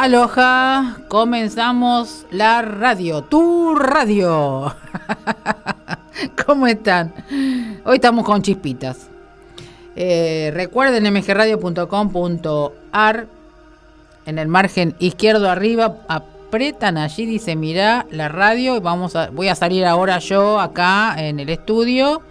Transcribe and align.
Aloha, 0.00 0.96
comenzamos 1.08 2.24
la 2.30 2.62
radio, 2.62 3.22
tu 3.24 3.74
radio. 3.74 4.74
¿Cómo 6.46 6.66
están? 6.66 7.12
Hoy 7.84 7.96
estamos 7.96 8.24
con 8.24 8.40
chispitas. 8.40 9.10
Eh, 9.94 10.52
recuerden 10.54 11.12
mgradio.com.ar 11.12 13.26
en 14.24 14.38
el 14.38 14.48
margen 14.48 14.94
izquierdo 15.00 15.50
arriba 15.50 15.98
apretan 16.08 16.96
allí 16.96 17.26
dice 17.26 17.54
mira 17.54 18.06
la 18.10 18.30
radio 18.30 18.76
y 18.76 18.80
vamos 18.80 19.16
a 19.16 19.28
voy 19.28 19.48
a 19.48 19.54
salir 19.54 19.84
ahora 19.84 20.18
yo 20.18 20.60
acá 20.60 21.14
en 21.18 21.40
el 21.40 21.50
estudio 21.50 22.22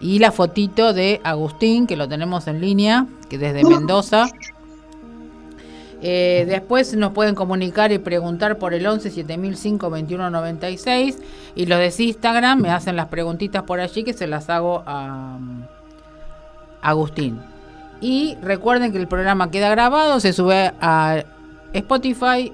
y 0.00 0.18
la 0.18 0.32
fotito 0.32 0.94
de 0.94 1.20
Agustín 1.24 1.86
que 1.86 1.96
lo 1.96 2.08
tenemos 2.08 2.46
en 2.46 2.62
línea 2.62 3.06
que 3.28 3.36
desde 3.36 3.64
Mendoza 3.68 4.30
eh, 6.00 6.44
después 6.48 6.94
nos 6.94 7.12
pueden 7.12 7.34
comunicar 7.34 7.90
y 7.90 7.98
preguntar 7.98 8.58
por 8.58 8.72
el 8.72 8.86
11 8.86 9.10
7005 9.10 9.90
2196 9.90 11.18
y 11.56 11.66
los 11.66 11.78
de 11.78 12.04
Instagram 12.04 12.60
me 12.60 12.70
hacen 12.70 12.94
las 12.94 13.08
preguntitas 13.08 13.64
por 13.64 13.80
allí 13.80 14.04
que 14.04 14.12
se 14.12 14.26
las 14.26 14.48
hago 14.48 14.82
a, 14.86 15.38
Agustín. 16.80 17.40
Y 18.00 18.36
recuerden 18.40 18.92
que 18.92 18.98
el 18.98 19.08
programa 19.08 19.50
queda 19.50 19.68
grabado, 19.68 20.20
se 20.20 20.32
sube 20.32 20.72
a 20.80 21.24
Spotify, 21.72 22.52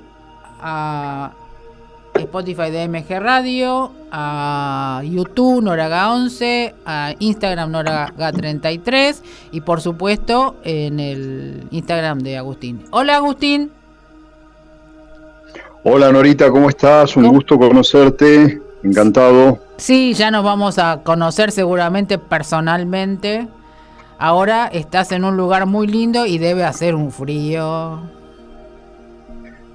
a 0.60 1.32
Spotify 2.14 2.70
de 2.70 2.88
MG 2.88 3.18
Radio, 3.20 3.92
a 4.10 5.02
YouTube 5.04 5.62
Noraga 5.62 6.12
11, 6.12 6.74
a 6.86 7.14
Instagram 7.18 7.70
Noraga 7.70 8.32
33 8.32 9.22
y 9.52 9.60
por 9.60 9.80
supuesto 9.80 10.56
en 10.62 11.00
el 11.00 11.66
Instagram 11.70 12.20
de 12.20 12.38
Agustín. 12.38 12.84
Hola 12.90 13.16
Agustín. 13.16 13.70
Hola 15.82 16.10
Norita, 16.12 16.50
¿cómo 16.50 16.70
estás? 16.70 17.16
Un 17.16 17.28
gusto 17.28 17.58
conocerte, 17.58 18.60
encantado. 18.82 19.58
Sí, 19.76 20.14
ya 20.14 20.30
nos 20.30 20.44
vamos 20.44 20.78
a 20.78 21.02
conocer 21.02 21.52
seguramente 21.52 22.18
personalmente. 22.18 23.48
Ahora 24.18 24.68
estás 24.68 25.12
en 25.12 25.24
un 25.24 25.36
lugar 25.36 25.66
muy 25.66 25.86
lindo 25.86 26.24
y 26.24 26.38
debe 26.38 26.64
hacer 26.64 26.94
un 26.94 27.10
frío. 27.10 28.00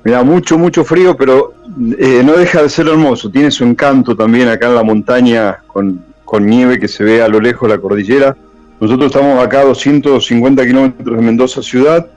Mira, 0.09 0.23
mucho, 0.23 0.57
mucho 0.57 0.83
frío, 0.83 1.15
pero 1.15 1.53
eh, 1.99 2.23
no 2.25 2.33
deja 2.33 2.63
de 2.63 2.69
ser 2.69 2.87
hermoso. 2.87 3.29
Tiene 3.29 3.51
su 3.51 3.63
encanto 3.63 4.15
también 4.15 4.47
acá 4.47 4.65
en 4.65 4.73
la 4.73 4.81
montaña 4.81 5.59
con, 5.67 6.03
nieve 6.41 6.79
que 6.79 6.87
se 6.87 7.03
ve 7.03 7.21
a 7.21 7.27
lo 7.27 7.39
lejos 7.39 7.69
la 7.69 7.77
cordillera. 7.77 8.35
Nosotros 8.79 9.11
estamos 9.11 9.37
acá 9.37 9.59
a 9.59 9.65
250 9.65 10.65
kilómetros 10.65 11.15
de 11.15 11.21
Mendoza 11.21 11.61
ciudad, 11.61 12.07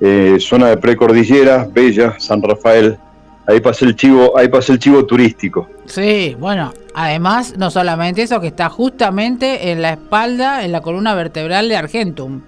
eh, 0.00 0.36
zona 0.38 0.68
de 0.68 0.76
precordillera, 0.76 1.66
bella, 1.68 2.14
San 2.20 2.40
Rafael. 2.40 2.98
Ahí 3.48 3.58
pasa 3.58 3.84
el 3.84 3.96
chivo, 3.96 4.38
ahí 4.38 4.46
pasa 4.46 4.72
el 4.72 4.78
chivo 4.78 5.04
turístico. 5.04 5.68
Sí, 5.86 6.36
bueno, 6.38 6.72
además 6.94 7.54
no 7.58 7.72
solamente 7.72 8.22
eso, 8.22 8.40
que 8.40 8.46
está 8.46 8.68
justamente 8.68 9.72
en 9.72 9.82
la 9.82 9.94
espalda, 9.94 10.64
en 10.64 10.70
la 10.70 10.82
columna 10.82 11.16
vertebral 11.16 11.68
de 11.68 11.76
Argentum. 11.76 12.42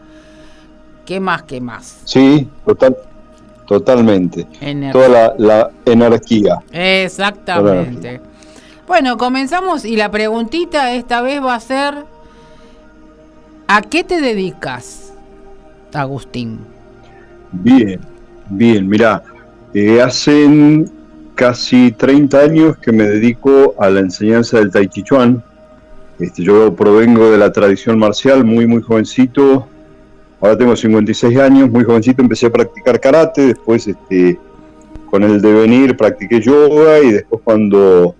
¿Qué 1.04 1.18
más, 1.18 1.42
qué 1.42 1.60
más? 1.60 2.02
Sí, 2.04 2.48
total, 2.64 2.96
Totalmente. 3.66 4.46
Toda 4.92 5.34
la, 5.38 5.70
energía. 5.84 6.58
Exactamente. 6.72 8.20
Bueno, 8.86 9.16
comenzamos 9.16 9.84
y 9.84 9.96
la 9.96 10.10
preguntita 10.10 10.92
esta 10.92 11.20
vez 11.20 11.42
va 11.42 11.56
a 11.56 11.60
ser, 11.60 11.94
¿a 13.66 13.82
qué 13.82 14.04
te 14.04 14.20
dedicas, 14.20 15.12
Agustín? 15.92 16.60
Bien, 17.50 18.00
bien, 18.48 18.88
mira, 18.88 19.24
eh, 19.74 20.00
hace 20.00 20.86
casi 21.34 21.92
30 21.92 22.38
años 22.38 22.76
que 22.78 22.92
me 22.92 23.04
dedico 23.04 23.74
a 23.78 23.90
la 23.90 24.00
enseñanza 24.00 24.58
del 24.58 24.70
Tai 24.70 24.88
Chi 24.88 25.02
Chuan. 25.02 25.42
Este, 26.18 26.42
yo 26.42 26.74
provengo 26.74 27.30
de 27.30 27.38
la 27.38 27.52
tradición 27.52 27.98
marcial, 27.98 28.44
muy, 28.44 28.66
muy 28.66 28.82
jovencito, 28.82 29.68
Ahora 30.40 30.56
tengo 30.58 30.76
56 30.76 31.38
años, 31.38 31.70
muy 31.70 31.84
jovencito 31.84 32.20
empecé 32.20 32.46
a 32.46 32.50
practicar 32.50 33.00
karate, 33.00 33.48
después 33.48 33.86
este, 33.88 34.38
con 35.10 35.22
el 35.22 35.40
devenir 35.40 35.96
practiqué 35.96 36.40
yoga 36.40 37.00
y 37.00 37.12
después 37.12 37.40
cuando, 37.42 38.14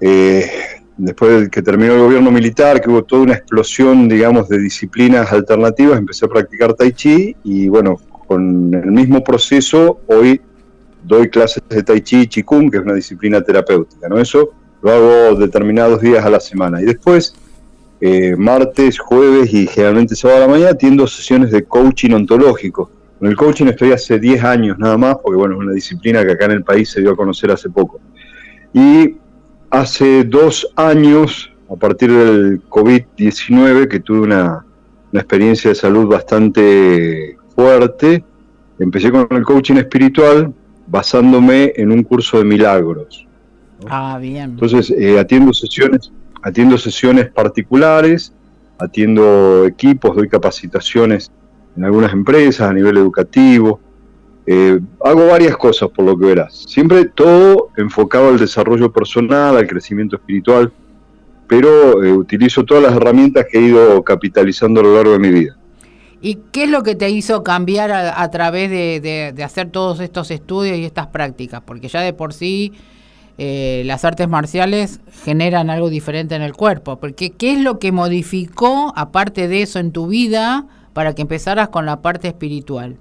eh, 0.00 0.48
después 0.96 1.42
de 1.42 1.50
que 1.50 1.60
terminó 1.60 1.94
el 1.94 2.00
gobierno 2.00 2.30
militar, 2.30 2.80
que 2.80 2.88
hubo 2.88 3.02
toda 3.02 3.22
una 3.22 3.34
explosión, 3.34 4.08
digamos, 4.08 4.48
de 4.48 4.58
disciplinas 4.58 5.32
alternativas, 5.32 5.98
empecé 5.98 6.26
a 6.26 6.28
practicar 6.28 6.74
tai 6.74 6.92
chi 6.92 7.34
y 7.42 7.68
bueno, 7.68 7.96
con 8.26 8.72
el 8.72 8.92
mismo 8.92 9.24
proceso 9.24 10.00
hoy 10.06 10.40
doy 11.02 11.28
clases 11.28 11.62
de 11.68 11.82
tai 11.82 12.00
chi 12.00 12.20
y 12.20 12.26
qigong, 12.28 12.70
que 12.70 12.76
es 12.76 12.84
una 12.84 12.94
disciplina 12.94 13.40
terapéutica, 13.40 14.08
¿no? 14.08 14.18
Eso 14.18 14.50
lo 14.82 14.92
hago 14.92 15.34
determinados 15.36 16.00
días 16.00 16.24
a 16.24 16.30
la 16.30 16.40
semana. 16.40 16.80
Y 16.80 16.84
después 16.84 17.34
eh, 18.04 18.34
martes, 18.36 18.98
jueves 18.98 19.54
y 19.54 19.64
generalmente 19.68 20.16
sábado 20.16 20.38
a 20.38 20.46
la 20.48 20.52
mañana 20.52 20.70
atiendo 20.70 21.06
sesiones 21.06 21.52
de 21.52 21.62
coaching 21.62 22.10
ontológico. 22.10 22.90
Con 23.20 23.28
el 23.28 23.36
coaching 23.36 23.66
estoy 23.66 23.92
hace 23.92 24.18
10 24.18 24.42
años 24.42 24.76
nada 24.76 24.98
más, 24.98 25.18
porque 25.22 25.36
bueno, 25.36 25.54
es 25.54 25.60
una 25.60 25.72
disciplina 25.72 26.24
que 26.24 26.32
acá 26.32 26.46
en 26.46 26.50
el 26.50 26.64
país 26.64 26.90
se 26.90 27.00
dio 27.00 27.12
a 27.12 27.16
conocer 27.16 27.52
hace 27.52 27.70
poco. 27.70 28.00
Y 28.74 29.18
hace 29.70 30.24
dos 30.24 30.68
años, 30.74 31.52
a 31.70 31.76
partir 31.76 32.10
del 32.10 32.60
COVID-19, 32.68 33.86
que 33.86 34.00
tuve 34.00 34.22
una, 34.22 34.66
experiencia 35.12 35.70
de 35.70 35.76
salud 35.76 36.08
bastante 36.08 37.36
fuerte, 37.54 38.24
empecé 38.80 39.12
con 39.12 39.28
el 39.30 39.44
coaching 39.44 39.76
espiritual 39.76 40.52
basándome 40.88 41.72
en 41.76 41.92
un 41.92 42.02
curso 42.02 42.38
de 42.38 42.44
milagros. 42.46 43.28
Ah, 43.86 44.18
bien. 44.20 44.50
Entonces, 44.50 44.90
eh, 44.90 45.20
atiendo 45.20 45.52
sesiones 45.52 46.10
Atiendo 46.42 46.76
sesiones 46.76 47.30
particulares, 47.30 48.32
atiendo 48.78 49.64
equipos, 49.66 50.16
doy 50.16 50.28
capacitaciones 50.28 51.30
en 51.76 51.84
algunas 51.84 52.12
empresas 52.12 52.68
a 52.68 52.72
nivel 52.72 52.96
educativo. 52.96 53.80
Eh, 54.44 54.80
hago 55.04 55.26
varias 55.28 55.56
cosas 55.56 55.88
por 55.90 56.04
lo 56.04 56.18
que 56.18 56.26
verás. 56.26 56.64
Siempre 56.68 57.04
todo 57.04 57.70
enfocado 57.76 58.28
al 58.28 58.38
desarrollo 58.38 58.92
personal, 58.92 59.56
al 59.56 59.68
crecimiento 59.68 60.16
espiritual, 60.16 60.72
pero 61.46 62.02
eh, 62.02 62.12
utilizo 62.12 62.64
todas 62.64 62.82
las 62.82 62.94
herramientas 62.94 63.46
que 63.50 63.58
he 63.58 63.62
ido 63.62 64.02
capitalizando 64.02 64.80
a 64.80 64.84
lo 64.84 64.96
largo 64.96 65.12
de 65.12 65.18
mi 65.18 65.30
vida. 65.30 65.56
¿Y 66.20 66.38
qué 66.52 66.64
es 66.64 66.70
lo 66.70 66.84
que 66.84 66.94
te 66.94 67.10
hizo 67.10 67.42
cambiar 67.42 67.90
a, 67.90 68.30
través 68.30 68.70
de, 68.70 69.32
de, 69.34 69.42
hacer 69.42 69.70
todos 69.70 69.98
estos 69.98 70.30
estudios 70.30 70.78
y 70.78 70.84
estas 70.84 71.08
prácticas? 71.08 71.62
Porque 71.62 71.88
ya 71.88 72.00
de 72.00 72.12
por 72.12 72.32
sí 72.32 72.72
eh, 73.38 73.82
las 73.86 74.04
artes 74.04 74.28
marciales 74.28 75.00
generan 75.24 75.70
algo 75.70 75.90
diferente 75.90 76.34
en 76.34 76.42
el 76.42 76.52
cuerpo. 76.52 76.98
Porque, 77.00 77.30
¿qué 77.30 77.52
es 77.54 77.60
lo 77.60 77.78
que 77.78 77.92
modificó, 77.92 78.92
aparte 78.96 79.48
de 79.48 79.62
eso, 79.62 79.78
en 79.78 79.92
tu 79.92 80.06
vida 80.06 80.66
para 80.92 81.14
que 81.14 81.22
empezaras 81.22 81.68
con 81.68 81.86
la 81.86 82.02
parte 82.02 82.28
espiritual? 82.28 82.96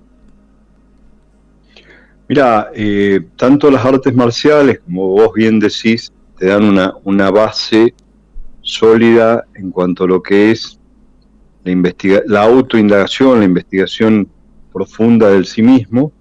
Mira, 2.30 2.70
eh, 2.74 3.20
tanto 3.36 3.70
las 3.70 3.84
artes 3.84 4.16
marciales, 4.16 4.80
como 4.86 5.08
vos 5.08 5.34
bien 5.34 5.60
decís, 5.60 6.14
te 6.38 6.48
dan 6.48 6.64
una, 6.64 6.94
una 7.04 7.30
base 7.30 7.94
sólida 8.62 9.46
en 9.56 9.72
cuanto 9.72 10.06
a 10.06 10.08
lo 10.08 10.24
que 10.24 10.52
es 10.52 10.80
la, 11.64 11.72
investiga 11.72 12.22
la 12.28 12.44
autoindagación, 12.44 13.40
la 13.40 13.46
investigación 13.46 14.30
profunda 14.72 15.30
del 15.30 15.46
sí 15.46 15.62
mismo, 15.62 16.12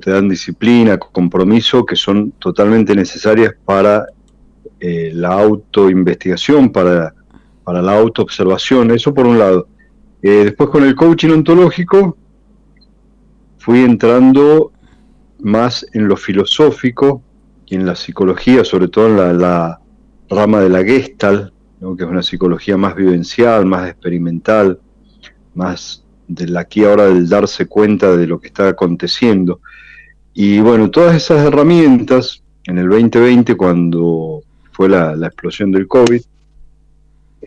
te 0.00 0.10
dan 0.10 0.28
disciplina, 0.28 0.98
compromiso, 0.98 1.84
que 1.84 1.96
son 1.96 2.32
totalmente 2.32 2.94
necesarias 2.94 3.54
para 3.64 4.06
eh, 4.78 5.10
la 5.14 5.28
autoinvestigación, 5.28 6.70
para, 6.70 7.14
para 7.64 7.82
la 7.82 7.98
autoobservación, 7.98 8.90
eso 8.90 9.12
por 9.12 9.26
un 9.26 9.38
lado. 9.38 9.68
Eh, 10.22 10.44
después 10.44 10.70
con 10.70 10.84
el 10.84 10.94
coaching 10.94 11.30
ontológico 11.30 12.16
fui 13.58 13.80
entrando 13.80 14.72
más 15.40 15.84
en 15.92 16.06
lo 16.06 16.16
filosófico 16.16 17.22
y 17.66 17.74
en 17.74 17.86
la 17.86 17.96
psicología, 17.96 18.64
sobre 18.64 18.88
todo 18.88 19.08
en 19.08 19.38
la, 19.40 19.78
rama 20.28 20.60
de 20.60 20.70
la 20.70 20.82
Gestalt, 20.82 21.52
que 21.78 22.04
es 22.04 22.08
una 22.08 22.22
psicología 22.22 22.78
más 22.78 22.94
vivencial, 22.94 23.66
más 23.66 23.88
experimental, 23.90 24.80
más 25.54 26.04
del 26.26 26.56
aquí 26.56 26.84
ahora 26.84 27.06
del 27.06 27.28
darse 27.28 27.66
cuenta 27.66 28.16
de 28.16 28.26
lo 28.26 28.40
que 28.40 28.46
está 28.46 28.68
aconteciendo. 28.68 29.60
Y 30.34 30.60
bueno, 30.60 30.90
todas 30.90 31.14
esas 31.14 31.44
herramientas 31.46 32.42
en 32.64 32.78
el 32.78 32.88
2020, 32.88 33.54
cuando 33.56 34.42
fue 34.72 34.88
la, 34.88 35.14
explosión 35.26 35.70
del 35.72 35.86
COVID, 35.86 36.22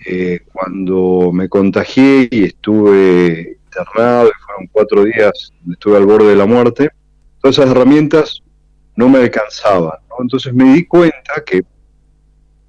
eh, 0.05 0.41
cuando 0.51 1.31
me 1.33 1.49
contagié 1.49 2.27
y 2.29 2.43
estuve 2.43 3.57
internado, 3.65 4.29
fueron 4.45 4.67
cuatro 4.71 5.03
días, 5.03 5.53
estuve 5.71 5.97
al 5.97 6.05
borde 6.05 6.29
de 6.29 6.35
la 6.35 6.45
muerte, 6.45 6.89
todas 7.41 7.57
esas 7.57 7.71
herramientas 7.71 8.43
no 8.95 9.09
me 9.09 9.19
alcanzaban. 9.19 9.97
Entonces 10.19 10.53
me 10.53 10.73
di 10.73 10.85
cuenta 10.85 11.43
que, 11.45 11.63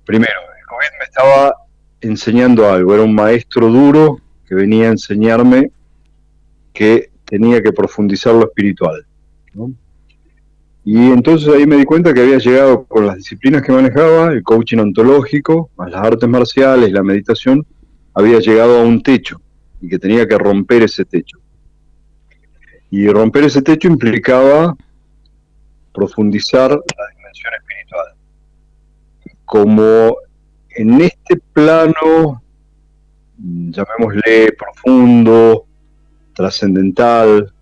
primero, 0.05 0.41
el 0.59 0.67
COVID 0.67 0.99
me 0.99 1.05
estaba 1.05 1.55
enseñando 2.01 2.71
algo, 2.71 2.95
era 2.95 3.03
un 3.03 3.15
maestro 3.15 3.69
duro 3.69 4.21
que 4.49 4.55
venía 4.55 4.87
a 4.87 4.93
enseñarme 4.93 5.71
que 6.73 7.11
tenía 7.25 7.63
que 7.63 7.73
profundizar 7.73 8.35
lo 8.35 8.47
espiritual. 8.47 9.05
Y 10.89 11.11
entonces 11.11 11.53
ahí 11.53 11.67
me 11.67 11.79
di 11.79 11.85
cuenta 11.85 12.15
que 12.15 12.21
había 12.21 12.39
llegado 12.39 12.85
con 12.85 13.09
las 13.09 13.17
disciplinas 13.17 13.61
que 13.63 13.73
manejaba, 13.73 14.31
el 14.31 14.45
coaching 14.45 14.79
ontológico, 14.79 15.69
más 15.77 15.91
las 15.91 16.01
artes 16.01 16.29
marciales, 16.29 16.93
la 16.93 17.03
meditación, 17.03 17.67
había 18.15 18.39
llegado 18.39 18.79
a 18.79 18.85
un 18.85 19.03
techo 19.03 19.41
y 19.81 19.89
que 19.89 19.99
tenía 19.99 20.29
que 20.29 20.39
romper 20.39 20.85
ese 20.85 21.05
techo. 21.05 21.41
Y 22.89 23.09
romper 23.09 23.43
ese 23.43 23.63
techo 23.63 23.89
implicaba 23.89 24.77
profundizar 25.93 26.71
la 26.71 27.17
dimensión 27.17 27.53
espiritual. 27.55 28.07
Como 29.45 30.19
en 30.71 31.01
este 31.01 31.37
plano, 31.53 32.45
llamémosle 33.37 34.53
profundo, 34.57 35.67
trascendental, 36.33 37.53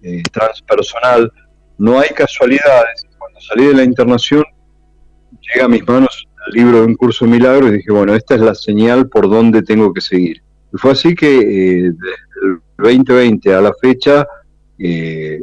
eh, 0.00 0.22
transpersonal, 0.32 1.30
no 1.78 1.98
hay 1.98 2.08
casualidades. 2.10 3.06
Cuando 3.18 3.40
salí 3.40 3.66
de 3.66 3.74
la 3.74 3.84
internación, 3.84 4.44
llega 5.52 5.66
a 5.66 5.68
mis 5.68 5.86
manos 5.86 6.26
el 6.48 6.54
libro 6.54 6.80
de 6.80 6.86
un 6.86 6.94
curso 6.94 7.24
de 7.24 7.32
milagros 7.32 7.70
y 7.70 7.76
dije, 7.76 7.92
bueno, 7.92 8.14
esta 8.14 8.34
es 8.34 8.40
la 8.40 8.54
señal 8.54 9.08
por 9.08 9.28
donde 9.28 9.62
tengo 9.62 9.92
que 9.92 10.00
seguir. 10.00 10.42
Y 10.72 10.76
fue 10.76 10.92
así 10.92 11.14
que 11.14 11.38
eh, 11.38 11.92
desde 11.92 12.14
el 12.42 12.60
2020 12.78 13.54
a 13.54 13.60
la 13.60 13.72
fecha, 13.80 14.26
eh, 14.78 15.42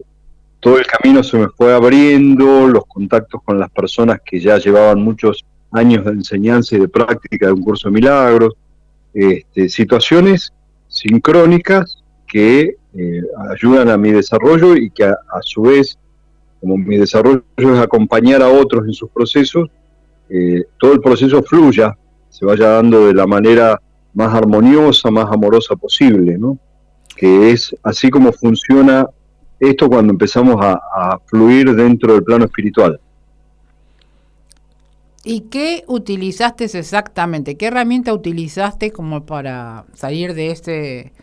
todo 0.60 0.78
el 0.78 0.86
camino 0.86 1.24
se 1.24 1.38
me 1.38 1.48
fue 1.50 1.74
abriendo, 1.74 2.68
los 2.68 2.86
contactos 2.86 3.42
con 3.44 3.60
las 3.60 3.70
personas 3.72 4.20
que 4.24 4.40
ya 4.40 4.58
llevaban 4.58 5.02
muchos 5.02 5.44
años 5.72 6.06
de 6.06 6.12
enseñanza 6.12 6.76
y 6.76 6.80
de 6.80 6.88
práctica 6.88 7.48
de 7.48 7.54
un 7.54 7.64
curso 7.64 7.90
de 7.90 7.94
milagros, 7.94 8.54
este, 9.14 9.70
situaciones 9.70 10.54
sincrónicas 10.88 12.04
que 12.28 12.76
eh, 12.94 13.22
ayudan 13.50 13.90
a 13.90 13.98
mi 13.98 14.12
desarrollo 14.12 14.76
y 14.76 14.90
que 14.92 15.06
a, 15.06 15.16
su 15.42 15.64
vez, 15.64 15.98
como 16.62 16.78
mi 16.78 16.98
desarrollo 16.98 17.44
es 17.58 17.80
acompañar 17.80 18.42
a 18.42 18.50
otros 18.50 18.86
en 18.86 18.94
sus 18.94 19.10
procesos, 19.10 19.68
eh, 20.30 20.64
todo 20.80 20.94
el 20.94 21.02
proceso 21.02 21.44
fluya, 21.44 21.98
se 22.30 22.46
vaya 22.46 22.70
dando 22.70 23.08
de 23.08 23.14
la 23.14 23.28
manera 23.28 23.82
más 24.14 24.34
armoniosa, 24.34 25.12
más 25.12 25.26
amorosa 25.30 25.76
posible, 25.76 26.38
¿no? 26.38 26.58
que 27.16 27.52
es 27.52 27.76
así 27.84 28.10
como 28.10 28.32
funciona 28.32 29.08
esto 29.60 29.88
cuando 29.88 30.12
empezamos 30.12 30.58
a, 30.60 31.20
fluir 31.28 31.76
dentro 31.76 32.14
del 32.14 32.24
plano 32.24 32.46
espiritual. 32.46 33.00
¿Y 35.24 35.42
qué 35.42 35.84
utilizaste 35.86 36.64
exactamente? 36.66 37.58
¿Qué 37.58 37.68
herramienta 37.68 38.12
utilizaste 38.12 38.92
como 38.92 39.26
para 39.28 39.86
salir 39.94 40.34
de 40.34 40.50
este 40.50 41.14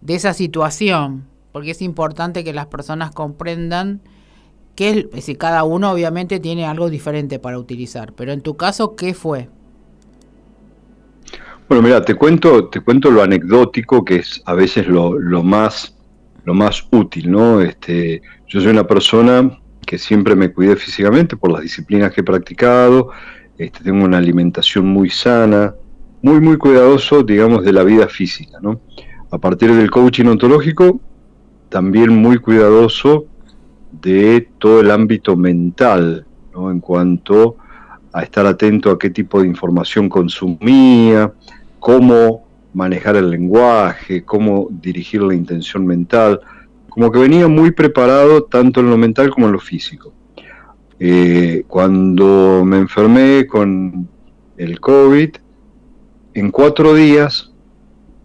de 0.00 0.14
esa 0.14 0.34
situación? 0.34 1.26
Porque 1.52 1.70
es 1.70 1.80
importante 1.80 2.42
que 2.42 2.52
las 2.52 2.66
personas 2.66 3.12
comprendan 3.12 4.00
que 4.74 5.08
si 5.20 5.36
cada 5.36 5.64
uno 5.64 5.90
obviamente 5.90 6.40
tiene 6.40 6.66
algo 6.66 6.90
diferente 6.90 7.38
para 7.38 7.58
utilizar, 7.58 8.12
pero 8.12 8.32
en 8.32 8.40
tu 8.40 8.56
caso, 8.56 8.96
¿qué 8.96 9.14
fue? 9.14 9.48
Bueno, 11.68 11.82
mira, 11.82 12.04
te 12.04 12.14
cuento, 12.14 12.68
te 12.68 12.80
cuento 12.80 13.10
lo 13.10 13.22
anecdótico 13.22 14.04
que 14.04 14.16
es 14.16 14.42
a 14.44 14.54
veces 14.54 14.86
lo, 14.86 15.18
lo 15.18 15.42
más 15.42 15.94
lo 16.44 16.54
más 16.54 16.86
útil, 16.90 17.30
¿no? 17.30 17.60
Este, 17.60 18.22
yo 18.46 18.60
soy 18.60 18.70
una 18.70 18.86
persona 18.86 19.58
que 19.86 19.98
siempre 19.98 20.36
me 20.36 20.52
cuidé 20.52 20.76
físicamente 20.76 21.36
por 21.36 21.50
las 21.52 21.62
disciplinas 21.62 22.12
que 22.12 22.20
he 22.20 22.24
practicado, 22.24 23.10
este, 23.58 23.84
tengo 23.84 24.04
una 24.04 24.18
alimentación 24.18 24.86
muy 24.86 25.10
sana, 25.10 25.74
muy, 26.22 26.40
muy 26.40 26.56
cuidadoso, 26.56 27.22
digamos, 27.22 27.64
de 27.64 27.72
la 27.72 27.84
vida 27.84 28.08
física, 28.08 28.58
¿no? 28.60 28.80
A 29.30 29.38
partir 29.38 29.74
del 29.74 29.90
coaching 29.90 30.26
ontológico, 30.26 31.00
también 31.68 32.10
muy 32.10 32.38
cuidadoso 32.38 33.26
de 34.00 34.48
todo 34.58 34.80
el 34.80 34.90
ámbito 34.90 35.36
mental, 35.36 36.26
¿no? 36.52 36.70
En 36.70 36.80
cuanto 36.80 37.56
a 38.12 38.22
estar 38.22 38.46
atento 38.46 38.90
a 38.90 38.98
qué 38.98 39.10
tipo 39.10 39.40
de 39.40 39.48
información 39.48 40.08
consumía, 40.08 41.32
cómo 41.80 42.44
manejar 42.72 43.16
el 43.16 43.30
lenguaje, 43.30 44.24
cómo 44.24 44.68
dirigir 44.70 45.22
la 45.22 45.34
intención 45.34 45.86
mental, 45.86 46.40
como 46.88 47.10
que 47.10 47.18
venía 47.18 47.48
muy 47.48 47.72
preparado 47.72 48.44
tanto 48.44 48.80
en 48.80 48.90
lo 48.90 48.96
mental 48.96 49.30
como 49.30 49.46
en 49.46 49.52
lo 49.52 49.58
físico. 49.58 50.12
Eh, 51.00 51.64
cuando 51.66 52.62
me 52.64 52.78
enfermé 52.78 53.46
con 53.46 54.08
el 54.56 54.78
COVID, 54.80 55.30
en 56.34 56.50
cuatro 56.50 56.94
días 56.94 57.52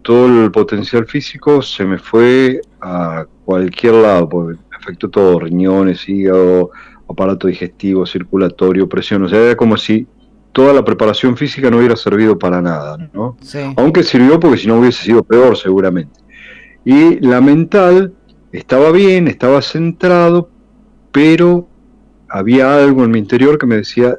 todo 0.01 0.45
el 0.45 0.51
potencial 0.51 1.05
físico 1.05 1.61
se 1.61 1.85
me 1.85 1.97
fue 1.97 2.61
a 2.81 3.25
cualquier 3.45 3.95
lado, 3.95 4.29
afectó 4.79 5.09
todo, 5.09 5.39
riñones, 5.39 6.07
hígado, 6.07 6.71
aparato 7.07 7.47
digestivo, 7.47 8.05
circulatorio, 8.05 8.87
presión, 8.87 9.23
o 9.23 9.29
sea, 9.29 9.39
era 9.39 9.55
como 9.55 9.77
si 9.77 10.07
toda 10.51 10.73
la 10.73 10.83
preparación 10.83 11.37
física 11.37 11.69
no 11.69 11.77
hubiera 11.77 11.95
servido 11.95 12.37
para 12.37 12.61
nada, 12.61 12.97
¿no? 13.13 13.37
Aunque 13.77 14.03
sirvió 14.03 14.39
porque 14.39 14.57
si 14.57 14.67
no 14.67 14.79
hubiese 14.79 15.03
sido 15.03 15.23
peor 15.23 15.57
seguramente. 15.57 16.19
Y 16.85 17.19
la 17.19 17.41
mental 17.41 18.13
estaba 18.51 18.91
bien, 18.91 19.27
estaba 19.27 19.61
centrado, 19.61 20.49
pero 21.11 21.67
había 22.27 22.75
algo 22.75 23.03
en 23.03 23.11
mi 23.11 23.19
interior 23.19 23.57
que 23.57 23.65
me 23.65 23.77
decía, 23.77 24.17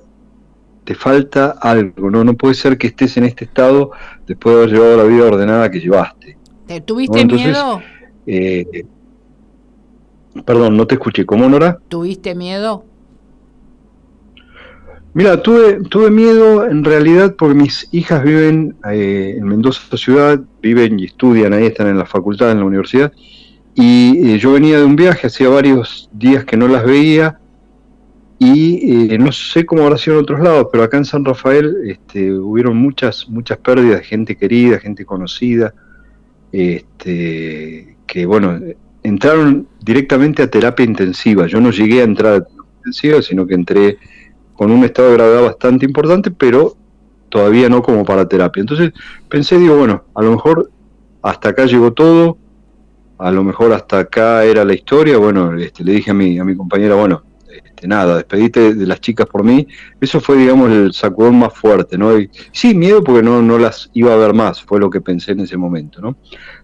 te 0.84 0.94
falta 0.94 1.56
algo, 1.60 2.10
no, 2.10 2.24
no 2.24 2.34
puede 2.34 2.54
ser 2.54 2.78
que 2.78 2.88
estés 2.88 3.16
en 3.16 3.24
este 3.24 3.44
estado 3.44 3.92
después 4.26 4.54
de 4.54 4.62
haber 4.62 4.74
llevado 4.74 4.96
la 4.96 5.04
vida 5.04 5.24
ordenada 5.24 5.70
que 5.70 5.80
llevaste. 5.80 6.36
¿Tuviste 6.84 7.24
miedo? 7.24 7.82
Eh, 8.26 8.84
perdón, 10.44 10.76
no 10.76 10.86
te 10.86 10.94
escuché, 10.94 11.26
¿cómo 11.26 11.48
Nora? 11.48 11.78
¿Tuviste 11.88 12.34
miedo? 12.34 12.84
Mira, 15.12 15.42
tuve, 15.42 15.80
tuve 15.88 16.10
miedo 16.10 16.66
en 16.66 16.84
realidad 16.84 17.34
porque 17.36 17.54
mis 17.54 17.88
hijas 17.90 18.22
viven 18.22 18.76
eh, 18.92 19.34
en 19.36 19.44
Mendoza 19.44 19.96
ciudad, 19.96 20.40
viven 20.62 21.00
y 21.00 21.06
estudian 21.06 21.52
ahí, 21.52 21.66
están 21.66 21.88
en 21.88 21.98
la 21.98 22.06
facultad, 22.06 22.52
en 22.52 22.60
la 22.60 22.64
universidad, 22.64 23.12
y 23.74 24.30
eh, 24.30 24.38
yo 24.38 24.52
venía 24.52 24.78
de 24.78 24.84
un 24.84 24.94
viaje, 24.94 25.26
hacía 25.26 25.48
varios 25.48 26.08
días 26.12 26.44
que 26.44 26.56
no 26.56 26.68
las 26.68 26.84
veía, 26.84 27.40
y 28.38 29.12
eh, 29.12 29.18
no 29.18 29.32
sé 29.32 29.66
cómo 29.66 29.82
habrá 29.82 29.98
sido 29.98 30.16
en 30.16 30.22
otros 30.22 30.40
lados, 30.40 30.68
pero 30.70 30.84
acá 30.84 30.96
en 30.96 31.04
San 31.04 31.24
Rafael 31.24 31.76
este, 31.86 32.32
hubieron 32.32 32.76
muchas, 32.76 33.28
muchas 33.28 33.58
pérdidas 33.58 33.98
de 33.98 34.04
gente 34.04 34.36
querida, 34.36 34.78
gente 34.78 35.04
conocida, 35.04 35.74
este, 36.52 37.96
que 38.06 38.26
bueno, 38.26 38.60
entraron 39.02 39.68
directamente 39.80 40.42
a 40.42 40.50
terapia 40.50 40.84
intensiva. 40.84 41.46
Yo 41.46 41.60
no 41.60 41.70
llegué 41.70 42.00
a 42.00 42.04
entrar 42.04 42.34
a 42.34 42.44
terapia 42.44 42.72
intensiva, 42.78 43.22
sino 43.22 43.46
que 43.46 43.54
entré 43.54 43.98
con 44.54 44.70
un 44.70 44.84
estado 44.84 45.08
de 45.08 45.14
gravedad 45.14 45.42
bastante 45.42 45.86
importante, 45.86 46.30
pero 46.30 46.76
todavía 47.30 47.68
no 47.68 47.82
como 47.82 48.04
para 48.04 48.28
terapia. 48.28 48.60
Entonces 48.60 48.92
pensé, 49.28 49.58
digo, 49.58 49.76
bueno, 49.76 50.04
a 50.14 50.22
lo 50.22 50.32
mejor 50.32 50.70
hasta 51.22 51.50
acá 51.50 51.64
llegó 51.64 51.92
todo, 51.92 52.36
a 53.18 53.30
lo 53.30 53.44
mejor 53.44 53.72
hasta 53.72 54.00
acá 54.00 54.44
era 54.44 54.64
la 54.64 54.74
historia, 54.74 55.18
bueno, 55.18 55.54
este, 55.56 55.84
le 55.84 55.92
dije 55.92 56.10
a 56.10 56.14
mi, 56.14 56.38
a 56.38 56.44
mi 56.44 56.56
compañera, 56.56 56.94
bueno, 56.94 57.22
este, 57.50 57.86
nada, 57.86 58.16
despedite 58.16 58.74
de 58.74 58.86
las 58.86 59.00
chicas 59.00 59.26
por 59.26 59.44
mí, 59.44 59.66
eso 60.00 60.20
fue, 60.20 60.36
digamos, 60.36 60.70
el 60.70 60.92
sacudón 60.92 61.38
más 61.38 61.52
fuerte, 61.54 61.98
¿no? 61.98 62.10
Sí, 62.52 62.74
miedo 62.74 63.02
porque 63.04 63.22
no, 63.22 63.42
no 63.42 63.58
las 63.58 63.90
iba 63.92 64.12
a 64.12 64.16
ver 64.16 64.32
más, 64.32 64.62
fue 64.62 64.80
lo 64.80 64.88
que 64.90 65.00
pensé 65.00 65.32
en 65.32 65.40
ese 65.40 65.56
momento, 65.56 66.00
¿no? 66.00 66.16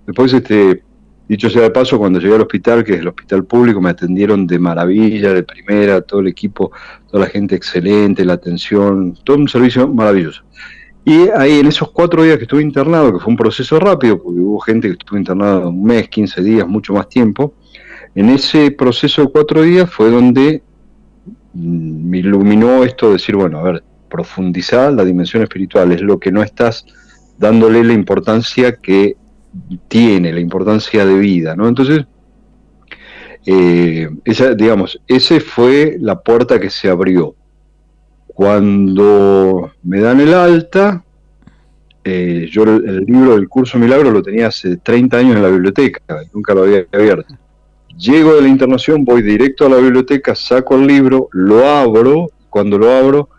Después, 0.07 0.33
este, 0.33 0.83
Dicho 1.29 1.51
sea 1.51 1.63
de 1.63 1.71
paso, 1.71 1.99
cuando 1.99 2.21
llegué 2.21 2.37
al 2.37 2.43
hospital, 2.43 2.85
que 2.85 2.95
es 2.95 3.01
el 3.01 3.09
hospital 3.09 3.45
público, 3.45 3.81
me 3.81 3.91
atendieron 3.91 4.47
de 4.47 4.59
maravilla, 4.61 5.33
de 5.33 5.43
primera, 5.43 6.01
todo 6.01 6.21
el 6.21 6.29
equipo, 6.29 6.71
toda 7.11 7.25
la 7.25 7.31
gente 7.31 7.57
excelente, 7.57 8.25
la 8.25 8.35
atención, 8.35 9.17
todo 9.25 9.37
un 9.37 9.49
servicio 9.49 9.89
maravilloso. 9.89 10.45
Y 11.05 11.29
ahí 11.37 11.61
en 11.61 11.67
esos 11.67 11.91
cuatro 11.91 12.23
días 12.23 12.37
que 12.37 12.45
estuve 12.45 12.63
internado, 12.63 13.13
que 13.13 13.19
fue 13.19 13.31
un 13.31 13.37
proceso 13.37 13.79
rápido, 13.81 14.23
porque 14.23 14.41
hubo 14.41 14.61
gente 14.61 14.89
que 14.89 14.93
estuvo 14.93 15.19
internada 15.19 15.67
un 15.69 15.83
mes, 15.83 16.09
15 16.09 16.43
días, 16.43 16.67
mucho 16.67 16.93
más 16.93 17.09
tiempo, 17.09 17.55
en 18.15 18.31
ese 18.31 18.71
proceso 18.71 19.23
de 19.23 19.29
cuatro 19.29 19.63
días 19.63 19.91
fue 19.91 20.11
donde 20.11 20.63
mm, 21.55 22.09
me 22.09 22.19
iluminó 22.19 22.85
esto 22.85 23.07
de 23.07 23.15
decir, 23.15 23.37
bueno, 23.37 23.59
a 23.59 23.63
ver, 23.63 23.85
profundizar 24.09 24.93
la 24.93 25.05
dimensión 25.05 25.43
espiritual, 25.43 25.93
es 25.93 26.01
lo 26.01 26.19
que 26.19 26.33
no 26.33 26.43
estás 26.43 26.87
dándole 27.39 27.85
la 27.85 27.93
importancia 27.93 28.77
que 28.77 29.17
tiene, 29.89 30.33
la 30.33 30.41
importancia 30.41 31.05
de 31.05 31.19
vida, 31.19 31.55
¿no? 31.57 31.69
Entonces, 31.69 32.05
eh, 33.47 34.09
esa, 34.25 34.55
digamos, 34.55 35.01
ese 35.07 35.41
fue 35.41 35.97
la 36.01 36.21
puerta 36.21 36.59
que 36.59 36.71
se 36.71 36.89
abrió. 36.89 37.35
Cuando 38.27 39.73
me 39.83 40.01
dan 40.01 40.21
el 40.21 40.35
alta, 40.35 41.05
eh, 42.05 42.49
yo 42.51 42.65
el, 42.65 43.05
libro 43.05 43.35
del 43.35 43.49
curso 43.49 43.79
Milagro 43.79 44.11
lo 44.11 44.23
tenía 44.23 44.49
hace 44.49 44.77
30 44.77 45.17
años 45.17 45.37
en 45.37 45.43
la 45.43 45.49
biblioteca, 45.49 46.01
nunca 46.33 46.55
lo 46.55 46.63
había 46.63 46.87
abierto. 46.93 47.35
Llego 47.97 48.35
de 48.35 48.43
la 48.43 48.49
internación, 48.49 49.05
voy 49.05 49.23
directo 49.23 49.67
a 49.67 49.71
la 49.71 49.79
biblioteca, 49.79 50.35
saco 50.35 50.75
el 50.77 50.87
libro, 50.87 51.29
lo 51.33 51.67
abro, 51.67 52.31
cuando 52.51 52.79
lo 52.79 52.91
abro, 52.91 53.31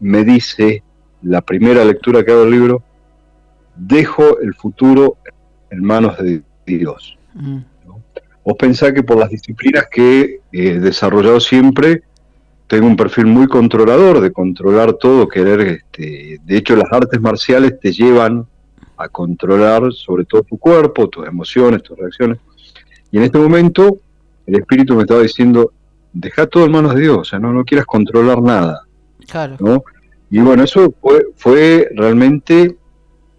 me 0.00 0.24
dice, 0.24 0.82
la 1.22 1.42
primera 1.42 1.84
lectura 1.84 2.24
que 2.24 2.32
hago 2.32 2.42
del 2.42 2.52
libro, 2.52 2.82
dejo 3.80 4.38
el 4.40 4.54
futuro 4.54 5.16
en 5.70 5.82
manos 5.82 6.18
de 6.18 6.42
Dios. 6.66 7.16
Mm. 7.34 7.58
Vos 8.44 8.56
pensás 8.58 8.92
que 8.92 9.02
por 9.02 9.18
las 9.18 9.30
disciplinas 9.30 9.84
que 9.90 10.40
he 10.52 10.78
desarrollado 10.78 11.40
siempre, 11.40 12.02
tengo 12.66 12.86
un 12.86 12.96
perfil 12.96 13.26
muy 13.26 13.46
controlador, 13.46 14.20
de 14.20 14.32
controlar 14.32 14.94
todo, 14.94 15.28
querer, 15.28 15.60
este, 15.60 16.40
de 16.42 16.56
hecho 16.56 16.76
las 16.76 16.90
artes 16.92 17.20
marciales 17.20 17.78
te 17.80 17.92
llevan 17.92 18.46
a 18.96 19.08
controlar 19.08 19.92
sobre 19.92 20.24
todo 20.24 20.42
tu 20.42 20.58
cuerpo, 20.58 21.08
tus 21.08 21.26
emociones, 21.26 21.82
tus 21.82 21.98
reacciones. 21.98 22.38
Y 23.10 23.18
en 23.18 23.24
este 23.24 23.38
momento 23.38 23.98
el 24.46 24.56
espíritu 24.56 24.94
me 24.94 25.02
estaba 25.02 25.22
diciendo, 25.22 25.72
deja 26.12 26.46
todo 26.46 26.64
en 26.64 26.72
manos 26.72 26.94
de 26.94 27.02
Dios, 27.02 27.18
o 27.18 27.24
sea, 27.24 27.38
no, 27.38 27.52
no 27.52 27.64
quieras 27.64 27.86
controlar 27.86 28.42
nada. 28.42 28.82
Claro. 29.26 29.56
¿no? 29.60 29.84
Y 30.30 30.40
bueno, 30.40 30.64
eso 30.64 30.94
fue, 31.00 31.26
fue 31.36 31.88
realmente 31.94 32.76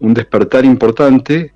un 0.02 0.14
despertar 0.14 0.64
importante, 0.64 1.54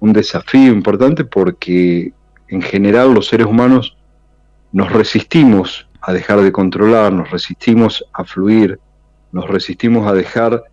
un 0.00 0.12
desafío 0.12 0.72
importante, 0.72 1.24
porque 1.24 2.12
en 2.48 2.60
general 2.60 3.14
los 3.14 3.28
seres 3.28 3.46
humanos 3.46 3.96
nos 4.72 4.92
resistimos 4.92 5.88
a 6.00 6.12
dejar 6.12 6.40
de 6.40 6.50
controlar, 6.50 7.12
nos 7.12 7.30
resistimos 7.30 8.04
a 8.12 8.24
fluir, 8.24 8.80
nos 9.30 9.48
resistimos 9.48 10.08
a 10.08 10.12
dejar 10.12 10.64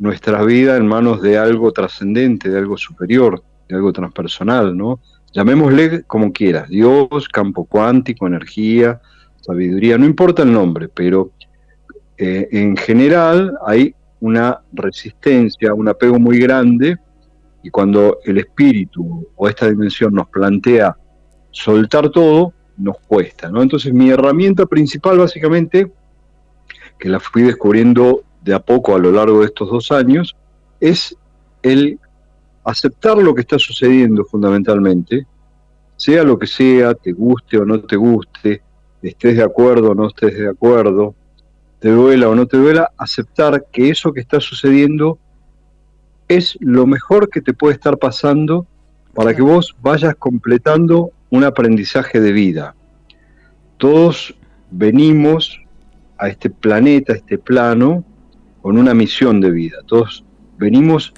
nuestra 0.00 0.42
vida 0.42 0.76
en 0.76 0.88
manos 0.88 1.22
de 1.22 1.38
algo 1.38 1.70
trascendente, 1.70 2.50
de 2.50 2.58
algo 2.58 2.76
superior, 2.76 3.44
de 3.68 3.76
algo 3.76 3.92
transpersonal, 3.92 4.76
¿no? 4.76 4.98
Llamémosle 5.32 6.02
como 6.02 6.32
quieras, 6.32 6.68
Dios, 6.68 7.28
campo 7.28 7.66
cuántico, 7.66 8.26
energía, 8.26 9.00
sabiduría, 9.40 9.96
no 9.96 10.06
importa 10.06 10.42
el 10.42 10.52
nombre, 10.52 10.88
pero 10.88 11.30
eh, 12.18 12.48
en 12.50 12.76
general 12.76 13.52
hay 13.64 13.94
una 14.20 14.60
resistencia, 14.72 15.74
un 15.74 15.88
apego 15.88 16.18
muy 16.18 16.38
grande, 16.38 16.96
y 17.62 17.70
cuando 17.70 18.18
el 18.24 18.38
espíritu 18.38 19.26
o 19.36 19.48
esta 19.48 19.68
dimensión 19.68 20.14
nos 20.14 20.28
plantea 20.28 20.96
soltar 21.50 22.10
todo, 22.10 22.52
nos 22.76 22.98
cuesta, 23.06 23.50
¿no? 23.50 23.62
Entonces 23.62 23.92
mi 23.92 24.10
herramienta 24.10 24.66
principal 24.66 25.18
básicamente, 25.18 25.90
que 26.98 27.08
la 27.08 27.20
fui 27.20 27.42
descubriendo 27.42 28.22
de 28.42 28.54
a 28.54 28.60
poco 28.60 28.94
a 28.94 28.98
lo 28.98 29.12
largo 29.12 29.40
de 29.40 29.46
estos 29.46 29.70
dos 29.70 29.90
años, 29.92 30.36
es 30.80 31.16
el 31.62 31.98
aceptar 32.64 33.16
lo 33.16 33.34
que 33.34 33.42
está 33.42 33.58
sucediendo 33.58 34.24
fundamentalmente, 34.24 35.26
sea 35.96 36.22
lo 36.24 36.38
que 36.38 36.46
sea, 36.46 36.94
te 36.94 37.12
guste 37.12 37.56
o 37.56 37.64
no 37.64 37.80
te 37.80 37.96
guste, 37.96 38.62
estés 39.00 39.36
de 39.36 39.42
acuerdo 39.42 39.92
o 39.92 39.94
no 39.94 40.08
estés 40.08 40.36
de 40.36 40.48
acuerdo, 40.48 41.14
te 41.84 41.90
duela 41.90 42.30
o 42.30 42.34
no 42.34 42.46
te 42.46 42.56
duela, 42.56 42.92
aceptar 42.96 43.66
que 43.70 43.90
eso 43.90 44.14
que 44.14 44.20
está 44.20 44.40
sucediendo 44.40 45.18
es 46.28 46.56
lo 46.62 46.86
mejor 46.86 47.28
que 47.28 47.42
te 47.42 47.52
puede 47.52 47.74
estar 47.74 47.98
pasando 47.98 48.66
para 49.12 49.36
que 49.36 49.42
vos 49.42 49.76
vayas 49.82 50.14
completando 50.14 51.10
un 51.28 51.44
aprendizaje 51.44 52.22
de 52.22 52.32
vida. 52.32 52.74
Todos 53.76 54.34
venimos 54.70 55.60
a 56.16 56.28
este 56.28 56.48
planeta, 56.48 57.12
a 57.12 57.16
este 57.16 57.36
plano, 57.36 58.02
con 58.62 58.78
una 58.78 58.94
misión 58.94 59.42
de 59.42 59.50
vida. 59.50 59.76
Todos 59.84 60.24
venimos 60.56 61.12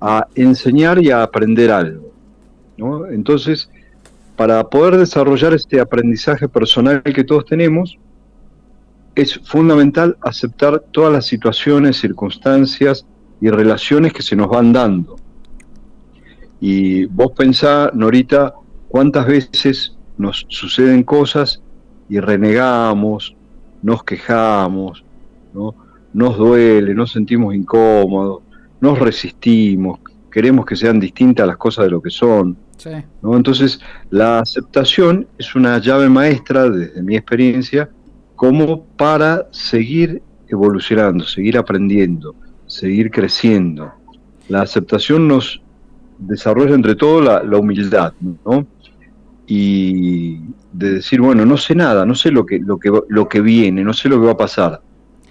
a 0.00 0.28
enseñar 0.36 1.02
y 1.02 1.10
a 1.10 1.24
aprender 1.24 1.72
algo. 1.72 2.12
Entonces, 3.10 3.68
para 4.36 4.62
poder 4.62 4.96
desarrollar 4.96 5.54
este 5.54 5.80
aprendizaje 5.80 6.48
personal 6.48 7.02
que 7.02 7.24
todos 7.24 7.46
tenemos, 7.46 7.98
es 9.18 9.40
fundamental 9.42 10.16
aceptar 10.20 10.78
todas 10.92 11.12
las 11.12 11.26
situaciones, 11.26 11.96
circunstancias 11.96 13.04
y 13.40 13.50
relaciones 13.50 14.12
que 14.12 14.22
se 14.22 14.36
nos 14.36 14.48
van 14.48 14.72
dando. 14.72 15.16
Y 16.60 17.06
vos 17.06 17.32
pensá, 17.36 17.90
Norita, 17.92 18.54
cuántas 18.86 19.26
veces 19.26 19.96
nos 20.18 20.46
suceden 20.48 21.02
cosas 21.02 21.60
y 22.08 22.20
renegamos, 22.20 23.34
nos 23.82 24.04
quejamos, 24.04 25.04
¿no? 25.52 25.74
nos 26.12 26.36
duele, 26.36 26.94
nos 26.94 27.10
sentimos 27.10 27.56
incómodos, 27.56 28.44
nos 28.80 29.00
resistimos, 29.00 29.98
queremos 30.30 30.64
que 30.64 30.76
sean 30.76 31.00
distintas 31.00 31.44
las 31.44 31.56
cosas 31.56 31.86
de 31.86 31.90
lo 31.90 32.00
que 32.00 32.10
son. 32.10 32.56
¿no? 33.20 33.36
Entonces, 33.36 33.80
la 34.10 34.38
aceptación 34.38 35.26
es 35.38 35.56
una 35.56 35.78
llave 35.78 36.08
maestra, 36.08 36.70
desde 36.70 37.02
mi 37.02 37.16
experiencia, 37.16 37.90
como 38.38 38.84
para 38.96 39.48
seguir 39.50 40.22
evolucionando, 40.46 41.24
seguir 41.24 41.58
aprendiendo, 41.58 42.36
seguir 42.68 43.10
creciendo. 43.10 43.92
La 44.48 44.62
aceptación 44.62 45.26
nos 45.26 45.60
desarrolla 46.18 46.76
entre 46.76 46.94
todo 46.94 47.20
la, 47.20 47.58
humildad, 47.58 48.12
¿no? 48.46 48.64
Y 49.48 50.38
de 50.72 50.92
decir, 50.92 51.20
bueno, 51.20 51.44
no 51.44 51.56
sé 51.56 51.74
nada, 51.74 52.06
no 52.06 52.14
sé 52.14 52.30
lo 52.30 52.46
que, 52.46 52.60
lo, 52.60 52.78
que, 52.78 52.92
lo 53.08 53.28
que 53.28 53.40
viene, 53.40 53.82
no 53.82 53.92
sé 53.92 54.08
lo 54.08 54.20
que 54.20 54.26
va 54.26 54.32
a 54.32 54.36
pasar. 54.36 54.82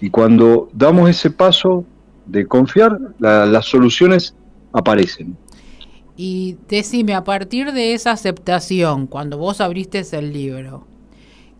Y 0.02 0.10
cuando 0.10 0.68
damos 0.74 1.08
ese 1.08 1.30
paso 1.30 1.86
de 2.26 2.44
confiar, 2.44 2.98
las 3.18 3.64
soluciones 3.64 4.34
aparecen. 4.74 5.34
Y 6.14 6.58
decime, 6.68 7.14
a 7.14 7.24
partir 7.24 7.72
de 7.72 7.94
esa 7.94 8.10
aceptación, 8.10 9.06
cuando 9.06 9.38
vos 9.38 9.62
abriste 9.62 10.02
el 10.12 10.30
libro, 10.34 10.86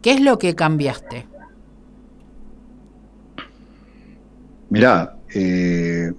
¿qué 0.02 0.10
es 0.10 0.20
lo 0.20 0.38
que 0.38 0.54
cambiaste? 0.54 1.37
Mirá, 4.70 5.16
eh, 5.34 6.12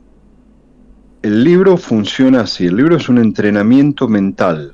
el 1.22 1.44
libro 1.44 1.78
funciona 1.78 2.42
así, 2.42 2.66
el 2.66 2.76
libro 2.76 2.96
es 2.96 3.10
un 3.10 3.18
entrenamiento 3.18 4.08
mental, 4.08 4.74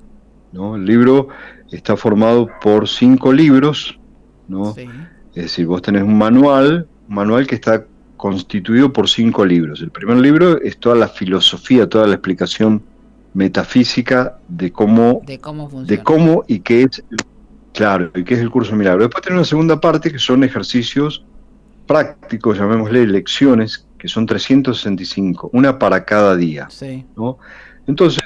¿no? 0.52 0.76
El 0.76 0.86
libro 0.86 1.30
está 1.72 1.98
formado 1.98 2.50
por 2.62 2.88
cinco 2.88 3.34
libros, 3.34 4.00
¿no? 4.48 4.76
Es 5.34 5.44
decir, 5.44 5.66
vos 5.66 5.82
tenés 5.82 6.04
un 6.04 6.18
manual, 6.18 6.88
un 7.10 7.16
manual 7.16 7.48
que 7.48 7.56
está 7.56 7.86
constituido 8.16 8.94
por 8.94 9.10
cinco 9.10 9.46
libros. 9.46 9.82
El 9.82 9.92
primer 9.92 10.18
libro 10.18 10.62
es 10.62 10.78
toda 10.78 10.96
la 10.96 11.08
filosofía, 11.08 11.90
toda 11.90 12.08
la 12.08 12.14
explicación 12.14 12.82
metafísica 13.34 14.38
de 14.48 14.72
cómo, 14.72 15.22
de 15.26 15.40
cómo, 15.40 15.70
de 15.84 16.02
cómo 16.02 16.44
y 16.48 16.60
qué 16.60 16.84
es, 16.84 17.04
claro, 17.74 18.12
y 18.16 18.24
qué 18.24 18.36
es 18.36 18.40
el 18.40 18.50
curso 18.50 18.76
milagro. 18.76 19.02
Después 19.02 19.24
tiene 19.24 19.38
una 19.38 19.46
segunda 19.46 19.82
parte 19.82 20.12
que 20.12 20.20
son 20.20 20.44
ejercicios 20.44 21.26
prácticos, 21.86 22.58
llamémosle 22.58 23.08
lecciones, 23.08 23.86
que 23.98 24.08
son 24.08 24.26
365, 24.26 25.50
una 25.54 25.80
para 25.80 26.06
cada 26.06 26.36
día. 26.36 26.68
¿no? 27.16 27.38
Entonces, 27.88 28.24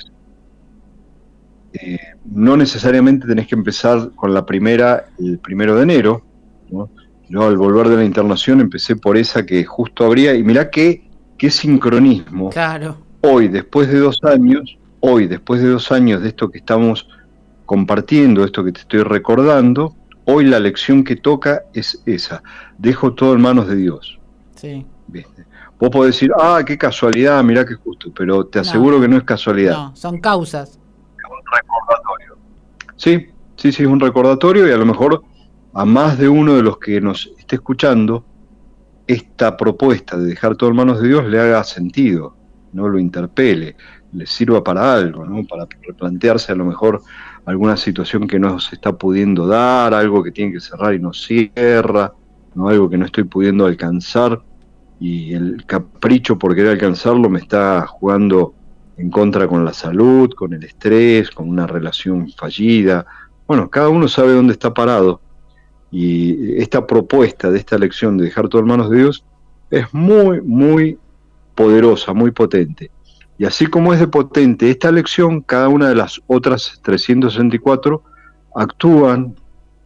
eh, 1.74 1.98
no 2.26 2.58
necesariamente 2.58 3.28
tenés 3.28 3.48
que 3.48 3.56
empezar 3.56 4.12
con 4.16 4.34
la 4.34 4.46
primera 4.46 5.06
el 5.20 5.40
primero 5.40 5.76
de 5.76 5.84
enero. 5.84 6.24
¿no? 6.70 6.90
Yo 7.30 7.48
al 7.48 7.58
volver 7.58 7.90
de 7.90 7.98
la 7.98 8.06
internación 8.06 8.60
empecé 8.60 8.96
por 8.96 9.16
esa 9.18 9.46
que 9.46 9.64
justo 9.64 10.06
habría, 10.06 10.34
y 10.34 10.44
mirá 10.44 10.70
qué, 10.70 11.08
qué 11.38 11.52
sincronismo. 11.52 12.50
Claro. 12.50 12.98
Hoy, 13.22 13.48
después 13.48 13.88
de 13.90 14.00
dos 14.00 14.20
años, 14.24 14.78
hoy, 15.00 15.28
después 15.28 15.62
de 15.62 15.70
dos 15.70 15.92
años 15.92 16.22
de 16.22 16.30
esto 16.30 16.50
que 16.50 16.58
estamos 16.58 17.08
compartiendo, 17.66 18.44
esto 18.44 18.64
que 18.64 18.72
te 18.72 18.80
estoy 18.80 19.04
recordando, 19.04 19.94
Hoy 20.32 20.46
la 20.46 20.60
lección 20.60 21.04
que 21.04 21.16
toca 21.16 21.64
es 21.74 22.04
esa. 22.06 22.44
Dejo 22.78 23.14
todo 23.16 23.34
en 23.34 23.42
manos 23.42 23.68
de 23.68 23.76
Dios. 23.76 24.20
Sí. 24.54 24.86
Vos 25.80 25.90
podés 25.90 26.14
decir, 26.14 26.32
ah, 26.40 26.62
qué 26.64 26.78
casualidad, 26.78 27.44
mirá 27.44 27.66
qué 27.66 27.74
justo, 27.74 28.12
pero 28.16 28.46
te 28.46 28.60
aseguro 28.60 29.02
que 29.02 29.08
no 29.08 29.18
es 29.18 29.24
casualidad. 29.24 29.72
No, 29.72 29.96
son 29.96 30.20
causas. 30.20 30.70
Es 31.18 31.26
un 31.26 31.42
recordatorio. 31.52 32.38
Sí, 32.96 33.28
sí, 33.56 33.72
sí, 33.72 33.84
es 33.84 33.90
un 33.90 34.00
recordatorio 34.00 34.68
y 34.68 34.72
a 34.72 34.78
lo 34.78 34.86
mejor 34.86 35.24
a 35.74 35.86
más 35.86 36.20
de 36.20 36.30
uno 36.30 36.56
de 36.56 36.62
los 36.62 36.78
que 36.78 37.02
nos 37.02 37.32
esté 37.40 37.56
escuchando, 37.56 38.24
esta 39.08 39.58
propuesta 39.58 40.16
de 40.16 40.26
dejar 40.26 40.56
todo 40.56 40.70
en 40.70 40.76
manos 40.76 41.02
de 41.02 41.08
Dios 41.08 41.26
le 41.26 41.40
haga 41.40 41.64
sentido, 41.64 42.36
no 42.74 42.88
lo 42.88 43.00
interpele, 43.00 43.76
le 44.14 44.28
sirva 44.28 44.64
para 44.64 44.94
algo, 44.94 45.26
¿no? 45.26 45.44
para 45.48 45.66
replantearse 45.82 46.52
a 46.52 46.56
lo 46.56 46.66
mejor 46.66 47.02
alguna 47.50 47.78
situación 47.78 48.28
que 48.28 48.38
no 48.38 48.60
se 48.60 48.76
está 48.76 48.96
pudiendo 48.96 49.48
dar, 49.48 49.92
algo 49.96 50.22
que 50.24 50.32
tiene 50.32 50.54
que 50.54 50.60
cerrar 50.60 50.94
y 50.94 51.00
no 51.00 51.14
cierra, 51.14 52.14
¿no? 52.54 52.70
algo 52.70 52.88
que 52.88 52.98
no 52.98 53.06
estoy 53.06 53.24
pudiendo 53.24 53.66
alcanzar 53.66 54.40
y 55.00 55.34
el 55.34 55.66
capricho 55.66 56.38
por 56.38 56.54
querer 56.54 56.74
alcanzarlo 56.74 57.28
me 57.28 57.40
está 57.40 57.88
jugando 57.88 58.54
en 58.98 59.10
contra 59.10 59.48
con 59.48 59.66
la 59.66 59.74
salud, 59.74 60.32
con 60.36 60.54
el 60.54 60.64
estrés, 60.64 61.32
con 61.32 61.50
una 61.50 61.66
relación 61.66 62.30
fallida. 62.38 63.08
Bueno, 63.48 63.68
cada 63.68 63.90
uno 63.90 64.08
sabe 64.08 64.34
dónde 64.34 64.54
está 64.54 64.72
parado 64.72 65.20
y 65.90 66.62
esta 66.62 66.86
propuesta 66.86 67.50
de 67.50 67.58
esta 67.58 67.80
lección 67.80 68.16
de 68.18 68.26
dejar 68.26 68.48
todo 68.48 68.62
en 68.62 68.68
manos 68.68 68.92
de 68.92 68.98
Dios 68.98 69.26
es 69.72 69.92
muy, 69.92 70.40
muy 70.42 71.00
poderosa, 71.56 72.14
muy 72.14 72.30
potente. 72.30 72.92
Y 73.40 73.46
así 73.46 73.68
como 73.68 73.94
es 73.94 74.02
de 74.02 74.08
potente 74.08 74.70
esta 74.70 74.92
lección, 74.92 75.40
cada 75.40 75.70
una 75.70 75.88
de 75.88 75.96
las 75.96 76.22
otras 76.28 76.82
364 76.84 78.04
actúan 78.54 79.34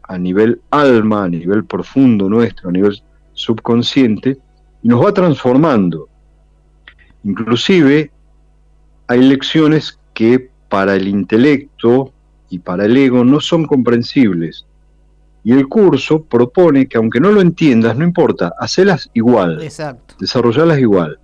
a 0.01 0.17
nivel 0.17 0.60
alma, 0.72 1.25
a 1.25 1.29
nivel 1.29 1.63
profundo 1.63 2.27
nuestro, 2.27 2.69
a 2.69 2.72
nivel 2.72 3.00
subconsciente, 3.33 4.39
y 4.81 4.88
nos 4.88 5.05
va 5.05 5.13
transformando. 5.13 6.10
Inclusive 7.24 8.12
hay 9.05 9.22
lecciones 9.22 10.00
que 10.15 10.50
para 10.67 10.95
el 10.95 11.07
intelecto 11.07 12.12
y 12.50 12.57
para 12.57 12.86
el 12.86 12.98
ego 12.98 13.24
no 13.24 13.39
son 13.39 13.67
comprensibles. 13.67 14.65
Y 15.43 15.51
el 15.51 15.67
curso 15.67 16.24
propone 16.24 16.88
que 16.88 16.98
aunque 16.98 17.19
no 17.19 17.31
lo 17.31 17.39
entiendas, 17.39 17.95
no 17.95 18.03
importa, 18.03 18.53
hacelas 18.57 19.12
igual, 19.13 19.62
Exacto. 19.62 20.15
desarrollarlas 20.19 20.79
igual, 20.79 21.19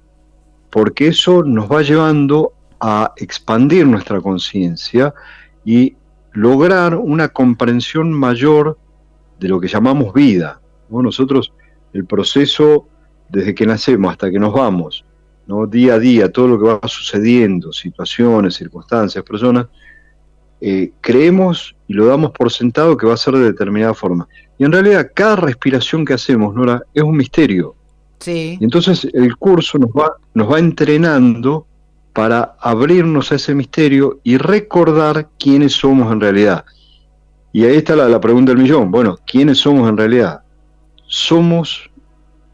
porque 0.69 1.07
eso 1.07 1.43
nos 1.43 1.71
va 1.71 1.81
llevando 1.81 2.53
a 2.79 3.13
expandir 3.17 3.85
nuestra 3.85 4.21
conciencia 4.21 5.13
y 5.65 5.95
lograr 6.33 6.95
una 6.95 7.29
comprensión 7.29 8.11
mayor 8.13 8.77
de 9.39 9.49
lo 9.49 9.59
que 9.59 9.67
llamamos 9.67 10.13
vida. 10.13 10.61
¿no? 10.89 11.01
Nosotros, 11.01 11.51
el 11.93 12.05
proceso 12.05 12.87
desde 13.29 13.53
que 13.53 13.65
nacemos 13.65 14.11
hasta 14.11 14.31
que 14.31 14.39
nos 14.39 14.53
vamos, 14.53 15.05
¿no? 15.47 15.67
día 15.67 15.95
a 15.95 15.99
día, 15.99 16.31
todo 16.31 16.47
lo 16.47 16.59
que 16.59 16.65
va 16.65 16.87
sucediendo, 16.87 17.71
situaciones, 17.73 18.55
circunstancias, 18.55 19.23
personas, 19.23 19.67
eh, 20.61 20.91
creemos 20.99 21.75
y 21.87 21.93
lo 21.93 22.05
damos 22.05 22.31
por 22.31 22.51
sentado 22.51 22.97
que 22.97 23.07
va 23.07 23.13
a 23.13 23.17
ser 23.17 23.33
de 23.35 23.43
determinada 23.43 23.93
forma. 23.93 24.27
Y 24.57 24.65
en 24.65 24.71
realidad 24.71 25.11
cada 25.13 25.37
respiración 25.37 26.05
que 26.05 26.13
hacemos, 26.13 26.53
Nora, 26.53 26.83
es 26.93 27.03
un 27.03 27.15
misterio. 27.15 27.75
Sí. 28.19 28.57
Y 28.59 28.63
entonces 28.63 29.07
el 29.13 29.35
curso 29.37 29.77
nos 29.77 29.91
va, 29.91 30.13
nos 30.33 30.51
va 30.51 30.59
entrenando 30.59 31.65
para 32.13 32.55
abrirnos 32.59 33.31
a 33.31 33.35
ese 33.35 33.55
misterio 33.55 34.19
y 34.23 34.37
recordar 34.37 35.29
quiénes 35.39 35.73
somos 35.73 36.11
en 36.11 36.19
realidad. 36.19 36.65
Y 37.53 37.65
ahí 37.65 37.77
está 37.77 37.95
la, 37.95 38.09
la 38.09 38.19
pregunta 38.19 38.51
del 38.51 38.61
millón. 38.61 38.91
Bueno, 38.91 39.17
¿quiénes 39.25 39.59
somos 39.59 39.89
en 39.89 39.97
realidad? 39.97 40.41
Somos 41.07 41.89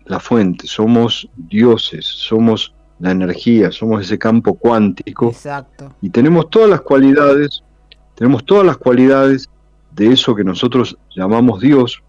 la 0.05 0.19
fuente, 0.19 0.67
somos 0.67 1.27
dioses, 1.35 2.05
somos 2.05 2.73
la 2.99 3.11
energía, 3.11 3.71
somos 3.71 4.01
ese 4.01 4.17
campo 4.17 4.55
cuántico 4.55 5.29
Exacto. 5.29 5.93
y 6.01 6.09
tenemos 6.09 6.49
todas 6.49 6.69
las 6.69 6.81
cualidades, 6.81 7.63
tenemos 8.15 8.45
todas 8.45 8.65
las 8.65 8.77
cualidades 8.77 9.49
de 9.91 10.13
eso 10.13 10.35
que 10.35 10.43
nosotros 10.43 10.97
llamamos 11.15 11.59
Dios, 11.59 12.01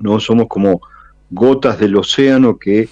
no 0.00 0.18
somos 0.18 0.46
como 0.48 0.80
gotas 1.34 1.78
del 1.78 1.96
océano 1.96 2.58
que 2.58 2.88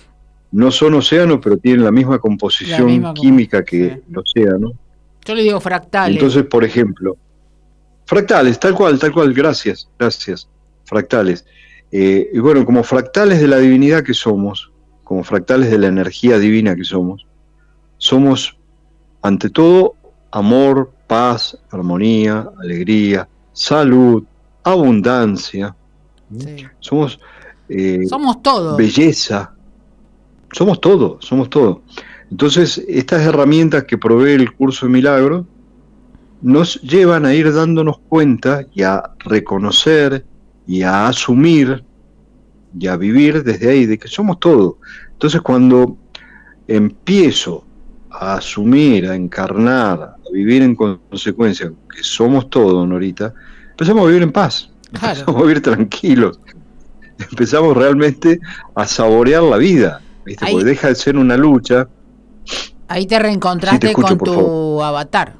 no 0.50 0.70
son 0.70 0.94
océano, 0.94 1.40
pero 1.40 1.56
tienen 1.56 1.84
la 1.84 1.92
misma 1.92 2.18
composición 2.18 2.80
La 2.80 2.86
misma 2.86 3.14
química 3.14 3.64
que 3.64 3.76
sí. 3.76 4.02
el 4.10 4.18
océano. 4.18 4.72
Yo 5.24 5.34
le 5.34 5.42
digo 5.42 5.60
fractales. 5.60 6.16
Entonces, 6.16 6.44
por 6.44 6.64
ejemplo, 6.64 7.16
fractales, 8.04 8.58
tal 8.58 8.74
cual, 8.74 8.98
tal 8.98 9.12
cual, 9.12 9.32
gracias, 9.32 9.88
gracias, 9.98 10.48
fractales. 10.84 11.46
Eh, 11.90 12.30
y 12.32 12.38
bueno, 12.38 12.64
como 12.66 12.82
fractales 12.82 13.40
de 13.40 13.48
la 13.48 13.58
divinidad 13.58 14.02
que 14.02 14.14
somos, 14.14 14.72
como 15.04 15.22
fractales 15.24 15.70
de 15.70 15.78
la 15.78 15.86
energía 15.86 16.38
divina 16.38 16.74
que 16.74 16.84
somos, 16.84 17.26
somos, 17.98 18.58
ante 19.22 19.48
todo, 19.48 19.94
amor, 20.32 20.92
paz, 21.06 21.56
armonía, 21.70 22.48
alegría, 22.60 23.28
salud, 23.52 24.24
abundancia. 24.64 25.76
Sí. 26.36 26.66
Somos 26.80 27.20
eh, 27.68 28.04
Somos 28.08 28.42
todos. 28.42 28.76
belleza. 28.76 29.52
Somos 30.52 30.80
todo, 30.80 31.18
somos 31.20 31.48
todo. 31.48 31.82
Entonces, 32.30 32.82
estas 32.88 33.22
herramientas 33.22 33.84
que 33.84 33.96
provee 33.98 34.32
el 34.32 34.52
curso 34.52 34.86
de 34.86 34.92
milagros 34.92 35.46
nos 36.42 36.80
llevan 36.82 37.24
a 37.24 37.34
ir 37.34 37.52
dándonos 37.52 37.98
cuenta 38.08 38.66
y 38.74 38.82
a 38.82 39.02
reconocer 39.20 40.24
y 40.66 40.82
a 40.82 41.06
asumir 41.08 41.84
y 42.78 42.86
a 42.86 42.96
vivir 42.96 43.44
desde 43.44 43.70
ahí, 43.70 43.86
de 43.86 43.98
que 43.98 44.08
somos 44.08 44.40
todo. 44.40 44.78
Entonces, 45.12 45.40
cuando 45.42 45.96
empiezo 46.68 47.64
a 48.10 48.34
asumir, 48.34 49.06
a 49.08 49.14
encarnar, 49.14 50.00
a 50.02 50.30
vivir 50.32 50.62
en 50.62 50.74
consecuencia, 50.74 51.72
que 51.94 52.02
somos 52.02 52.48
todo, 52.50 52.86
Norita, 52.86 53.32
empezamos 53.70 54.04
a 54.04 54.06
vivir 54.08 54.22
en 54.22 54.32
paz, 54.32 54.70
Claro. 54.92 55.20
empezamos 55.20 55.36
a 55.36 55.44
vivir 55.46 55.62
tranquilos, 55.62 56.40
empezamos 57.30 57.76
realmente 57.76 58.40
a 58.74 58.86
saborear 58.86 59.42
la 59.42 59.56
vida, 59.58 60.00
¿viste? 60.24 60.44
Ahí- 60.44 60.52
porque 60.52 60.64
deja 60.66 60.88
de 60.88 60.94
ser 60.94 61.16
una 61.16 61.36
lucha. 61.36 61.88
Ahí 62.88 63.06
te 63.06 63.18
reencontraste 63.18 63.76
Sí, 63.76 63.80
te 63.80 63.88
escucho, 63.88 64.18
con 64.18 64.18
tu 64.20 64.34
favor. 64.34 64.84
avatar. 64.84 65.34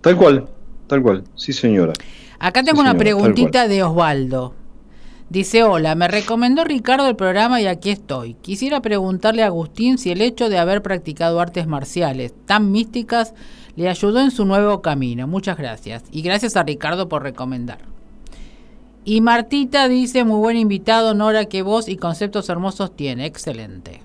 Tal 0.00 0.16
cual, 0.16 0.48
tal 0.86 1.02
cual, 1.02 1.24
sí 1.34 1.52
señora. 1.52 1.92
Acá 2.38 2.62
tengo 2.62 2.76
Sí, 2.76 2.80
una 2.80 2.94
señora, 2.94 2.98
preguntita 2.98 3.68
de 3.68 3.82
Osvaldo. 3.82 4.54
Dice, 5.28 5.62
hola, 5.62 5.94
me 5.94 6.08
recomendó 6.08 6.64
Ricardo 6.64 7.06
el 7.08 7.16
programa 7.16 7.60
y 7.60 7.66
aquí 7.66 7.90
estoy. 7.90 8.34
Quisiera 8.34 8.80
preguntarle 8.80 9.42
a 9.42 9.46
Agustín 9.46 9.98
si 9.98 10.10
el 10.10 10.22
hecho 10.22 10.48
de 10.48 10.58
haber 10.58 10.82
practicado 10.82 11.40
artes 11.40 11.66
marciales 11.66 12.32
tan 12.46 12.72
místicas 12.72 13.34
le 13.76 13.88
ayudó 13.90 14.20
en 14.20 14.30
su 14.30 14.46
nuevo 14.46 14.80
camino. 14.80 15.26
Muchas 15.26 15.58
gracias. 15.58 16.04
Y 16.10 16.22
gracias 16.22 16.56
a 16.56 16.62
Ricardo 16.62 17.08
por 17.10 17.22
recomendar. 17.22 17.78
Y 19.08 19.22
Martita 19.22 19.88
dice, 19.88 20.22
muy 20.24 20.38
buen 20.38 20.58
invitado, 20.58 21.14
Nora, 21.14 21.46
que 21.46 21.62
voz 21.62 21.88
y 21.88 21.96
conceptos 21.96 22.50
hermosos 22.50 22.94
tiene. 22.94 23.24
Excelente. 23.24 24.02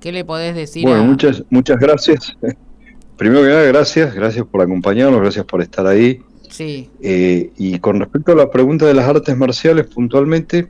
¿Qué 0.00 0.10
le 0.10 0.24
podés 0.24 0.56
decir? 0.56 0.82
Bueno, 0.82 1.02
a- 1.02 1.04
muchas, 1.04 1.44
muchas 1.48 1.78
gracias. 1.78 2.36
Primero 3.16 3.42
que 3.42 3.48
nada, 3.50 3.62
gracias, 3.62 4.12
gracias 4.12 4.44
por 4.44 4.60
acompañarnos, 4.60 5.20
gracias 5.20 5.44
por 5.44 5.62
estar 5.62 5.86
ahí. 5.86 6.20
Sí, 6.50 6.90
Eh, 7.00 7.52
y 7.56 7.78
con 7.78 8.00
respecto 8.00 8.32
a 8.32 8.34
la 8.34 8.50
pregunta 8.50 8.86
de 8.86 8.94
las 8.94 9.06
artes 9.08 9.36
marciales 9.36 9.86
puntualmente, 9.86 10.68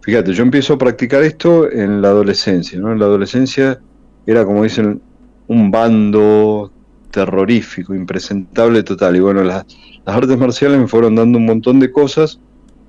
fíjate, 0.00 0.32
yo 0.32 0.42
empiezo 0.42 0.74
a 0.74 0.78
practicar 0.78 1.22
esto 1.22 1.70
en 1.70 2.02
la 2.02 2.08
adolescencia, 2.08 2.80
¿no? 2.80 2.90
En 2.90 2.98
la 2.98 3.04
adolescencia 3.04 3.78
era, 4.26 4.44
como 4.44 4.64
dicen, 4.64 5.00
un 5.46 5.70
bando 5.70 6.72
terrorífico, 7.12 7.94
impresentable 7.94 8.82
total. 8.82 9.14
Y 9.14 9.20
bueno, 9.20 9.44
las, 9.44 9.64
las 10.06 10.16
artes 10.16 10.38
marciales 10.38 10.78
me 10.78 10.86
fueron 10.86 11.16
dando 11.16 11.36
un 11.36 11.46
montón 11.46 11.80
de 11.80 11.90
cosas, 11.90 12.38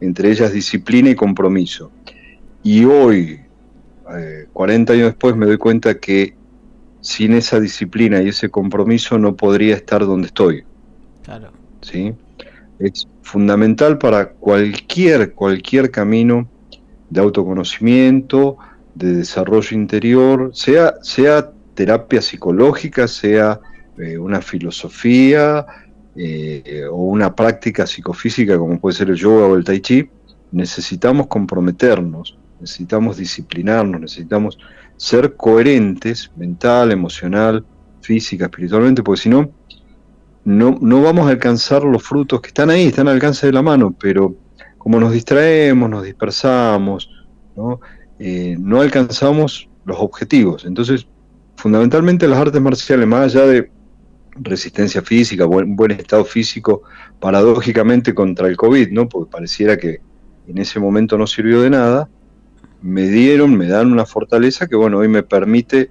entre 0.01 0.29
ellas 0.29 0.53
disciplina 0.53 1.09
y 1.09 1.15
compromiso. 1.15 1.91
Y 2.61 2.85
hoy, 2.85 3.39
eh, 4.15 4.45
40 4.53 4.93
años 4.93 5.07
después, 5.07 5.35
me 5.35 5.47
doy 5.47 5.57
cuenta 5.57 5.97
que 5.97 6.35
sin 7.01 7.33
esa 7.33 7.59
disciplina 7.59 8.21
y 8.21 8.29
ese 8.29 8.49
compromiso 8.49 9.17
no 9.17 9.35
podría 9.35 9.75
estar 9.75 10.05
donde 10.05 10.27
estoy. 10.27 10.63
claro. 11.23 11.49
¿sí? 11.81 12.13
Es 12.77 13.07
fundamental 13.23 13.97
para 13.97 14.29
cualquier, 14.29 15.33
cualquier 15.33 15.89
camino 15.89 16.47
de 17.09 17.21
autoconocimiento, 17.21 18.57
de 18.93 19.13
desarrollo 19.13 19.75
interior, 19.75 20.51
sea, 20.53 20.95
sea 21.01 21.49
terapia 21.73 22.21
psicológica, 22.21 23.07
sea 23.07 23.59
eh, 23.97 24.19
una 24.19 24.41
filosofía 24.41 25.65
eh, 26.17 26.83
o 26.91 26.95
una 26.95 27.35
práctica 27.35 27.85
psicofísica 27.85 28.57
como 28.57 28.79
puede 28.79 28.95
ser 28.95 29.09
el 29.09 29.15
yoga 29.15 29.45
o 29.45 29.55
el 29.55 29.63
tai 29.63 29.79
chi, 29.79 30.09
necesitamos 30.51 31.27
comprometernos, 31.27 32.37
necesitamos 32.59 33.17
disciplinarnos, 33.17 34.01
necesitamos 34.01 34.57
ser 34.97 35.35
coherentes 35.35 36.31
mental, 36.35 36.91
emocional, 36.91 37.63
física, 38.01 38.45
espiritualmente, 38.45 39.03
porque 39.03 39.21
si 39.21 39.29
no, 39.29 39.51
no, 40.43 41.01
vamos 41.01 41.27
a 41.27 41.31
alcanzar 41.31 41.83
los 41.83 42.01
frutos 42.01 42.41
que 42.41 42.47
están 42.47 42.69
ahí, 42.69 42.87
están 42.87 43.07
al 43.07 43.15
alcance 43.15 43.45
de 43.45 43.53
la 43.53 43.61
mano, 43.61 43.95
pero 43.99 44.35
como 44.77 44.99
nos 44.99 45.11
distraemos, 45.11 45.89
nos 45.89 46.03
dispersamos, 46.03 47.09
no, 47.55 47.79
Eh, 48.19 48.55
no 48.57 48.81
alcanzamos 48.81 49.69
los 49.85 49.97
objetivos. 49.99 50.65
Entonces, 50.65 51.05
fundamentalmente 51.55 52.27
las 52.27 52.39
artes 52.39 52.59
marciales, 52.59 53.05
más 53.05 53.35
allá 53.35 53.45
de 53.45 53.69
resistencia 54.39 55.01
física, 55.01 55.45
buen, 55.45 55.75
buen 55.75 55.91
estado 55.91 56.25
físico, 56.25 56.83
paradójicamente 57.19 58.13
contra 58.13 58.47
el 58.47 58.57
COVID, 58.57 58.91
¿no? 58.91 59.09
porque 59.09 59.31
pareciera 59.31 59.77
que 59.77 59.99
en 60.47 60.57
ese 60.57 60.79
momento 60.79 61.17
no 61.17 61.27
sirvió 61.27 61.61
de 61.61 61.69
nada, 61.69 62.09
me 62.81 63.07
dieron, 63.07 63.57
me 63.57 63.67
dan 63.67 63.91
una 63.91 64.05
fortaleza 64.05 64.67
que, 64.67 64.75
bueno, 64.75 64.99
hoy 64.99 65.07
me 65.07 65.23
permite 65.23 65.89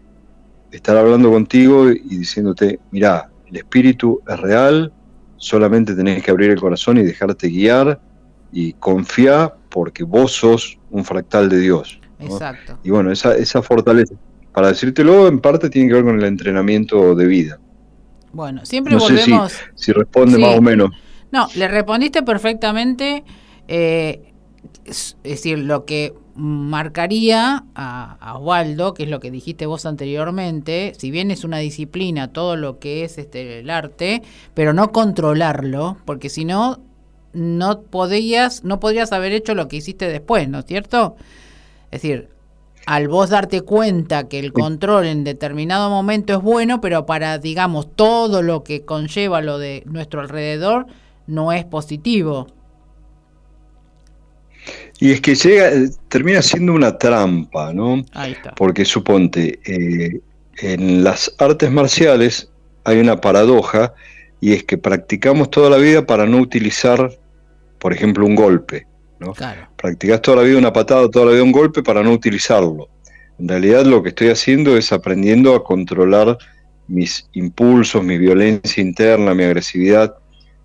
estar 0.70 0.96
hablando 0.96 1.30
contigo 1.30 1.90
y 1.90 2.16
diciéndote, 2.16 2.80
mirá, 2.90 3.30
el 3.46 3.56
espíritu 3.56 4.20
es 4.26 4.40
real, 4.40 4.92
solamente 5.36 5.94
tenés 5.94 6.22
que 6.22 6.30
abrir 6.30 6.50
el 6.50 6.60
corazón 6.60 6.98
y 6.98 7.02
dejarte 7.02 7.48
guiar 7.48 8.00
y 8.52 8.72
confiar 8.74 9.56
porque 9.70 10.04
vos 10.04 10.32
sos 10.32 10.78
un 10.90 11.04
fractal 11.04 11.48
de 11.48 11.60
Dios. 11.60 12.00
¿no? 12.18 12.26
Exacto. 12.26 12.78
Y 12.82 12.90
bueno, 12.90 13.12
esa, 13.12 13.36
esa 13.36 13.62
fortaleza, 13.62 14.14
para 14.52 14.68
decírtelo, 14.68 15.28
en 15.28 15.40
parte 15.40 15.68
tiene 15.68 15.88
que 15.88 15.94
ver 15.94 16.04
con 16.04 16.18
el 16.18 16.24
entrenamiento 16.24 17.14
de 17.14 17.26
vida. 17.26 17.60
Bueno, 18.36 18.64
siempre 18.66 18.92
No 18.94 19.00
sé 19.00 19.18
si, 19.18 19.30
volvemos... 19.32 19.52
si 19.74 19.92
responde 19.92 20.36
Sí. 20.36 20.40
más 20.42 20.56
o 20.58 20.62
menos. 20.62 20.90
No, 21.32 21.48
le 21.56 21.66
respondiste 21.68 22.22
perfectamente. 22.22 23.24
eh, 23.68 24.32
es 24.84 25.16
decir, 25.24 25.58
lo 25.58 25.84
que 25.84 26.14
marcaría 26.36 27.64
a, 27.74 28.16
a 28.20 28.38
Osvaldo, 28.38 28.94
que 28.94 29.04
es 29.04 29.08
lo 29.08 29.18
que 29.20 29.30
dijiste 29.30 29.66
vos 29.66 29.86
anteriormente, 29.86 30.92
si 30.98 31.10
bien 31.10 31.30
es 31.30 31.44
una 31.44 31.58
disciplina 31.58 32.32
todo 32.32 32.56
lo 32.56 32.78
que 32.78 33.04
es 33.04 33.18
este 33.18 33.60
el 33.60 33.70
arte, 33.70 34.22
pero 34.54 34.72
no 34.72 34.92
controlarlo, 34.92 35.96
porque 36.04 36.28
si 36.28 36.44
no 36.44 36.80
no 37.32 37.82
podías 37.82 38.64
no 38.64 38.78
podrías 38.80 39.12
haber 39.12 39.32
hecho 39.32 39.54
lo 39.54 39.66
que 39.68 39.76
hiciste 39.76 40.08
después, 40.08 40.48
¿no 40.48 40.60
es 40.60 40.66
cierto? 40.66 41.16
Es 41.90 42.02
decir, 42.02 42.28
al 42.86 43.08
vos 43.08 43.30
darte 43.30 43.62
cuenta 43.62 44.28
que 44.28 44.38
el 44.38 44.52
control 44.52 45.06
en 45.06 45.24
determinado 45.24 45.90
momento 45.90 46.32
es 46.34 46.40
bueno, 46.40 46.80
pero 46.80 47.04
para, 47.04 47.38
digamos, 47.38 47.94
todo 47.94 48.42
lo 48.42 48.62
que 48.62 48.84
conlleva 48.84 49.42
lo 49.42 49.58
de 49.58 49.82
nuestro 49.86 50.20
alrededor, 50.20 50.86
no 51.26 51.52
es 51.52 51.64
positivo. 51.64 52.46
Y 55.00 55.10
es 55.10 55.20
que 55.20 55.34
llega, 55.34 55.70
termina 56.08 56.40
siendo 56.42 56.72
una 56.72 56.96
trampa, 56.96 57.72
¿no? 57.72 58.04
Ahí 58.12 58.32
está. 58.32 58.54
Porque 58.54 58.84
suponte, 58.84 59.58
eh, 59.66 60.20
en 60.58 61.02
las 61.02 61.34
artes 61.38 61.70
marciales 61.70 62.50
hay 62.84 63.00
una 63.00 63.20
paradoja 63.20 63.94
y 64.40 64.52
es 64.52 64.62
que 64.62 64.78
practicamos 64.78 65.50
toda 65.50 65.70
la 65.70 65.76
vida 65.78 66.06
para 66.06 66.24
no 66.26 66.38
utilizar, 66.38 67.18
por 67.80 67.92
ejemplo, 67.92 68.24
un 68.24 68.36
golpe. 68.36 68.86
¿No? 69.18 69.34
Practicas 69.76 70.22
toda 70.22 70.38
la 70.38 70.42
vida 70.42 70.58
una 70.58 70.72
patada, 70.72 71.08
toda 71.10 71.26
la 71.26 71.32
vida 71.32 71.42
un 71.42 71.52
golpe 71.52 71.82
para 71.82 72.02
no 72.02 72.12
utilizarlo. 72.12 72.88
En 73.38 73.48
realidad 73.48 73.84
lo 73.84 74.02
que 74.02 74.10
estoy 74.10 74.28
haciendo 74.28 74.76
es 74.76 74.92
aprendiendo 74.92 75.54
a 75.54 75.62
controlar 75.62 76.38
mis 76.88 77.28
impulsos, 77.32 78.02
mi 78.02 78.18
violencia 78.18 78.80
interna, 78.82 79.34
mi 79.34 79.44
agresividad, 79.44 80.14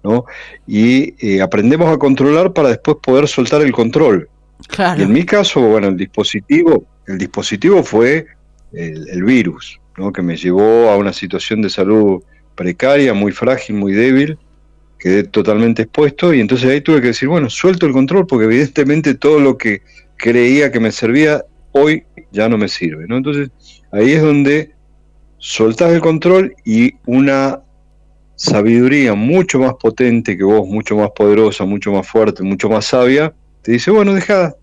¿no? 0.04 0.26
Y 0.68 1.16
eh, 1.26 1.42
aprendemos 1.42 1.94
a 1.94 1.98
controlar 1.98 2.54
para 2.54 2.70
después 2.70 2.98
poder 3.02 3.28
soltar 3.28 3.62
el 3.62 3.72
control. 3.72 4.30
Y 4.98 5.02
en 5.02 5.12
mi 5.12 5.26
caso, 5.26 5.60
bueno, 5.62 5.88
el 5.88 5.98
dispositivo, 5.98 6.86
el 7.08 7.18
dispositivo 7.18 7.84
fue 7.84 8.28
el, 8.74 9.24
virus, 9.24 9.80
¿no? 9.98 10.14
Que 10.14 10.22
me 10.22 10.38
llevó 10.38 10.90
a 10.90 10.98
una 10.98 11.14
situación 11.14 11.62
de 11.62 11.70
salud 11.70 12.22
precaria, 12.56 13.14
muy 13.14 13.32
frágil, 13.32 13.76
muy 13.76 13.94
débil, 13.94 14.38
quedé 15.02 15.24
totalmente 15.24 15.82
expuesto 15.82 16.32
y 16.32 16.40
entonces 16.40 16.70
ahí 16.70 16.82
tuve 16.82 17.02
que 17.02 17.08
decir, 17.08 17.28
bueno, 17.28 17.50
suelto 17.50 17.88
el 17.88 17.92
control 17.92 18.28
porque 18.28 18.46
evidentemente 18.46 19.16
todo 19.16 19.40
lo 19.40 19.58
que 19.58 19.82
creía 20.16 20.72
que 20.72 20.80
me 20.80 20.92
servía 20.92 21.44
hoy 21.72 22.04
ya 22.32 22.48
no 22.48 22.58
me 22.60 22.68
sirve, 22.68 23.08
¿no? 23.08 23.18
Entonces 23.18 23.50
ahí 23.92 24.12
es 24.12 24.22
donde 24.22 24.74
soltás 25.40 25.92
el 25.92 26.02
control 26.02 26.54
y 26.64 26.94
una 27.08 27.62
sabiduría 28.36 29.16
mucho 29.16 29.58
más 29.58 29.74
potente 29.74 30.38
que 30.38 30.44
vos, 30.44 30.68
mucho 30.68 30.96
más 30.96 31.10
poderosa, 31.16 31.66
mucho 31.66 31.92
más 31.92 32.08
fuerte, 32.08 32.44
mucho 32.44 32.70
más 32.70 32.86
sabia, 32.86 33.34
te 33.64 33.72
dice, 33.72 33.90
bueno, 33.90 34.14
deja, 34.14 34.56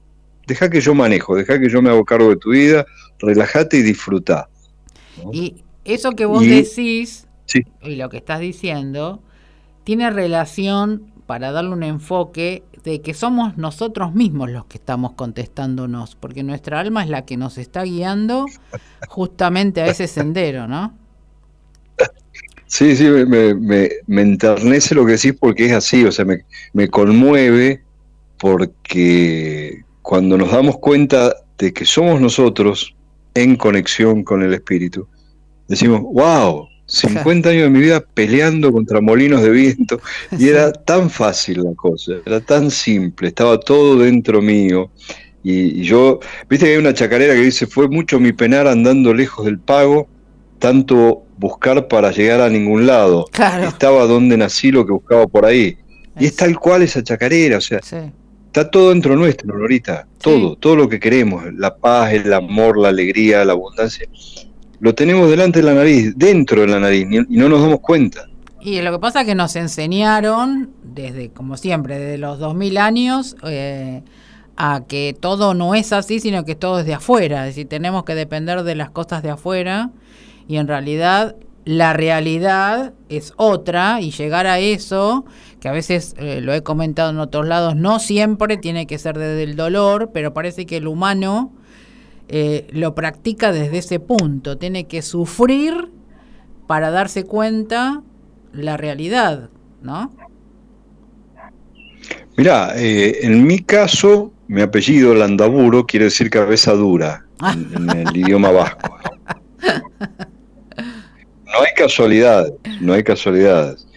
deja 0.47 0.71
que 0.71 0.81
yo 0.81 0.95
manejo, 0.95 1.35
deja 1.35 1.59
que 1.59 1.69
yo 1.69 1.83
me 1.83 1.91
hago 1.91 2.05
cargo 2.05 2.31
de 2.31 2.37
tu 2.37 2.51
vida, 2.51 2.87
relájate 3.19 3.79
y 3.79 3.83
disfruta. 3.83 4.49
Y 5.33 5.65
eso 5.85 6.13
que 6.13 6.27
vos 6.27 6.43
decís 6.43 7.27
y 7.83 7.97
lo 7.97 8.09
que 8.09 8.19
estás 8.19 8.39
diciendo 8.39 9.23
tiene 9.89 10.11
relación 10.11 11.11
para 11.25 11.51
darle 11.51 11.71
un 11.71 11.83
enfoque 11.83 12.63
de 12.85 13.01
que 13.01 13.15
somos 13.15 13.57
nosotros 13.57 14.15
mismos 14.15 14.51
los 14.51 14.67
que 14.67 14.77
estamos 14.77 15.15
contestándonos, 15.15 16.15
porque 16.15 16.43
nuestra 16.43 16.79
alma 16.79 17.03
es 17.03 17.09
la 17.09 17.25
que 17.25 17.39
nos 17.39 17.57
está 17.57 17.85
guiando 17.85 18.45
justamente 19.09 19.81
a 19.81 19.87
ese 19.87 20.07
sendero, 20.07 20.69
¿no? 20.69 20.93
Sí, 22.67 22.97
sí, 22.97 23.05
me, 23.05 23.55
me, 23.55 24.21
enternece 24.21 24.95
lo 24.95 25.07
que 25.07 25.13
decís 25.13 25.33
porque 25.41 25.65
es 25.65 25.73
así, 25.73 26.05
o 26.05 26.13
sea, 26.13 26.27
me, 26.27 26.45
me 26.75 26.89
conmueve 26.89 27.83
porque 28.39 29.85
cuando 30.03 30.37
nos 30.37 30.53
damos 30.53 30.77
cuenta 30.81 31.35
de 31.57 31.73
que 31.73 31.87
somos 31.87 32.21
nosotros 32.21 32.95
en 33.33 33.57
conexión 33.57 34.23
con 34.23 34.43
el 34.43 34.53
espíritu, 34.53 35.09
decimos, 35.67 36.03
wow, 36.03 36.69
50 36.89 37.51
años 37.51 37.63
de 37.65 37.71
mi 37.71 37.81
vida 37.81 38.01
peleando 38.01 38.73
contra 38.73 39.01
molinos 39.01 39.43
de 39.43 39.51
viento 39.51 40.01
y 40.39 40.49
era 40.49 40.73
tan 40.85 41.11
fácil 41.11 41.63
la 41.63 41.75
cosa, 41.75 42.15
era 42.25 42.41
tan 42.41 42.71
simple, 42.71 43.29
estaba 43.29 43.61
todo 43.61 43.99
dentro 43.99 44.41
mío. 44.41 44.91
Y, 45.45 45.83
yo, 45.83 46.19
viste 46.49 46.67
que 46.67 46.73
hay 46.73 46.79
una 46.79 46.95
chacarera 46.95 47.35
que 47.35 47.43
dice, 47.43 47.67
fue 47.67 47.89
mucho 47.89 48.19
mi 48.19 48.33
penar 48.33 48.67
andando 48.67 49.15
lejos 49.15 49.47
del 49.47 49.59
pago, 49.59 50.09
tanto 50.59 51.25
buscar 51.39 51.89
para 51.89 52.11
llegar 52.11 52.41
a 52.41 52.49
ningún 52.49 52.87
lado. 52.87 53.27
Estaba 53.67 54.07
donde 54.07 54.37
nací 54.37 54.73
lo 54.73 54.85
que 54.85 54.93
buscaba 54.93 55.27
por 55.27 55.45
ahí. 55.45 55.79
Y 56.19 56.27
es 56.27 56.37
tal 56.37 56.59
cual 56.59 56.83
esa 56.83 57.03
chacarera, 57.03 57.59
o 57.59 57.61
sea, 57.61 57.79
está 57.79 58.71
todo 58.71 58.91
dentro 58.91 59.15
nuestro, 59.15 59.57
Norita, 59.57 60.09
todo, 60.21 60.57
todo 60.57 60.75
lo 60.75 60.89
que 60.89 60.99
queremos, 60.99 61.45
la 61.55 61.77
paz, 61.77 62.13
el 62.13 62.33
amor, 62.33 62.77
la 62.77 62.89
alegría, 62.89 63.45
la 63.45 63.53
abundancia 63.53 64.09
lo 64.81 64.95
tenemos 64.95 65.29
delante 65.31 65.61
de 65.61 65.67
la 65.67 65.75
nariz, 65.75 66.15
dentro 66.17 66.61
de 66.61 66.69
la 66.69 66.81
nariz, 66.81 67.07
y 67.29 67.37
no 67.37 67.49
nos 67.49 67.61
damos 67.61 67.81
cuenta. 67.81 68.27
Y 68.61 68.81
lo 68.83 68.93
que 68.93 68.99
pasa 68.99 69.21
es 69.21 69.27
que 69.27 69.35
nos 69.35 69.55
enseñaron, 69.57 70.71
desde, 70.83 71.31
como 71.31 71.57
siempre, 71.57 71.99
desde 71.99 72.19
los 72.19 72.39
2000 72.39 72.79
años, 72.79 73.37
eh, 73.45 74.03
a 74.57 74.83
que 74.89 75.17
todo 75.19 75.55
no 75.55 75.75
es 75.75 75.93
así, 75.93 76.19
sino 76.19 76.45
que 76.45 76.57
todo 76.57 76.81
es 76.81 76.87
de 76.87 76.95
afuera. 76.95 77.47
Es 77.47 77.55
decir, 77.55 77.69
tenemos 77.69 78.05
que 78.05 78.15
depender 78.15 78.65
de 78.65 78.75
las 78.75 78.91
cosas 78.91 79.23
de 79.23 79.31
afuera, 79.31 79.91
y 80.49 80.57
en 80.57 80.67
realidad 80.67 81.37
la 81.65 81.93
realidad 81.93 82.95
es 83.09 83.33
otra, 83.37 84.01
y 84.01 84.11
llegar 84.11 84.47
a 84.47 84.59
eso, 84.59 85.25
que 85.61 85.69
a 85.69 85.73
veces 85.73 86.15
eh, 86.19 86.41
lo 86.41 86.53
he 86.53 86.63
comentado 86.63 87.11
en 87.11 87.19
otros 87.19 87.47
lados, 87.47 87.77
no 87.77 88.01
siempre 88.01 88.57
tiene 88.57 88.87
que 88.87 88.99
ser 88.99 89.19
desde 89.19 89.43
el 89.43 89.55
dolor, 89.55 90.11
pero 90.13 90.35
parece 90.35 90.67
que 90.67 90.79
el 90.79 90.89
humano 90.89 91.53
eh, 92.29 92.67
lo 92.71 92.95
practica 92.95 93.53
desde 93.53 93.79
ese 93.79 94.01
punto. 94.01 94.59
Tiene 94.59 94.87
que 94.87 95.03
sufrir 95.03 95.91
para 96.67 96.91
darse 96.91 97.25
cuenta 97.25 98.03
la 98.53 98.77
realidad, 98.77 99.49
¿no? 99.83 100.13
Mira, 102.37 102.73
eh, 102.77 103.19
en 103.23 103.45
mi 103.45 103.61
caso, 103.61 104.33
mi 104.47 104.61
apellido 104.61 105.15
Landaburo 105.15 105.87
quiere 105.87 106.05
decir 106.07 106.31
cabeza 106.31 106.73
dura 106.73 107.27
en, 107.43 107.91
el 107.91 108.17
idioma 108.17 108.51
vasco. 108.51 108.97
No 110.79 111.61
hay 111.61 111.73
casualidades, 111.77 112.53
no 112.81 112.93
hay 112.93 113.03
casualidades. 113.03 113.89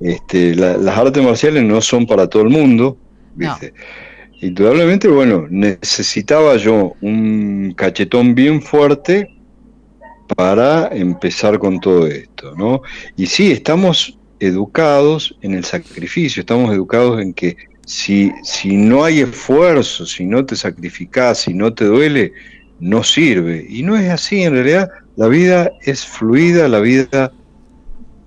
Este, 0.00 0.54
las 0.56 0.98
artes 0.98 1.22
marciales 1.22 1.62
no 1.62 1.80
son 1.80 2.06
para 2.06 2.26
todo 2.26 2.42
el 2.42 2.48
mundo, 2.48 2.96
¿viste? 3.34 3.74
Indudablemente, 4.44 5.08
bueno, 5.08 5.46
necesitaba 5.48 6.56
yo 6.56 6.92
un 7.00 7.72
cachetón 7.74 8.34
bien 8.34 8.60
fuerte 8.60 9.30
para 10.36 10.88
empezar 10.88 11.58
con 11.58 11.80
todo 11.80 12.06
esto, 12.06 12.54
¿no? 12.54 12.82
Y 13.16 13.24
sí, 13.24 13.52
estamos 13.52 14.18
educados 14.40 15.34
en 15.40 15.54
el 15.54 15.64
sacrificio, 15.64 16.40
estamos 16.40 16.74
educados 16.74 17.22
en 17.22 17.32
que 17.32 17.56
si, 17.86 18.32
si 18.42 18.76
no 18.76 19.04
hay 19.04 19.20
esfuerzo, 19.20 20.04
si 20.04 20.26
no 20.26 20.44
te 20.44 20.56
sacrificas, 20.56 21.38
si 21.38 21.54
no 21.54 21.72
te 21.72 21.86
duele, 21.86 22.34
no 22.80 23.02
sirve. 23.02 23.64
Y 23.66 23.82
no 23.82 23.96
es 23.96 24.10
así, 24.10 24.42
en 24.42 24.52
realidad 24.52 24.90
la 25.16 25.28
vida 25.28 25.72
es 25.86 26.04
fluida, 26.04 26.68
la 26.68 26.80
vida 26.80 27.32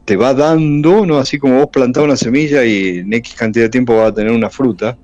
te 0.05 0.15
va 0.15 0.33
dando, 0.33 1.05
¿no? 1.05 1.19
Así 1.19 1.37
como 1.37 1.59
vos 1.59 1.69
plantás 1.71 2.05
una 2.05 2.17
semilla 2.17 2.65
y 2.65 2.97
en 2.97 3.13
X 3.13 3.35
cantidad 3.35 3.65
de 3.65 3.69
tiempo 3.69 3.95
vas 3.97 4.09
a 4.09 4.15
tener 4.15 4.31
una 4.31 4.49
fruta, 4.49 4.97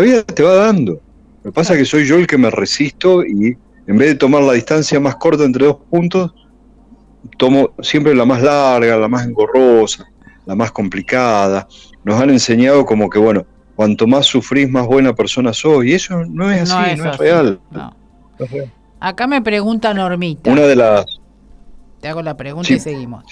la 0.00 0.06
vida 0.06 0.22
te 0.22 0.42
va 0.42 0.54
dando. 0.54 1.00
Lo 1.42 1.50
que 1.50 1.52
pasa 1.52 1.74
es 1.74 1.80
que 1.80 1.84
soy 1.84 2.06
yo 2.06 2.16
el 2.16 2.26
que 2.26 2.38
me 2.38 2.50
resisto 2.50 3.24
y 3.24 3.56
en 3.86 3.98
vez 3.98 4.08
de 4.08 4.14
tomar 4.14 4.42
la 4.42 4.54
distancia 4.54 4.98
más 5.00 5.16
corta 5.16 5.44
entre 5.44 5.66
dos 5.66 5.76
puntos, 5.90 6.32
tomo 7.38 7.70
siempre 7.80 8.14
la 8.14 8.24
más 8.24 8.42
larga, 8.42 8.96
la 8.96 9.08
más 9.08 9.26
engorrosa, 9.26 10.06
la 10.46 10.54
más 10.54 10.70
complicada. 10.72 11.66
Nos 12.04 12.20
han 12.20 12.30
enseñado 12.30 12.84
como 12.86 13.10
que, 13.10 13.18
bueno, 13.18 13.44
cuanto 13.76 14.06
más 14.06 14.26
sufrís, 14.26 14.70
más 14.70 14.86
buena 14.86 15.14
persona 15.14 15.52
sos. 15.52 15.84
Y 15.84 15.94
eso 15.94 16.24
no 16.26 16.50
es 16.50 16.70
así, 16.70 16.96
no 16.96 17.10
es, 17.10 17.18
real. 17.18 17.60
Acá 19.00 19.26
me 19.26 19.42
pregunta 19.42 19.92
Normita. 19.92 20.50
Una 20.50 20.62
de 20.62 20.76
las... 20.76 21.06
Te 22.00 22.08
hago 22.08 22.22
la 22.22 22.36
pregunta 22.36 22.72
y 22.72 22.80
seguimos. 22.80 23.24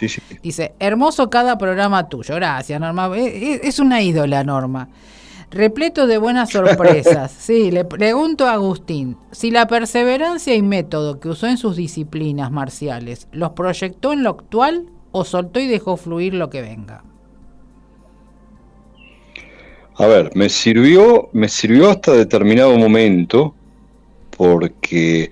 Dice, 0.43 0.75
hermoso 0.79 1.31
cada 1.31 1.57
programa 1.57 2.09
tuyo. 2.09 2.35
Gracias, 2.35 2.79
Norma. 2.79 3.11
Es 3.17 3.79
una 3.79 4.03
ídola, 4.03 4.45
Norma 4.45 4.89
repleto 5.51 6.07
de 6.07 6.19
buenas 6.19 6.51
sorpresas. 6.51 7.33
Sí, 7.39 7.71
le 7.71 7.85
pregunto 7.85 8.47
a 8.47 8.53
Agustín, 8.53 9.17
si 9.33 9.51
la 9.51 9.67
perseverancia 9.67 10.55
y 10.55 10.63
método 10.63 11.19
que 11.19 11.29
usó 11.29 11.47
en 11.47 11.57
sus 11.57 11.77
disciplinas 11.77 12.51
marciales 12.51 13.29
los 13.33 13.51
proyectó 13.53 14.13
en 14.13 14.23
lo 14.23 14.31
actual 14.31 14.87
o 15.13 15.25
soltó 15.25 15.61
y 15.61 15.67
dejó 15.67 15.97
fluir 15.97 16.35
lo 16.35 16.51
que 16.51 16.61
venga. 16.63 17.03
A 19.97 20.07
ver, 20.07 20.31
me 20.35 20.49
sirvió, 20.49 21.29
me 21.33 21.49
sirvió 21.49 21.91
hasta 21.91 22.13
determinado 22.13 22.77
momento 22.79 23.55
porque 24.37 25.31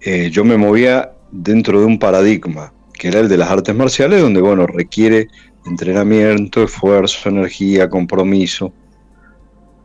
eh, 0.00 0.30
yo 0.30 0.44
me 0.44 0.56
movía 0.56 1.12
dentro 1.30 1.80
de 1.80 1.86
un 1.86 1.98
paradigma, 1.98 2.72
que 2.94 3.08
era 3.08 3.20
el 3.20 3.28
de 3.28 3.36
las 3.36 3.50
artes 3.50 3.74
marciales, 3.74 4.22
donde 4.22 4.40
bueno, 4.40 4.66
requiere 4.66 5.28
entrenamiento, 5.66 6.62
esfuerzo, 6.62 7.28
energía, 7.28 7.90
compromiso. 7.90 8.72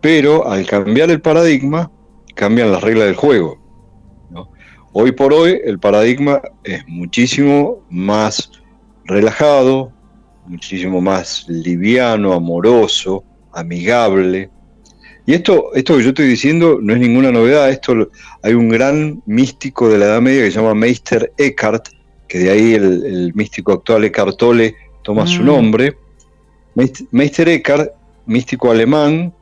Pero 0.02 0.48
al 0.48 0.66
cambiar 0.66 1.10
el 1.12 1.22
paradigma, 1.22 1.92
cambian 2.36 2.72
las 2.72 2.82
reglas 2.82 3.08
del 3.08 3.16
juego. 3.16 3.60
Hoy 4.92 5.12
por 5.12 5.34
hoy 5.34 5.60
el 5.64 5.78
paradigma 5.78 6.42
es 6.64 6.88
muchísimo 6.88 7.86
más 7.92 8.52
relajado, 9.06 9.92
muchísimo 10.48 11.00
más 11.00 11.46
liviano, 11.48 12.34
amoroso, 12.34 13.24
amigable. 13.54 14.50
Y 15.28 15.34
esto, 15.36 15.70
esto 15.76 15.96
que 15.96 16.04
yo 16.04 16.10
estoy 16.10 16.28
diciendo 16.28 16.80
no 16.82 16.94
es 16.94 17.00
ninguna 17.00 17.32
novedad, 17.32 17.70
esto 17.70 18.10
hay 18.42 18.54
un 18.54 18.70
gran 18.70 19.22
místico 19.28 19.90
de 19.90 20.00
la 20.00 20.06
Edad 20.06 20.22
Media 20.22 20.44
que 20.44 20.52
se 20.52 20.58
llama 20.58 20.74
Meister 20.74 21.32
Eckhart, 21.38 21.90
que 22.28 22.40
de 22.40 22.50
ahí 22.50 22.74
el, 22.74 23.32
místico 23.36 23.74
actual 23.74 24.06
Eckhart 24.06 24.38
Tolle 24.38 24.76
toma 25.04 25.28
su 25.28 25.44
mm. 25.44 25.46
nombre. 25.46 25.98
Meister 27.12 27.48
Eckhart, 27.48 27.92
místico 28.26 28.72
alemán, 28.72 29.34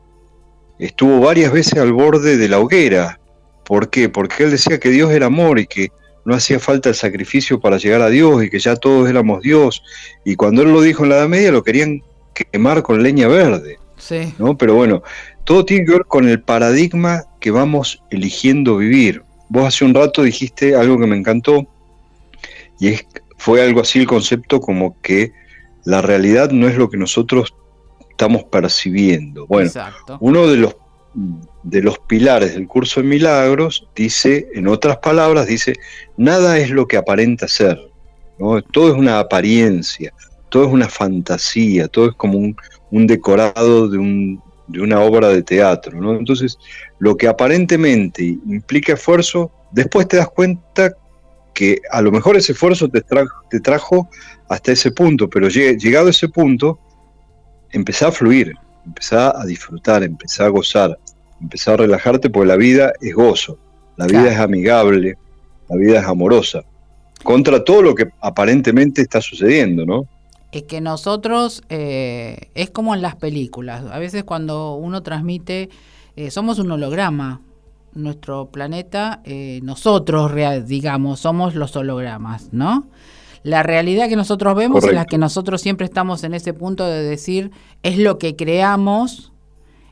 estuvo 0.79 1.19
varias 1.19 1.51
veces 1.51 1.79
al 1.79 1.93
borde 1.93 2.37
de 2.37 2.49
la 2.49 2.59
hoguera. 2.59 3.19
¿Por 3.65 3.89
qué? 3.89 4.09
Porque 4.09 4.43
él 4.43 4.51
decía 4.51 4.79
que 4.79 4.89
Dios 4.89 5.11
era 5.11 5.27
amor 5.27 5.59
y 5.59 5.67
que 5.67 5.89
no 6.25 6.35
hacía 6.35 6.59
falta 6.59 6.89
el 6.89 6.95
sacrificio 6.95 7.59
para 7.59 7.77
llegar 7.77 8.01
a 8.01 8.09
Dios 8.09 8.43
y 8.43 8.49
que 8.49 8.59
ya 8.59 8.75
todos 8.75 9.09
éramos 9.09 9.41
Dios. 9.41 9.81
Y 10.25 10.35
cuando 10.35 10.61
él 10.61 10.71
lo 10.71 10.81
dijo 10.81 11.03
en 11.03 11.09
la 11.09 11.17
Edad 11.17 11.29
Media 11.29 11.51
lo 11.51 11.63
querían 11.63 12.01
quemar 12.33 12.83
con 12.83 13.01
leña 13.01 13.27
verde. 13.27 13.79
Sí. 13.97 14.33
¿no? 14.37 14.57
Pero 14.57 14.75
bueno, 14.75 15.03
todo 15.43 15.65
tiene 15.65 15.85
que 15.85 15.93
ver 15.93 16.05
con 16.05 16.27
el 16.27 16.41
paradigma 16.41 17.23
que 17.39 17.51
vamos 17.51 18.03
eligiendo 18.11 18.77
vivir. 18.77 19.23
Vos 19.49 19.65
hace 19.65 19.85
un 19.85 19.93
rato 19.93 20.23
dijiste 20.23 20.75
algo 20.75 20.99
que 20.99 21.07
me 21.07 21.15
encantó 21.15 21.65
y 22.79 22.89
es, 22.89 23.05
fue 23.37 23.63
algo 23.63 23.81
así 23.81 23.99
el 23.99 24.07
concepto 24.07 24.59
como 24.59 24.99
que 25.01 25.31
la 25.85 26.01
realidad 26.01 26.51
no 26.51 26.67
es 26.67 26.75
lo 26.75 26.89
que 26.89 26.97
nosotros 26.97 27.53
estamos 28.17 28.45
percibiendo. 28.45 29.45
Bueno, 29.45 29.69
uno 30.19 30.47
de 30.47 30.57
los, 30.57 30.75
de 31.61 31.83
los 31.83 31.99
pilares 31.99 32.55
del 32.55 32.67
curso 32.67 32.99
de 32.99 33.07
milagros 33.07 33.87
dice, 33.95 34.47
en 34.55 34.67
otras 34.67 34.97
palabras, 34.97 35.45
dice, 35.45 35.75
nada 36.17 36.57
es 36.57 36.71
lo 36.71 36.87
que 36.87 36.97
aparenta 36.97 37.47
ser, 37.47 37.79
¿no? 38.39 38.59
todo 38.63 38.89
es 38.89 38.95
una 38.95 39.19
apariencia, 39.19 40.11
todo 40.49 40.65
es 40.65 40.73
una 40.73 40.89
fantasía, 40.89 41.87
todo 41.87 42.09
es 42.09 42.15
como 42.15 42.39
un, 42.39 42.57
un 42.89 43.05
decorado 43.05 43.87
de 43.87 43.99
un, 43.99 44.41
de 44.65 44.81
una 44.81 44.99
obra 45.01 45.27
de 45.29 45.43
teatro. 45.43 46.01
¿no? 46.01 46.17
Entonces, 46.17 46.57
lo 46.97 47.15
que 47.17 47.27
aparentemente 47.27 48.23
implica 48.23 48.93
esfuerzo, 48.93 49.51
después 49.71 50.07
te 50.07 50.17
das 50.17 50.29
cuenta 50.29 50.91
que 51.53 51.81
a 51.91 52.01
lo 52.01 52.11
mejor 52.11 52.35
ese 52.35 52.53
esfuerzo 52.53 52.89
te, 52.89 53.03
te 53.51 53.59
trajo 53.59 54.09
hasta 54.49 54.71
ese 54.71 54.89
punto, 54.89 55.29
pero 55.29 55.49
llegado 55.49 56.07
a 56.07 56.09
ese 56.09 56.29
punto, 56.29 56.79
empezá 57.71 58.07
a 58.07 58.11
fluir, 58.11 58.53
empezá 58.85 59.39
a 59.39 59.45
disfrutar, 59.45 60.03
empezá 60.03 60.45
a 60.45 60.49
gozar, 60.49 60.97
empezá 61.41 61.73
a 61.73 61.77
relajarte, 61.77 62.29
porque 62.29 62.47
la 62.47 62.57
vida 62.57 62.93
es 63.01 63.13
gozo, 63.13 63.57
la 63.97 64.07
vida 64.07 64.31
es 64.31 64.39
amigable, 64.39 65.17
la 65.69 65.75
vida 65.75 65.99
es 65.99 66.05
amorosa, 66.05 66.63
contra 67.23 67.63
todo 67.63 67.81
lo 67.81 67.95
que 67.95 68.07
aparentemente 68.21 69.01
está 69.01 69.21
sucediendo, 69.21 69.85
¿no? 69.85 70.07
es 70.51 70.63
que 70.63 70.81
nosotros, 70.81 71.61
eh, 71.69 72.49
es 72.55 72.69
como 72.69 72.95
en 72.95 73.01
las 73.01 73.15
películas, 73.15 73.83
a 73.91 73.99
veces 73.99 74.23
cuando 74.23 74.75
uno 74.75 75.03
transmite, 75.03 75.69
eh, 76.15 76.31
somos 76.31 76.59
un 76.59 76.71
holograma, 76.71 77.41
nuestro 77.93 78.49
planeta, 78.49 79.21
eh, 79.23 79.59
nosotros, 79.63 80.31
digamos, 80.65 81.19
somos 81.19 81.55
los 81.55 81.75
hologramas, 81.75 82.49
¿no? 82.51 82.87
La 83.43 83.63
realidad 83.63 84.09
que 84.09 84.15
nosotros 84.15 84.55
vemos 84.55 84.83
es 84.83 84.93
la 84.93 85.05
que 85.05 85.17
nosotros 85.17 85.61
siempre 85.61 85.85
estamos 85.85 86.23
en 86.23 86.33
ese 86.33 86.53
punto 86.53 86.85
de 86.85 87.03
decir, 87.03 87.51
es 87.83 87.97
lo 87.97 88.17
que 88.17 88.35
creamos 88.35 89.31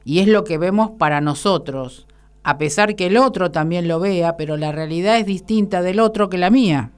y 0.04 0.20
es 0.20 0.28
lo 0.28 0.44
que 0.44 0.58
vemos 0.58 0.92
para 0.98 1.22
nosotros, 1.22 2.08
a 2.44 2.58
pesar 2.58 2.96
que 2.96 3.08
el 3.08 3.18
otro 3.18 3.52
también 3.52 3.88
lo 3.88 4.00
vea, 4.00 4.38
pero 4.38 4.56
la 4.56 4.72
realidad 4.72 5.18
es 5.18 5.26
distinta 5.26 5.82
del 5.82 6.00
otro 6.00 6.30
que 6.30 6.38
la 6.38 6.52
mía. 6.52 6.92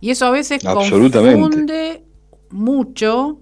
Y 0.00 0.10
eso 0.10 0.26
a 0.26 0.30
veces 0.30 0.62
confunde 0.62 2.04
mucho, 2.50 3.40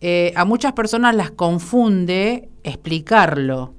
eh, 0.00 0.32
a 0.36 0.44
muchas 0.44 0.72
personas 0.72 1.14
las 1.14 1.30
confunde 1.30 2.50
explicarlo. 2.62 3.74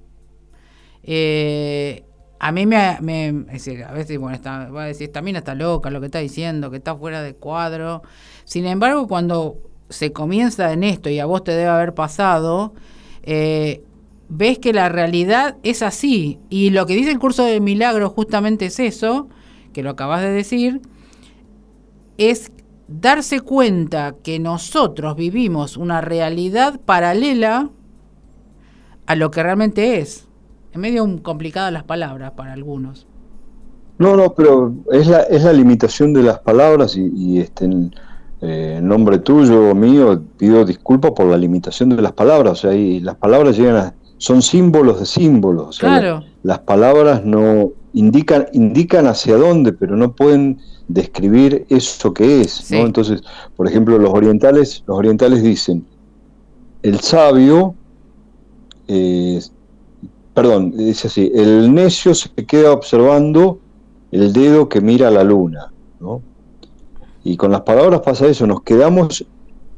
Eh, 1.03 2.03
a 2.45 2.51
mí 2.51 2.65
me, 2.65 2.97
me 2.99 3.45
a 3.87 3.93
veces 3.93 4.19
bueno, 4.19 4.35
está, 4.35 4.67
va 4.69 4.83
a 4.83 4.87
decir, 4.87 5.07
esta 5.07 5.21
mina 5.21 5.39
está 5.39 5.55
loca, 5.55 5.89
lo 5.89 6.01
que 6.01 6.07
está 6.07 6.19
diciendo, 6.19 6.69
que 6.69 6.75
está 6.75 6.93
fuera 6.93 7.21
de 7.21 7.35
cuadro. 7.35 8.01
Sin 8.43 8.65
embargo, 8.65 9.07
cuando 9.07 9.59
se 9.87 10.11
comienza 10.11 10.73
en 10.73 10.83
esto 10.83 11.09
y 11.09 11.19
a 11.19 11.25
vos 11.25 11.45
te 11.45 11.53
debe 11.53 11.69
haber 11.69 11.93
pasado, 11.93 12.73
eh, 13.21 13.81
ves 14.27 14.59
que 14.59 14.73
la 14.73 14.89
realidad 14.89 15.55
es 15.63 15.81
así. 15.81 16.37
Y 16.49 16.71
lo 16.71 16.85
que 16.85 16.97
dice 16.97 17.11
el 17.11 17.19
curso 17.19 17.45
de 17.45 17.61
milagros 17.61 18.11
justamente 18.11 18.65
es 18.65 18.77
eso, 18.77 19.29
que 19.71 19.81
lo 19.81 19.91
acabas 19.91 20.19
de 20.19 20.31
decir, 20.31 20.81
es 22.17 22.51
darse 22.89 23.39
cuenta 23.39 24.15
que 24.21 24.39
nosotros 24.39 25.15
vivimos 25.15 25.77
una 25.77 26.01
realidad 26.01 26.81
paralela 26.81 27.69
a 29.05 29.15
lo 29.15 29.31
que 29.31 29.43
realmente 29.43 29.99
es. 29.99 30.27
Es 30.73 30.79
medio 30.79 31.07
complicadas 31.21 31.71
las 31.71 31.83
palabras 31.83 32.31
para 32.31 32.53
algunos. 32.53 33.05
No, 33.99 34.17
no, 34.17 34.33
pero 34.33 34.73
es 34.91 35.05
la, 35.07 35.21
es 35.21 35.43
la 35.43 35.53
limitación 35.53 36.13
de 36.13 36.23
las 36.23 36.39
palabras 36.39 36.97
y, 36.97 37.39
este, 37.39 37.65
eh, 38.41 38.75
en, 38.79 38.87
nombre 38.87 39.19
tuyo 39.19 39.69
o 39.69 39.75
mío 39.75 40.19
pido 40.37 40.65
disculpas 40.65 41.11
por 41.11 41.27
la 41.27 41.37
limitación 41.37 41.89
de 41.89 42.01
las 42.01 42.13
palabras. 42.13 42.53
O 42.53 42.55
sea, 42.55 42.73
y 42.73 42.99
las 43.01 43.15
palabras 43.15 43.55
llegan 43.55 43.75
a, 43.75 43.93
son 44.17 44.41
símbolos 44.41 44.99
de 44.99 45.05
símbolos. 45.05 45.77
claro. 45.77 46.23
las 46.41 46.59
palabras 46.59 47.23
no 47.23 47.71
indican, 47.93 48.47
indican 48.53 49.05
hacia 49.05 49.37
dónde, 49.37 49.73
pero 49.73 49.95
no 49.95 50.13
pueden 50.13 50.59
describir 50.87 51.67
eso 51.69 52.13
que 52.15 52.41
es, 52.41 52.71
¿no? 52.71 52.79
Entonces, 52.79 53.21
por 53.55 53.67
ejemplo, 53.67 53.99
los 53.99 54.11
orientales, 54.11 54.83
los 54.87 54.97
orientales 54.97 55.43
dicen, 55.43 55.85
el 56.81 56.99
sabio, 56.99 57.75
eh, 58.87 59.39
perdón, 60.33 60.71
dice 60.75 61.07
así, 61.07 61.31
el 61.33 61.73
necio 61.73 62.13
se 62.15 62.29
queda 62.45 62.71
observando 62.71 63.59
el 64.11 64.33
dedo 64.33 64.69
que 64.69 64.81
mira 64.81 65.07
a 65.07 65.11
la 65.11 65.23
luna, 65.23 65.71
¿no? 65.99 66.21
Y 67.23 67.37
con 67.37 67.51
las 67.51 67.61
palabras 67.61 68.01
pasa 68.01 68.27
eso, 68.27 68.45
nos 68.45 68.61
quedamos 68.61 69.25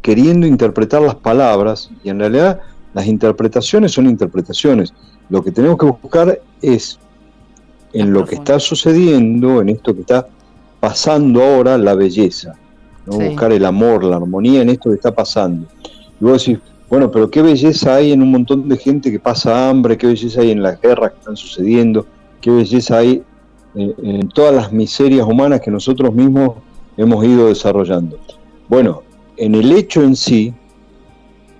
queriendo 0.01 0.47
interpretar 0.47 1.01
las 1.01 1.15
palabras 1.15 1.89
y 2.03 2.09
en 2.09 2.19
realidad 2.19 2.59
las 2.93 3.07
interpretaciones 3.07 3.91
son 3.91 4.07
interpretaciones. 4.07 4.93
Lo 5.29 5.43
que 5.43 5.51
tenemos 5.51 5.77
que 5.77 5.85
buscar 5.85 6.39
es 6.61 6.99
en 7.93 8.13
lo 8.13 8.25
que 8.25 8.35
está 8.35 8.59
sucediendo, 8.59 9.61
en 9.61 9.69
esto 9.69 9.93
que 9.93 10.01
está 10.01 10.27
pasando 10.79 11.43
ahora 11.43 11.77
la 11.77 11.95
belleza, 11.95 12.55
¿no? 13.05 13.17
buscar 13.17 13.51
el 13.51 13.65
amor, 13.65 14.03
la 14.03 14.17
armonía 14.17 14.61
en 14.61 14.69
esto 14.69 14.89
que 14.89 14.95
está 14.95 15.13
pasando. 15.13 15.67
Y 16.19 16.23
vos 16.23 16.45
decís, 16.45 16.61
bueno, 16.95 17.11
pero 17.11 17.29
qué 17.29 17.41
belleza 17.41 17.95
hay 17.95 18.13
en 18.13 18.21
un 18.21 18.31
montón 18.31 18.69
de 18.69 18.77
gente 18.77 19.11
que 19.11 19.19
pasa 19.19 19.69
hambre, 19.69 19.97
qué 19.97 20.07
belleza 20.07 20.39
hay 20.39 20.51
en 20.51 20.63
las 20.63 20.79
guerras 20.79 21.11
que 21.11 21.17
están 21.17 21.35
sucediendo, 21.35 22.05
qué 22.39 22.49
belleza 22.49 22.99
hay 22.99 23.21
en, 23.73 24.29
todas 24.29 24.55
las 24.55 24.71
miserias 24.71 25.27
humanas 25.27 25.59
que 25.59 25.69
nosotros 25.69 26.13
mismos 26.13 26.51
hemos 26.95 27.25
ido 27.25 27.49
desarrollando. 27.49 28.17
Bueno, 28.69 29.03
en 29.35 29.55
el 29.55 29.73
hecho 29.73 30.03
en 30.03 30.15
sí, 30.15 30.53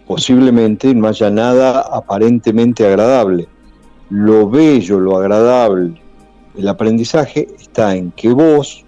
posiblemente 0.08 0.96
no 0.96 1.06
haya 1.10 1.30
nada 1.30 1.82
aparentemente 1.82 2.88
agradable. 2.88 3.50
Lo 4.10 4.50
bello, 4.50 5.02
lo 5.02 5.18
agradable, 5.18 6.02
el 6.58 6.66
aprendizaje 6.70 7.50
está 7.60 7.94
en 7.94 8.12
que 8.12 8.30
vos 8.30 8.86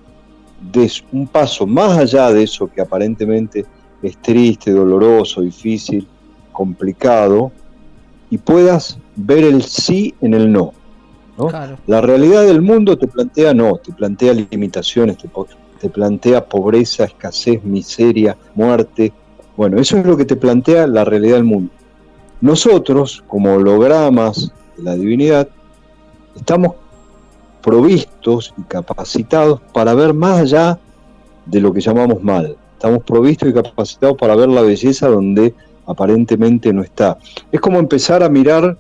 des 0.72 1.04
un 1.12 1.28
paso 1.28 1.68
más 1.68 1.98
allá 1.98 2.32
de 2.32 2.44
eso 2.44 2.68
que 2.68 2.80
aparentemente 2.80 3.66
es 4.02 4.18
triste, 4.20 4.72
doloroso, 4.72 5.42
difícil, 5.42 6.08
complicado, 6.58 7.52
y 8.32 8.40
puedas 8.40 8.98
ver 9.16 9.44
el 9.44 9.62
sí 9.62 10.16
en 10.22 10.34
el 10.34 10.52
no. 10.52 10.74
La 11.86 12.02
realidad 12.02 12.48
del 12.48 12.64
mundo 12.64 12.98
te 12.98 13.06
plantea 13.06 13.54
no, 13.54 13.78
te 13.78 13.94
plantea 13.94 14.34
limitaciones, 14.34 15.20
te, 15.20 15.30
te 15.80 15.88
plantea 15.88 16.44
pobreza, 16.44 17.04
escasez, 17.04 17.64
miseria, 17.64 18.36
muerte. 18.56 19.14
Bueno, 19.56 19.80
eso 19.80 20.00
es 20.00 20.06
lo 20.08 20.18
que 20.18 20.26
te 20.26 20.36
plantea 20.36 20.88
la 20.88 21.06
realidad 21.06 21.36
del 21.36 21.44
mundo. 21.44 21.72
Nosotros, 22.42 23.24
como 23.28 23.54
hologramas 23.54 24.52
de 24.78 24.84
la 24.84 24.96
divinidad, 24.96 25.48
estamos 26.36 26.74
provistos 27.62 28.52
y 28.58 28.64
capacitados 28.64 29.62
para 29.74 29.94
ver 29.94 30.16
más 30.16 30.40
allá 30.40 30.80
de 31.46 31.62
lo 31.62 31.72
que 31.72 31.82
llamamos 31.82 32.24
mal. 32.24 32.58
Estamos 32.74 33.04
provistos 33.04 33.50
y 33.50 33.54
capacitados 33.54 34.18
para 34.18 34.36
ver 34.36 34.50
la 34.50 34.62
belleza 34.62 35.08
donde 35.08 35.54
aparentemente 35.88 36.72
no 36.74 36.84
está. 36.84 37.18
Es 37.52 37.60
como 37.60 37.80
empezar 37.80 38.22
a 38.22 38.30
mirar, 38.30 38.78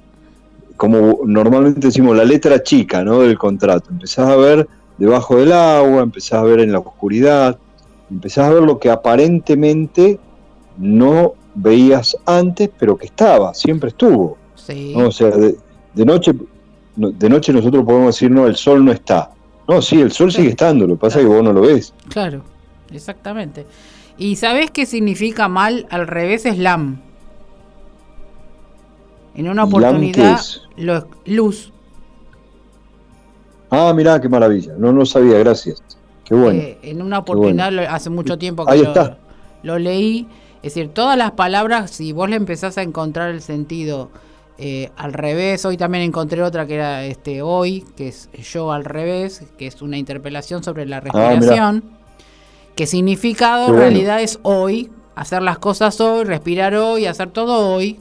como 0.76 1.22
normalmente 1.26 1.88
decimos, 1.88 2.16
la 2.16 2.26
letra 2.26 2.62
chica 2.62 3.04
¿no? 3.04 3.22
del 3.22 3.38
contrato. 3.38 3.90
Empezás 3.90 4.30
a 4.30 4.36
ver 4.36 4.68
debajo 4.98 5.38
del 5.38 5.54
agua, 5.54 6.04
empezás 6.04 6.34
a 6.34 6.44
ver 6.44 6.60
en 6.60 6.72
la 6.72 6.80
oscuridad, 6.80 7.58
empezás 8.12 8.46
a 8.46 8.54
ver 8.54 8.64
lo 8.64 8.78
que 8.80 8.90
aparentemente 8.90 10.20
no 10.78 11.34
veías 11.56 12.16
antes, 12.26 12.70
pero 12.78 12.98
que 12.98 13.08
estaba, 13.08 13.54
siempre 13.54 13.90
estuvo. 13.90 14.38
O 14.96 15.12
sea, 15.12 15.30
de, 15.30 15.56
de, 15.94 16.06
noche 16.06 16.34
de 16.98 17.30
noche 17.30 17.54
nosotros 17.54 17.86
podemos 17.86 18.08
decir, 18.16 18.30
no, 18.30 18.46
el 18.48 18.56
sol 18.56 18.84
no 18.84 18.92
está. 18.92 19.32
No, 19.68 19.82
sí, 19.82 20.02
el 20.02 20.12
sol 20.12 20.32
sigue 20.32 20.50
estando, 20.50 20.88
lo 20.88 20.96
que 20.96 21.02
pasa 21.02 21.20
es 21.20 21.26
que 21.26 21.32
vos 21.32 21.44
no 21.44 21.54
lo 21.54 21.62
ves. 21.62 21.94
Claro, 22.10 22.42
exactamente. 22.92 23.66
¿Y 24.18 24.36
sabés 24.36 24.72
qué 24.72 24.86
significa 24.86 25.48
mal 25.48 25.86
al 25.90 26.08
revés 26.08 26.46
es 26.46 26.58
lam? 26.58 27.02
En 29.36 29.48
una 29.48 29.66
oportunidad, 29.66 30.40
luz. 31.26 31.72
Ah, 33.70 33.94
mirá, 33.96 34.20
qué 34.20 34.28
maravilla. 34.28 34.74
No, 34.78 34.92
no 34.92 35.06
sabía, 35.06 35.38
gracias. 35.38 35.84
Qué 36.24 36.34
bueno. 36.34 36.60
Eh, 36.60 36.80
en 36.82 37.02
una 37.02 37.20
oportunidad, 37.20 37.78
hace 37.90 38.10
mucho 38.10 38.38
tiempo 38.38 38.66
que 38.66 38.78
lo, 38.78 39.18
lo, 39.64 39.80
leí. 39.80 40.28
Es 40.64 40.74
decir, 40.74 40.90
todas 40.90 41.18
las 41.18 41.32
palabras, 41.32 41.92
si 41.92 42.12
vos 42.14 42.30
le 42.30 42.36
empezás 42.36 42.78
a 42.80 42.82
encontrar 42.82 43.30
el 43.30 43.42
sentido 43.42 44.10
eh, 44.58 44.90
al 44.98 45.14
revés, 45.14 45.64
hoy 45.66 45.78
también 45.78 46.04
encontré 46.04 46.42
otra 46.42 46.66
que 46.66 46.76
era 46.76 47.06
este 47.06 47.44
hoy, 47.44 47.86
que 47.96 48.08
es 48.08 48.30
yo 48.52 48.72
al 48.72 48.86
revés, 48.86 49.44
que 49.58 49.68
es 49.68 49.82
una 49.84 49.98
interpelación 49.98 50.64
sobre 50.64 50.88
la 50.88 50.98
ah, 50.98 51.02
respiración, 51.02 51.84
que 52.78 52.86
significado 52.86 53.70
en 53.70 53.76
realidad 53.76 54.22
es 54.22 54.40
hoy, 54.44 54.92
hacer 55.16 55.42
las 55.42 55.58
cosas 55.58 56.00
hoy, 56.00 56.24
respirar 56.24 56.76
hoy, 56.76 57.08
hacer 57.08 57.32
todo 57.32 57.74
hoy, 57.74 58.00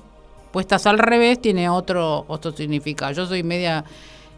puestas 0.53 0.87
al 0.87 0.99
revés 0.99 1.41
tiene 1.41 1.71
otro, 1.71 2.27
otro 2.29 2.53
significado. 2.53 3.11
Yo 3.13 3.27
soy 3.27 3.43
media 3.43 3.85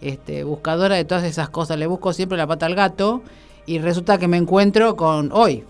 este, 0.01 0.45
buscadora 0.45 0.95
de 0.95 1.05
todas 1.05 1.25
esas 1.25 1.49
cosas, 1.51 1.77
le 1.77 1.89
busco 1.89 2.13
siempre 2.13 2.39
la 2.39 2.47
pata 2.47 2.67
al 2.67 2.77
gato 2.77 3.21
y 3.67 3.81
resulta 3.81 4.17
que 4.17 4.29
me 4.29 4.37
encuentro 4.37 4.95
con 4.95 5.33
hoy. 5.33 5.65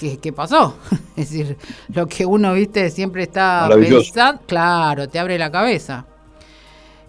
¿Qué, 0.00 0.32
pasó? 0.32 0.78
es 1.16 1.30
decir, 1.30 1.58
lo 1.92 2.06
que 2.06 2.24
uno, 2.24 2.54
viste, 2.54 2.88
siempre 2.88 3.24
está 3.24 3.68
pensando, 3.70 4.40
claro, 4.46 5.06
te 5.06 5.18
abre 5.18 5.38
la 5.38 5.50
cabeza. 5.50 6.06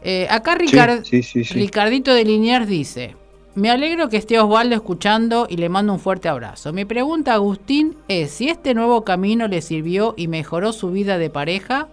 Eh, 0.02 0.28
acá 0.30 0.56
Ricardito 0.56 2.14
de 2.14 2.26
Liniers 2.26 2.68
dice, 2.68 3.16
me 3.56 3.72
alegro 3.72 4.10
que 4.10 4.18
esté 4.18 4.40
Osvaldo 4.40 4.76
escuchando 4.76 5.48
y 5.50 5.58
le 5.58 5.70
mando 5.70 5.94
un 5.94 6.00
fuerte 6.00 6.30
abrazo. 6.30 6.72
Mi 6.72 6.86
pregunta, 6.86 7.34
Agustín, 7.34 7.98
es 8.08 8.32
si 8.32 8.50
este 8.50 8.74
nuevo 8.74 9.04
camino 9.04 9.48
le 9.48 9.62
sirvió 9.62 10.14
y 10.18 10.28
mejoró 10.28 10.72
su 10.72 10.92
vida 10.92 11.18
de 11.18 11.30
pareja 11.30 11.88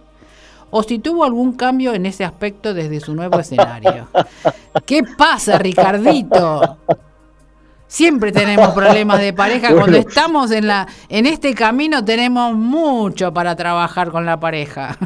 o 0.69 0.83
si 0.83 0.99
tuvo 0.99 1.23
algún 1.23 1.53
cambio 1.53 1.93
en 1.93 2.05
ese 2.05 2.25
aspecto 2.25 2.73
desde 2.73 2.99
su 2.99 3.13
nuevo 3.13 3.39
escenario. 3.39 4.07
¿Qué 4.85 5.03
pasa, 5.17 5.57
Ricardito? 5.57 6.77
Siempre 7.87 8.31
tenemos 8.33 8.69
problemas 8.73 9.19
de 9.19 9.31
pareja. 9.31 9.73
Cuando 9.73 9.97
estamos 9.97 10.51
en, 10.51 10.67
la, 10.67 10.87
en 11.07 11.25
este 11.25 11.55
camino 11.55 12.03
tenemos 12.03 12.53
mucho 12.53 13.33
para 13.33 13.55
trabajar 13.55 14.11
con 14.11 14.25
la 14.25 14.39
pareja. 14.39 14.97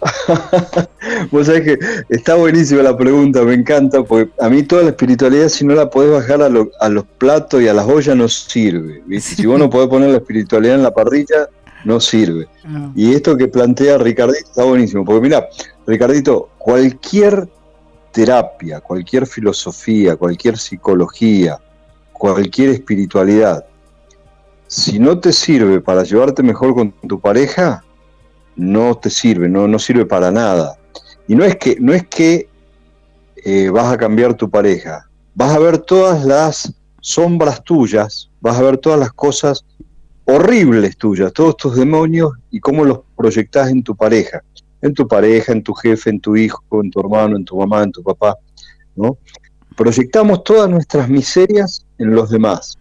Vos 1.30 1.46
sabés 1.46 1.62
que 1.62 1.78
está 2.08 2.34
buenísima 2.34 2.82
la 2.82 2.96
pregunta, 2.96 3.42
me 3.42 3.54
encanta, 3.54 4.02
porque 4.02 4.30
a 4.40 4.48
mí 4.48 4.62
toda 4.62 4.82
la 4.82 4.90
espiritualidad, 4.90 5.48
si 5.48 5.64
no 5.64 5.74
la 5.74 5.90
podés 5.90 6.12
bajar 6.12 6.42
a, 6.42 6.48
los 6.48 7.04
platos 7.18 7.62
y 7.62 7.68
a 7.68 7.74
las 7.74 7.86
ollas, 7.86 8.16
no 8.16 8.28
sirve. 8.28 9.02
Si 9.20 9.46
vos 9.46 9.58
no 9.58 9.68
podés 9.68 9.88
poner 9.88 10.10
la 10.10 10.18
espiritualidad 10.18 10.76
en 10.76 10.82
la 10.82 10.94
parrilla, 10.94 11.48
no 11.84 12.00
sirve. 12.00 12.48
Ah. 12.64 12.90
Y 12.94 13.14
esto 13.14 13.36
que 13.36 13.48
plantea 13.48 13.98
Ricardito 13.98 14.48
está 14.48 14.64
buenísimo, 14.64 15.04
porque 15.04 15.20
mira, 15.20 15.48
Ricardito, 15.86 16.50
cualquier 16.58 17.48
terapia, 18.12 18.80
cualquier 18.80 19.26
filosofía, 19.26 20.16
cualquier 20.16 20.58
psicología, 20.58 21.58
cualquier 22.12 22.70
espiritualidad, 22.70 23.64
si 24.66 24.98
no 24.98 25.18
te 25.18 25.32
sirve 25.32 25.80
para 25.80 26.02
llevarte 26.02 26.42
mejor 26.42 26.74
con 26.74 26.92
tu 26.92 27.18
pareja, 27.18 27.82
no 28.58 28.94
te 28.96 29.08
sirve, 29.08 29.48
no, 29.48 29.66
no 29.66 29.78
sirve 29.78 30.04
para 30.04 30.30
nada. 30.30 30.76
Y 31.26 31.34
no 31.34 31.44
es 31.44 31.56
que, 31.56 31.76
no 31.80 31.94
es 31.94 32.06
que 32.06 32.48
eh, 33.44 33.70
vas 33.70 33.90
a 33.90 33.96
cambiar 33.96 34.34
tu 34.34 34.50
pareja, 34.50 35.08
vas 35.34 35.54
a 35.54 35.58
ver 35.58 35.78
todas 35.78 36.24
las 36.24 36.74
sombras 37.00 37.64
tuyas, 37.64 38.30
vas 38.40 38.58
a 38.58 38.62
ver 38.62 38.76
todas 38.76 39.00
las 39.00 39.12
cosas 39.12 39.64
horribles 40.26 40.96
tuyas, 40.98 41.32
todos 41.32 41.56
tus 41.56 41.76
demonios 41.76 42.32
y 42.50 42.60
cómo 42.60 42.84
los 42.84 43.00
proyectas 43.16 43.70
en 43.70 43.82
tu 43.82 43.96
pareja 43.96 44.42
en 44.82 44.94
tu 44.94 45.06
pareja, 45.06 45.52
en 45.52 45.62
tu 45.62 45.74
jefe, 45.74 46.10
en 46.10 46.20
tu 46.20 46.36
hijo, 46.36 46.62
en 46.82 46.90
tu 46.90 47.00
hermano, 47.00 47.36
en 47.36 47.44
tu 47.44 47.56
mamá, 47.56 47.82
en 47.82 47.92
tu 47.92 48.02
papá, 48.02 48.36
¿no? 48.94 49.18
Proyectamos 49.76 50.44
todas 50.44 50.68
nuestras 50.68 51.08
miserias 51.08 51.84
en 51.98 52.14
los 52.14 52.30
demás. 52.30 52.76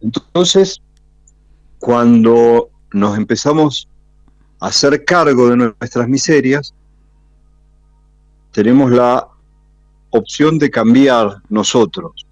Entonces, 0.00 0.80
cuando 1.78 2.70
nos 2.92 3.16
empezamos 3.16 3.88
hacer 4.62 5.04
cargo 5.04 5.50
de 5.50 5.56
nuestras 5.56 6.08
miserias, 6.08 6.72
tenemos 8.52 8.92
la 8.92 9.26
opción 10.10 10.58
de 10.58 10.70
cambiar 10.70 11.42
nosotros. 11.48 12.26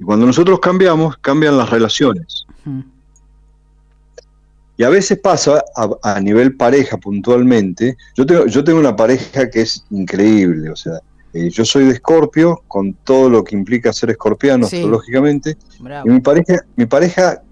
Y 0.00 0.04
cuando 0.04 0.24
nosotros 0.24 0.58
cambiamos, 0.58 1.18
cambian 1.18 1.58
las 1.58 1.68
relaciones. 1.68 2.46
Y 4.78 4.84
a 4.84 4.88
veces 4.88 5.18
pasa 5.18 5.62
a, 6.02 6.18
nivel 6.20 6.56
pareja 6.56 6.96
puntualmente. 6.96 7.96
Yo 8.16 8.24
tengo, 8.24 8.46
yo 8.46 8.64
tengo 8.64 8.80
una 8.80 8.96
pareja 8.96 9.50
que 9.50 9.60
es 9.60 9.84
increíble, 9.90 10.70
o 10.70 10.76
sea, 10.76 11.00
eh, 11.34 11.50
yo 11.50 11.64
soy 11.64 11.84
de 11.84 11.92
Escorpio, 11.92 12.62
con 12.68 12.94
todo 12.94 13.28
lo 13.28 13.44
que 13.44 13.54
implica 13.54 13.92
ser 13.92 14.10
escorpiano 14.10 14.64
astrológicamente. 14.64 15.58
Y 16.04 16.08
mi 16.08 16.20
pareja, 16.20 16.64
mi 16.76 16.86
pareja 16.86 17.42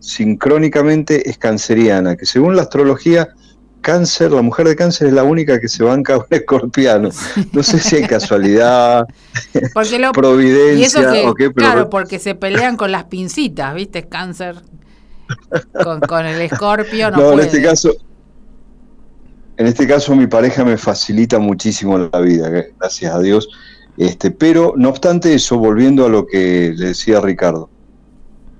sincrónicamente 0.00 1.28
es 1.30 1.38
canceriana, 1.38 2.16
que 2.16 2.26
según 2.26 2.56
la 2.56 2.62
astrología, 2.62 3.28
cáncer, 3.80 4.32
la 4.32 4.42
mujer 4.42 4.66
de 4.68 4.76
cáncer 4.76 5.08
es 5.08 5.12
la 5.12 5.22
única 5.22 5.60
que 5.60 5.68
se 5.68 5.84
banca 5.84 6.18
un 6.18 6.26
escorpiano. 6.30 7.10
No 7.52 7.62
sé 7.62 7.78
si 7.78 7.96
hay 7.96 8.06
casualidad, 8.06 9.06
providencia 10.12 11.12
o 11.26 11.34
qué, 11.34 11.50
pero... 11.50 11.66
Claro, 11.66 11.90
porque 11.90 12.18
se 12.18 12.34
pelean 12.34 12.76
con 12.76 12.90
las 12.90 13.04
pincitas, 13.04 13.74
¿viste? 13.74 14.08
Cáncer 14.08 14.56
con, 16.08 16.26
el 16.26 16.40
escorpio 16.40 17.10
no, 17.10 17.32
en 17.32 17.40
este 17.40 17.62
caso 17.62 17.92
en 19.56 19.66
este 19.66 19.86
caso 19.86 20.14
mi 20.16 20.26
pareja 20.26 20.64
me 20.64 20.76
facilita 20.76 21.38
muchísimo 21.38 21.98
la 21.98 22.20
vida 22.20 22.48
gracias 22.78 23.14
a 23.14 23.20
Dios 23.20 23.48
este 23.96 24.30
pero 24.30 24.74
no 24.76 24.88
obstante 24.88 25.34
eso 25.34 25.58
volviendo 25.58 26.06
a 26.06 26.08
lo 26.08 26.26
que 26.26 26.72
le 26.76 26.86
decía 26.88 27.20
Ricardo 27.20 27.68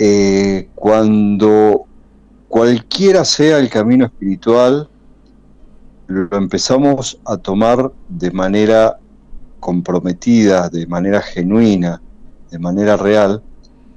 eh, 0.03 0.71
cuando 0.75 1.85
cualquiera 2.49 3.23
sea 3.23 3.59
el 3.59 3.69
camino 3.69 4.07
espiritual 4.07 4.89
lo 6.07 6.39
empezamos 6.39 7.21
a 7.27 7.37
tomar 7.37 7.93
de 8.09 8.31
manera 8.31 8.99
comprometida, 9.61 10.71
de 10.71 10.87
manera 10.87 11.21
genuina, 11.21 12.01
de 12.51 12.59
manera 12.59 12.97
real, 12.97 13.43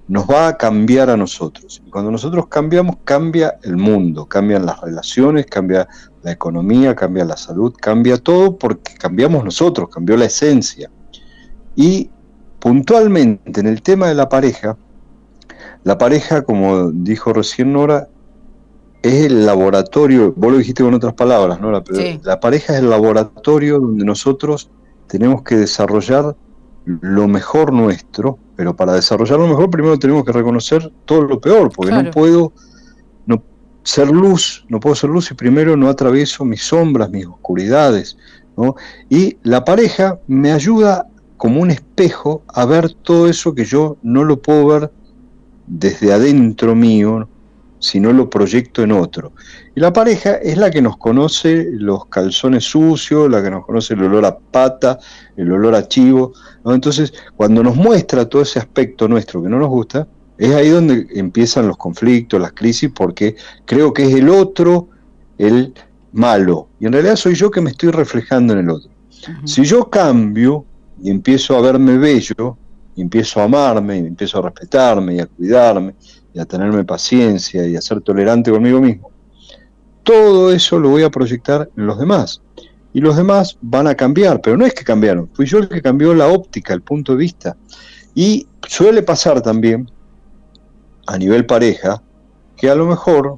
nos 0.09 0.29
va 0.29 0.49
a 0.49 0.57
cambiar 0.57 1.09
a 1.09 1.15
nosotros. 1.15 1.81
Y 1.87 1.89
cuando 1.89 2.11
nosotros 2.11 2.47
cambiamos, 2.47 2.97
cambia 3.05 3.57
el 3.63 3.77
mundo, 3.77 4.25
cambian 4.25 4.65
las 4.65 4.81
relaciones, 4.81 5.45
cambia 5.45 5.87
la 6.21 6.33
economía, 6.33 6.93
cambia 6.95 7.23
la 7.23 7.37
salud, 7.37 7.73
cambia 7.79 8.17
todo 8.17 8.57
porque 8.57 8.93
cambiamos 8.95 9.45
nosotros, 9.45 9.87
cambió 9.87 10.17
la 10.17 10.25
esencia. 10.25 10.91
Y 11.77 12.09
puntualmente 12.59 13.61
en 13.61 13.67
el 13.67 13.81
tema 13.81 14.09
de 14.09 14.15
la 14.15 14.27
pareja, 14.27 14.77
la 15.83 15.97
pareja, 15.97 16.43
como 16.43 16.91
dijo 16.91 17.33
recién 17.33 17.73
Nora, 17.73 18.07
es 19.01 19.25
el 19.25 19.45
laboratorio, 19.45 20.33
vos 20.35 20.51
lo 20.51 20.57
dijiste 20.57 20.83
con 20.83 20.93
otras 20.93 21.13
palabras, 21.13 21.59
Nora, 21.59 21.83
pero 21.83 22.19
la 22.23 22.39
pareja 22.39 22.73
es 22.73 22.79
el 22.79 22.89
laboratorio 22.89 23.79
donde 23.79 24.05
nosotros 24.05 24.69
tenemos 25.07 25.43
que 25.43 25.57
desarrollar 25.57 26.35
lo 26.85 27.27
mejor 27.27 27.73
nuestro, 27.73 28.39
pero 28.55 28.75
para 28.75 28.93
desarrollar 28.93 29.39
lo 29.39 29.47
mejor 29.47 29.69
primero 29.69 29.99
tenemos 29.99 30.23
que 30.23 30.31
reconocer 30.31 30.91
todo 31.05 31.23
lo 31.23 31.41
peor, 31.41 31.69
porque 31.75 31.91
no 31.91 32.11
puedo 32.11 32.53
no, 33.25 33.43
ser 33.83 34.09
luz, 34.09 34.65
no 34.69 34.79
puedo 34.79 34.95
ser 34.95 35.09
luz 35.09 35.25
si 35.25 35.33
primero 35.33 35.75
no 35.75 35.89
atravieso 35.89 36.45
mis 36.45 36.63
sombras, 36.63 37.09
mis 37.09 37.25
oscuridades. 37.25 38.17
¿no? 38.55 38.75
Y 39.09 39.37
la 39.43 39.65
pareja 39.65 40.19
me 40.27 40.51
ayuda 40.51 41.07
como 41.35 41.59
un 41.59 41.71
espejo 41.71 42.43
a 42.47 42.65
ver 42.65 42.93
todo 42.93 43.27
eso 43.27 43.53
que 43.53 43.65
yo 43.65 43.97
no 44.01 44.23
lo 44.23 44.41
puedo 44.41 44.65
ver 44.67 44.91
desde 45.67 46.13
adentro 46.13 46.75
mío, 46.75 47.27
si 47.79 47.99
no 47.99 48.13
lo 48.13 48.29
proyecto 48.29 48.81
en 48.81 48.93
otro. 48.93 49.33
Y 49.75 49.81
la 49.81 49.91
pareja 49.91 50.35
es 50.35 50.57
la 50.57 50.71
que 50.71 50.81
nos 50.81 50.97
conoce 50.97 51.67
los 51.71 52.05
calzones 52.05 52.63
sucios, 52.63 53.29
la 53.29 53.43
que 53.43 53.51
nos 53.51 53.65
conoce 53.65 53.93
el 53.93 54.03
olor 54.03 54.25
a 54.25 54.37
pata, 54.37 54.99
el 55.35 55.51
olor 55.51 55.75
a 55.75 55.87
chivo. 55.87 56.33
Entonces, 56.65 57.13
cuando 57.35 57.61
nos 57.61 57.75
muestra 57.75 58.29
todo 58.29 58.41
ese 58.41 58.59
aspecto 58.59 59.07
nuestro 59.07 59.43
que 59.43 59.49
no 59.49 59.59
nos 59.59 59.69
gusta, 59.69 60.07
es 60.37 60.53
ahí 60.53 60.69
donde 60.69 61.07
empiezan 61.11 61.67
los 61.67 61.77
conflictos, 61.77 62.39
las 62.39 62.53
crisis, 62.53 62.89
porque 62.95 63.35
creo 63.65 63.93
que 63.93 64.03
es 64.03 64.15
el 64.15 64.29
otro 64.29 64.87
el 65.37 65.73
malo. 66.13 66.69
Y 66.79 66.85
en 66.85 66.93
realidad 66.93 67.17
soy 67.17 67.35
yo 67.35 67.51
que 67.51 67.61
me 67.61 67.71
estoy 67.71 67.91
reflejando 67.91 68.53
en 68.53 68.59
el 68.59 68.69
otro. 68.69 68.91
Si 69.45 69.63
yo 69.63 69.89
cambio 69.89 70.65
y 71.01 71.09
empiezo 71.09 71.57
a 71.57 71.61
verme 71.61 71.97
bello, 71.97 72.57
y 72.95 73.01
empiezo 73.01 73.39
a 73.39 73.43
amarme, 73.43 73.97
y 73.97 74.07
empiezo 74.07 74.39
a 74.39 74.43
respetarme 74.43 75.15
y 75.15 75.19
a 75.19 75.25
cuidarme, 75.25 75.95
y 76.33 76.39
a 76.39 76.45
tenerme 76.45 76.83
paciencia 76.83 77.67
y 77.67 77.75
a 77.75 77.81
ser 77.81 78.01
tolerante 78.01 78.51
conmigo 78.51 78.81
mismo, 78.81 79.11
todo 80.03 80.51
eso 80.51 80.79
lo 80.79 80.89
voy 80.89 81.03
a 81.03 81.09
proyectar 81.09 81.69
en 81.77 81.85
los 81.85 81.99
demás. 81.99 82.41
Y 82.93 83.01
los 83.01 83.15
demás 83.15 83.57
van 83.61 83.87
a 83.87 83.95
cambiar, 83.95 84.41
pero 84.41 84.55
no 84.57 84.65
es 84.65 84.73
que 84.73 84.83
cambiaron, 84.83 85.29
fui 85.33 85.45
yo 85.45 85.57
el 85.59 85.69
que 85.69 85.81
cambió 85.81 86.13
la 86.13 86.27
óptica, 86.27 86.73
el 86.73 86.81
punto 86.81 87.13
de 87.13 87.17
vista. 87.19 87.57
Y 88.13 88.47
suele 88.67 89.01
pasar 89.01 89.41
también, 89.41 89.89
a 91.07 91.17
nivel 91.17 91.45
pareja, 91.45 92.01
que 92.55 92.69
a 92.69 92.75
lo 92.75 92.85
mejor 92.85 93.37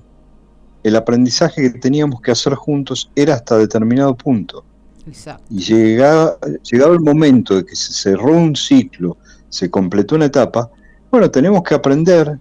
el 0.83 0.95
aprendizaje 0.95 1.61
que 1.71 1.79
teníamos 1.79 2.21
que 2.21 2.31
hacer 2.31 2.53
juntos 2.55 3.09
era 3.15 3.35
hasta 3.35 3.57
determinado 3.57 4.15
punto. 4.15 4.65
Y 5.49 5.59
llegaba, 5.59 6.37
llegado 6.69 6.93
el 6.93 6.99
momento 6.99 7.55
de 7.55 7.65
que 7.65 7.75
se 7.75 7.93
cerró 7.93 8.33
un 8.33 8.55
ciclo, 8.55 9.17
se 9.55 9.71
completó 9.71 10.15
una 10.15 10.25
etapa, 10.25 10.69
bueno, 11.09 11.31
tenemos 11.31 11.63
que 11.63 11.75
aprender, 11.75 12.39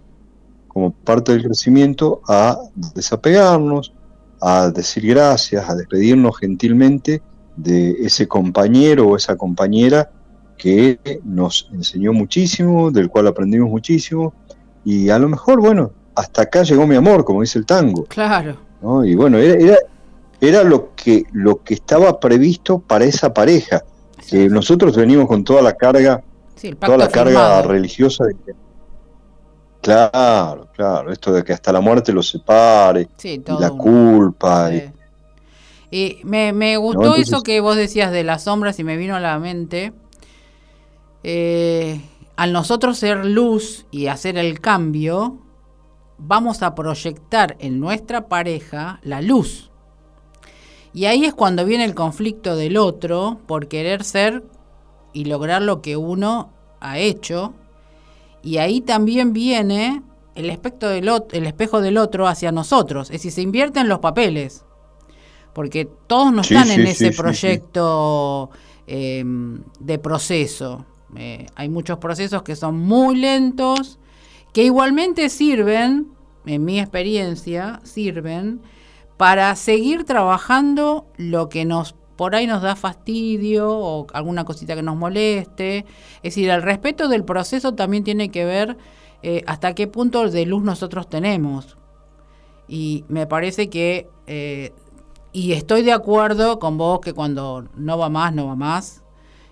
como 0.66 0.90
parte 0.90 1.30
del 1.32 1.44
crecimiento, 1.44 2.20
a 2.26 2.58
desapegarnos, 2.92 3.92
a 4.40 4.70
decir 4.70 5.06
gracias, 5.06 5.70
a 5.70 5.76
despedirnos 5.76 6.36
gentilmente 6.38 7.22
de 7.56 7.92
ese 8.00 8.26
compañero 8.26 9.06
o 9.06 9.16
esa 9.16 9.36
compañera 9.36 10.10
que 10.58 10.98
nos 11.22 11.68
enseñó 11.72 12.12
muchísimo, 12.12 12.90
del 12.90 13.08
cual 13.08 13.28
aprendimos 13.28 13.70
muchísimo, 13.70 14.34
y 14.84 15.08
a 15.08 15.18
lo 15.20 15.28
mejor, 15.28 15.60
bueno, 15.60 15.92
hasta 16.16 16.42
acá 16.42 16.64
llegó 16.64 16.84
mi 16.84 16.96
amor, 16.96 17.24
como 17.24 17.42
dice 17.42 17.60
el 17.60 17.66
tango. 17.66 18.06
Claro. 18.06 18.56
Y 19.04 19.14
bueno, 19.14 19.38
era, 19.38 19.76
era, 20.40 20.64
lo, 20.64 20.94
que, 20.96 21.26
lo 21.32 21.62
que 21.62 21.74
estaba 21.74 22.18
previsto 22.18 22.80
para 22.80 23.04
esa 23.04 23.32
pareja, 23.32 23.84
que 24.28 24.48
nosotros 24.48 24.96
venimos 24.96 25.28
con 25.28 25.44
toda 25.44 25.62
la 25.62 25.74
carga, 25.74 26.24
toda 26.80 26.96
la 26.96 27.08
carga 27.08 27.62
religiosa 27.62 28.24
de 28.24 28.34
Claro, 29.84 30.68
claro, 30.72 31.12
esto 31.12 31.30
de 31.30 31.44
que 31.44 31.52
hasta 31.52 31.70
la 31.70 31.80
muerte 31.80 32.10
los 32.10 32.28
separe, 32.30 33.06
la 33.60 33.70
culpa. 33.70 34.70
Y, 35.90 36.20
me, 36.24 36.54
me, 36.54 36.78
gustó 36.78 37.16
eso 37.16 37.42
que 37.42 37.60
vos 37.60 37.76
decías 37.76 38.10
de 38.10 38.24
las 38.24 38.44
sombras 38.44 38.78
y 38.78 38.84
me 38.84 38.96
vino 38.96 39.14
a 39.14 39.20
la 39.20 39.38
mente. 39.38 39.92
Eh, 41.22 42.00
al 42.36 42.52
nosotros 42.54 42.98
ser 42.98 43.26
luz 43.26 43.84
y 43.90 44.06
hacer 44.06 44.38
el 44.38 44.58
cambio, 44.60 45.38
vamos 46.16 46.62
a 46.62 46.74
proyectar 46.74 47.56
en 47.58 47.78
nuestra 47.78 48.26
pareja 48.26 49.00
la 49.02 49.20
luz. 49.20 49.70
Y 50.94 51.04
ahí 51.04 51.26
es 51.26 51.34
cuando 51.34 51.66
viene 51.66 51.84
el 51.84 51.94
conflicto 51.94 52.56
del 52.56 52.78
otro 52.78 53.40
por 53.46 53.68
querer 53.68 54.02
ser 54.02 54.44
y 55.14 55.24
lograr 55.24 55.62
lo 55.62 55.80
que 55.80 55.96
uno 55.96 56.50
ha 56.80 56.98
hecho 56.98 57.54
y 58.44 58.58
ahí 58.58 58.82
también 58.82 59.32
viene 59.32 60.02
el, 60.34 60.50
espejo 60.50 60.88
del, 60.88 61.10
el 61.32 61.46
espejo 61.46 61.80
del 61.80 61.96
otro 61.96 62.28
hacia 62.28 62.52
nosotros. 62.52 63.08
Es 63.08 63.14
decir, 63.14 63.32
se 63.32 63.42
invierten 63.42 63.88
los 63.88 64.00
papeles. 64.00 64.64
Porque 65.54 65.88
todos 66.06 66.32
no 66.32 66.42
están 66.42 66.70
en 66.70 66.86
ese 66.86 67.12
proyecto 67.12 68.50
em, 68.86 69.62
de 69.80 69.98
proceso. 69.98 70.84
Eh, 71.16 71.46
hay 71.54 71.68
muchos 71.68 71.98
procesos 71.98 72.42
que 72.42 72.56
son 72.56 72.76
muy 72.76 73.16
lentos, 73.16 73.98
que 74.52 74.64
igualmente 74.64 75.30
sirven, 75.30 76.08
en 76.44 76.64
mi 76.64 76.80
experiencia, 76.80 77.80
sirven 77.84 78.60
para 79.16 79.54
seguir 79.54 80.04
trabajando 80.04 81.06
lo 81.16 81.48
que 81.48 81.64
nos 81.64 81.94
por 82.16 82.34
ahí 82.34 82.46
nos 82.46 82.62
da 82.62 82.76
fastidio 82.76 83.70
o 83.70 84.06
alguna 84.12 84.44
cosita 84.44 84.74
que 84.74 84.82
nos 84.82 84.96
moleste. 84.96 85.78
Es 86.16 86.34
decir, 86.34 86.50
el 86.50 86.62
respeto 86.62 87.08
del 87.08 87.24
proceso 87.24 87.74
también 87.74 88.04
tiene 88.04 88.30
que 88.30 88.44
ver 88.44 88.76
eh, 89.22 89.42
hasta 89.46 89.74
qué 89.74 89.86
punto 89.86 90.28
de 90.30 90.46
luz 90.46 90.62
nosotros 90.62 91.08
tenemos. 91.08 91.76
Y 92.68 93.04
me 93.08 93.26
parece 93.26 93.68
que, 93.68 94.08
eh, 94.26 94.72
y 95.32 95.52
estoy 95.52 95.82
de 95.82 95.92
acuerdo 95.92 96.58
con 96.58 96.78
vos 96.78 97.00
que 97.00 97.12
cuando 97.12 97.66
no 97.76 97.98
va 97.98 98.08
más, 98.08 98.34
no 98.34 98.46
va 98.46 98.56
más, 98.56 99.02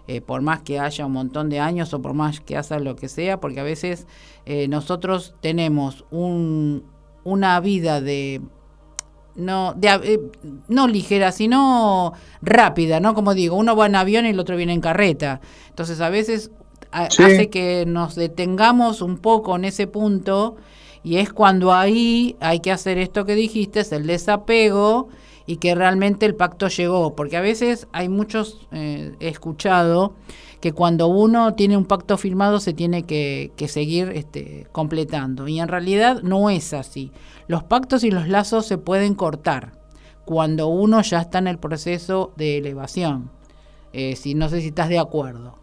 eh, 0.06 0.20
por 0.20 0.42
más 0.42 0.62
que 0.62 0.78
haya 0.78 1.06
un 1.06 1.12
montón 1.12 1.48
de 1.48 1.60
años 1.60 1.92
o 1.94 2.02
por 2.02 2.14
más 2.14 2.40
que 2.40 2.56
haga 2.56 2.78
lo 2.78 2.96
que 2.96 3.08
sea, 3.08 3.40
porque 3.40 3.60
a 3.60 3.64
veces 3.64 4.06
nosotros 4.68 5.36
tenemos 5.40 6.04
un, 6.10 6.84
una 7.24 7.60
vida 7.60 8.00
de 8.00 8.40
no, 9.35 9.74
de, 9.74 9.89
eh, 9.89 10.20
no 10.68 10.89
ligera, 10.89 11.33
sino 11.33 12.12
rápida, 12.41 13.01
¿no? 13.01 13.14
Como 13.14 13.35
digo, 13.35 13.57
uno 13.57 13.76
va 13.76 13.87
en 13.87 13.97
avión 13.97 14.26
y 14.26 14.30
el 14.30 14.41
otro 14.41 14.57
viene 14.57 14.72
en 14.72 14.80
carreta. 14.80 15.41
Entonces 15.68 16.01
a 16.01 16.11
veces 16.11 16.51
hace 16.91 17.49
que 17.49 17.85
nos 17.87 18.14
detengamos 18.14 19.01
un 19.01 19.18
poco 19.18 19.57
en 19.57 19.64
ese 19.64 19.87
punto 19.87 20.57
y 21.03 21.16
es 21.16 21.33
cuando 21.33 21.72
ahí 21.72 22.37
hay 22.41 22.61
que 22.61 22.70
hacer 22.70 22.99
esto 22.99 23.24
que 23.24 23.35
dijiste, 23.35 23.80
es 23.80 23.93
el 23.93 24.07
desapego 24.07 25.09
y 25.47 25.57
que 25.57 25.74
realmente 25.74 26.26
el 26.26 26.35
pacto 26.35 26.68
llegó, 26.68 27.16
porque 27.16 27.37
a 27.37 27.41
veces 27.41 27.89
hay 27.93 28.09
muchos, 28.09 28.66
eh, 28.70 29.14
he 29.18 29.28
escuchado, 29.28 30.14
que 30.62 30.72
cuando 30.72 31.08
uno 31.08 31.54
tiene 31.54 31.76
un 31.76 31.86
pacto 31.86 32.16
firmado 32.16 32.60
se 32.60 32.72
tiene 32.72 33.02
que, 33.02 33.50
seguir 33.66 34.12
este, 34.14 34.68
completando. 34.70 35.48
Y 35.48 35.58
en 35.58 35.66
realidad 35.66 36.22
no 36.22 36.50
es 36.50 36.72
así. 36.72 37.10
Los 37.48 37.64
pactos 37.64 38.04
y 38.04 38.12
los 38.12 38.28
lazos 38.28 38.64
se 38.64 38.78
pueden 38.78 39.16
cortar 39.16 39.72
cuando 40.24 40.68
uno 40.68 41.02
ya 41.02 41.20
está 41.20 41.38
en 41.38 41.48
el 41.48 41.58
proceso 41.58 42.32
de 42.36 42.58
elevación. 42.58 43.28
Eh, 43.92 44.14
si 44.14 44.36
no 44.36 44.48
sé 44.48 44.60
si 44.60 44.68
estás 44.68 44.88
de 44.88 45.00
acuerdo. 45.00 45.58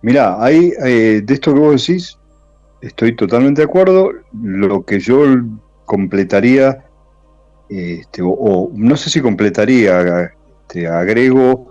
Mira, 0.00 0.42
ahí 0.42 0.72
eh, 0.82 1.20
de 1.22 1.34
esto 1.34 1.52
que 1.52 1.60
vos 1.60 1.86
decís, 1.86 2.18
estoy 2.80 3.14
totalmente 3.14 3.60
de 3.60 3.66
acuerdo. 3.66 4.12
Lo 4.32 4.86
que 4.86 4.98
yo 4.98 5.26
completaría, 5.84 6.86
este, 7.68 8.22
o, 8.24 8.70
no 8.72 8.96
sé 8.96 9.10
si 9.10 9.20
completaría, 9.20 10.32
te 10.68 10.88
agrego 10.88 11.69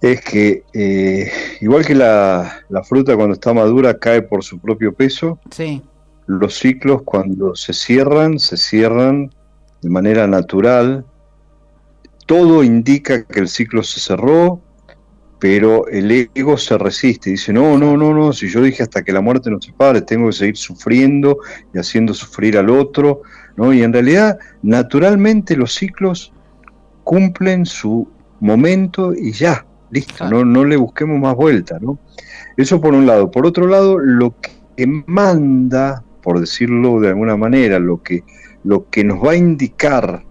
es 0.00 0.20
que 0.20 0.62
eh, 0.72 1.30
igual 1.60 1.84
que 1.84 1.94
la, 1.94 2.62
fruta 2.84 3.16
cuando 3.16 3.34
está 3.34 3.52
madura 3.52 3.98
cae 3.98 4.22
por 4.22 4.44
su 4.44 4.58
propio 4.58 4.92
peso, 4.92 5.38
sí. 5.50 5.82
los 6.26 6.54
ciclos 6.54 7.02
cuando 7.02 7.54
se 7.54 7.72
cierran, 7.72 8.38
se 8.38 8.56
cierran 8.56 9.32
de 9.82 9.90
manera 9.90 10.26
natural. 10.26 11.04
Todo 12.26 12.62
indica 12.62 13.24
que 13.24 13.40
el 13.40 13.48
ciclo 13.48 13.82
se 13.82 14.00
cerró, 14.00 14.60
pero 15.40 15.88
el 15.88 16.30
ego 16.34 16.56
se 16.56 16.78
resiste. 16.78 17.30
Dice, 17.30 17.52
no, 17.52 17.78
no, 17.78 17.96
no, 17.96 18.14
no, 18.14 18.32
si 18.32 18.48
yo 18.48 18.62
dije 18.62 18.82
hasta 18.82 19.02
que 19.02 19.12
la 19.12 19.20
muerte 19.20 19.50
nos 19.50 19.64
separe, 19.64 20.02
tengo 20.02 20.26
que 20.28 20.34
seguir 20.34 20.56
sufriendo 20.56 21.38
y 21.74 21.78
haciendo 21.78 22.14
sufrir 22.14 22.58
al 22.58 22.70
otro. 22.70 23.22
¿no? 23.56 23.72
Y 23.72 23.82
en 23.82 23.92
realidad, 23.92 24.38
naturalmente 24.62 25.56
los 25.56 25.74
ciclos 25.74 26.32
cumplen 27.02 27.66
su 27.66 28.08
momento 28.40 29.14
y 29.14 29.32
ya. 29.32 29.64
Listo, 29.90 30.28
no, 30.28 30.44
no 30.44 30.64
le 30.64 30.76
busquemos 30.76 31.18
más 31.18 31.34
vuelta, 31.34 31.78
¿no? 31.80 31.98
Eso 32.56 32.80
por 32.80 32.94
un 32.94 33.06
lado. 33.06 33.30
Por 33.30 33.46
otro 33.46 33.66
lado, 33.66 33.98
lo 33.98 34.34
que 34.40 34.86
manda, 35.06 36.02
por 36.22 36.40
decirlo 36.40 37.00
de 37.00 37.08
alguna 37.08 37.36
manera, 37.36 37.78
lo 37.78 38.02
que, 38.02 38.24
lo 38.64 38.88
que 38.90 39.04
nos 39.04 39.24
va 39.24 39.32
a 39.32 39.36
indicar 39.36 40.24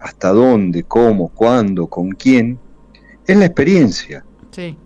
hasta 0.00 0.30
dónde, 0.30 0.82
cómo, 0.84 1.28
cuándo, 1.28 1.86
con 1.86 2.10
quién, 2.10 2.58
es 3.26 3.36
la 3.36 3.46
experiencia. 3.46 4.24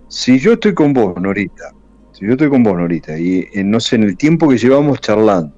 Si 0.08 0.38
yo 0.38 0.52
estoy 0.52 0.74
con 0.74 0.92
vos, 0.92 1.20
Norita, 1.20 1.72
si 2.12 2.26
yo 2.26 2.32
estoy 2.32 2.48
con 2.48 2.62
vos, 2.62 2.76
Norita, 2.76 3.18
y 3.18 3.48
eh, 3.52 3.64
no 3.64 3.80
sé, 3.80 3.96
en 3.96 4.04
el 4.04 4.16
tiempo 4.16 4.48
que 4.48 4.58
llevamos 4.58 5.00
charlando, 5.00 5.52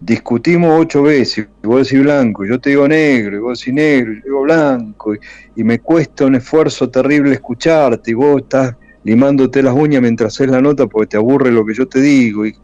discutimos 0.00 0.80
ocho 0.80 1.02
veces, 1.02 1.48
y 1.62 1.66
vos 1.66 1.88
decís 1.88 2.02
blanco, 2.02 2.44
y 2.44 2.48
yo 2.48 2.60
te 2.60 2.70
digo 2.70 2.86
negro, 2.86 3.36
y 3.36 3.40
vos 3.40 3.58
decís 3.58 3.74
negro, 3.74 4.12
y 4.12 4.16
yo 4.16 4.22
digo 4.24 4.42
blanco, 4.42 5.14
y, 5.14 5.64
me 5.64 5.80
cuesta 5.80 6.26
un 6.26 6.36
esfuerzo 6.36 6.88
terrible 6.88 7.32
escucharte, 7.32 8.12
y 8.12 8.14
vos 8.14 8.42
estás 8.42 8.76
limándote 9.04 9.62
las 9.62 9.74
uñas 9.74 10.02
mientras 10.02 10.34
haces 10.34 10.50
la 10.50 10.60
nota 10.60 10.86
porque 10.86 11.08
te 11.08 11.16
aburre 11.16 11.50
lo 11.50 11.64
que 11.64 11.74
yo 11.74 11.86
te 11.88 12.00
digo. 12.00 12.46
Y, 12.46 12.54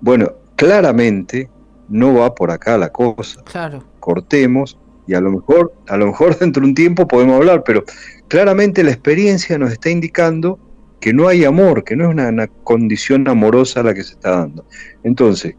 bueno, 0.00 0.32
claramente 0.56 1.48
no 1.88 2.14
va 2.14 2.34
por 2.34 2.50
acá 2.50 2.76
la 2.76 2.90
cosa. 2.90 3.42
Claro. 3.44 3.84
Cortemos 4.00 4.78
y 5.06 5.14
a 5.14 5.20
lo 5.20 5.30
mejor, 5.30 5.72
a 5.88 5.96
lo 5.96 6.06
mejor 6.06 6.38
dentro 6.40 6.62
de 6.62 6.68
un 6.68 6.74
tiempo 6.74 7.06
podemos 7.06 7.36
hablar, 7.36 7.62
pero 7.64 7.84
claramente 8.28 8.82
la 8.82 8.90
experiencia 8.90 9.58
nos 9.58 9.72
está 9.72 9.90
indicando 9.90 10.58
que 11.00 11.12
no 11.12 11.28
hay 11.28 11.44
amor, 11.44 11.84
que 11.84 11.94
no 11.94 12.04
es 12.04 12.10
una, 12.10 12.28
una 12.28 12.48
condición 12.48 13.28
amorosa 13.28 13.82
la 13.82 13.94
que 13.94 14.02
se 14.02 14.14
está 14.14 14.30
dando. 14.30 14.64
Entonces, 15.04 15.54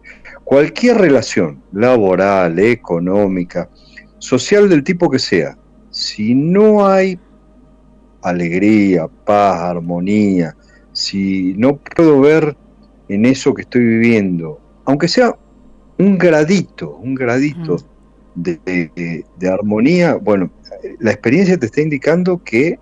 cualquier 0.48 0.98
relación 0.98 1.62
laboral, 1.74 2.58
económica, 2.58 3.70
social 4.18 4.70
del 4.70 4.82
tipo 4.82 5.10
que 5.10 5.20
sea, 5.20 5.58
si 5.90 6.34
no 6.34 6.88
hay 6.88 7.20
alegría, 8.22 9.10
paz, 9.26 9.60
armonía, 9.60 10.56
si 10.94 11.54
no 11.58 11.76
puedo 11.76 12.22
ver 12.22 12.56
en 13.10 13.26
eso 13.26 13.54
que 13.54 13.64
estoy 13.64 13.84
viviendo, 13.84 14.58
aunque 14.86 15.10
sea 15.10 15.38
un 15.98 16.18
gradito, 16.18 16.96
un 16.96 17.14
gradito 17.14 17.76
de, 18.34 19.26
armonía, 19.52 20.16
bueno, 20.16 20.50
la 21.00 21.12
experiencia 21.12 21.58
te 21.58 21.66
está 21.66 21.82
indicando 21.82 22.42
que 22.42 22.80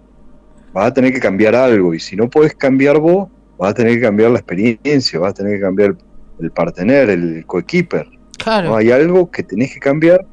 vas 0.71 0.85
a 0.85 0.93
tener 0.93 1.11
que 1.11 1.19
cambiar 1.19 1.55
algo 1.55 1.95
y 1.95 1.99
si 1.99 2.15
no 2.15 2.29
puedes 2.29 2.53
cambiar 2.53 2.99
vos, 2.99 3.27
vas 3.57 3.71
a 3.71 3.73
tener 3.73 3.95
que 3.95 4.01
cambiar 4.01 4.29
la 4.29 4.37
experiencia, 4.37 5.19
vas 5.19 5.31
a 5.31 5.33
tener 5.33 5.55
que 5.55 5.61
cambiar 5.61 5.97
el 6.39 6.51
partener, 6.51 7.09
el 7.09 7.45
coequiper. 7.45 8.07
Claro. 8.37 8.75
Hay 8.75 8.91
algo 8.91 9.31
que 9.31 9.43
tenés 9.43 9.73
que 9.73 9.79
cambiar 9.79 10.25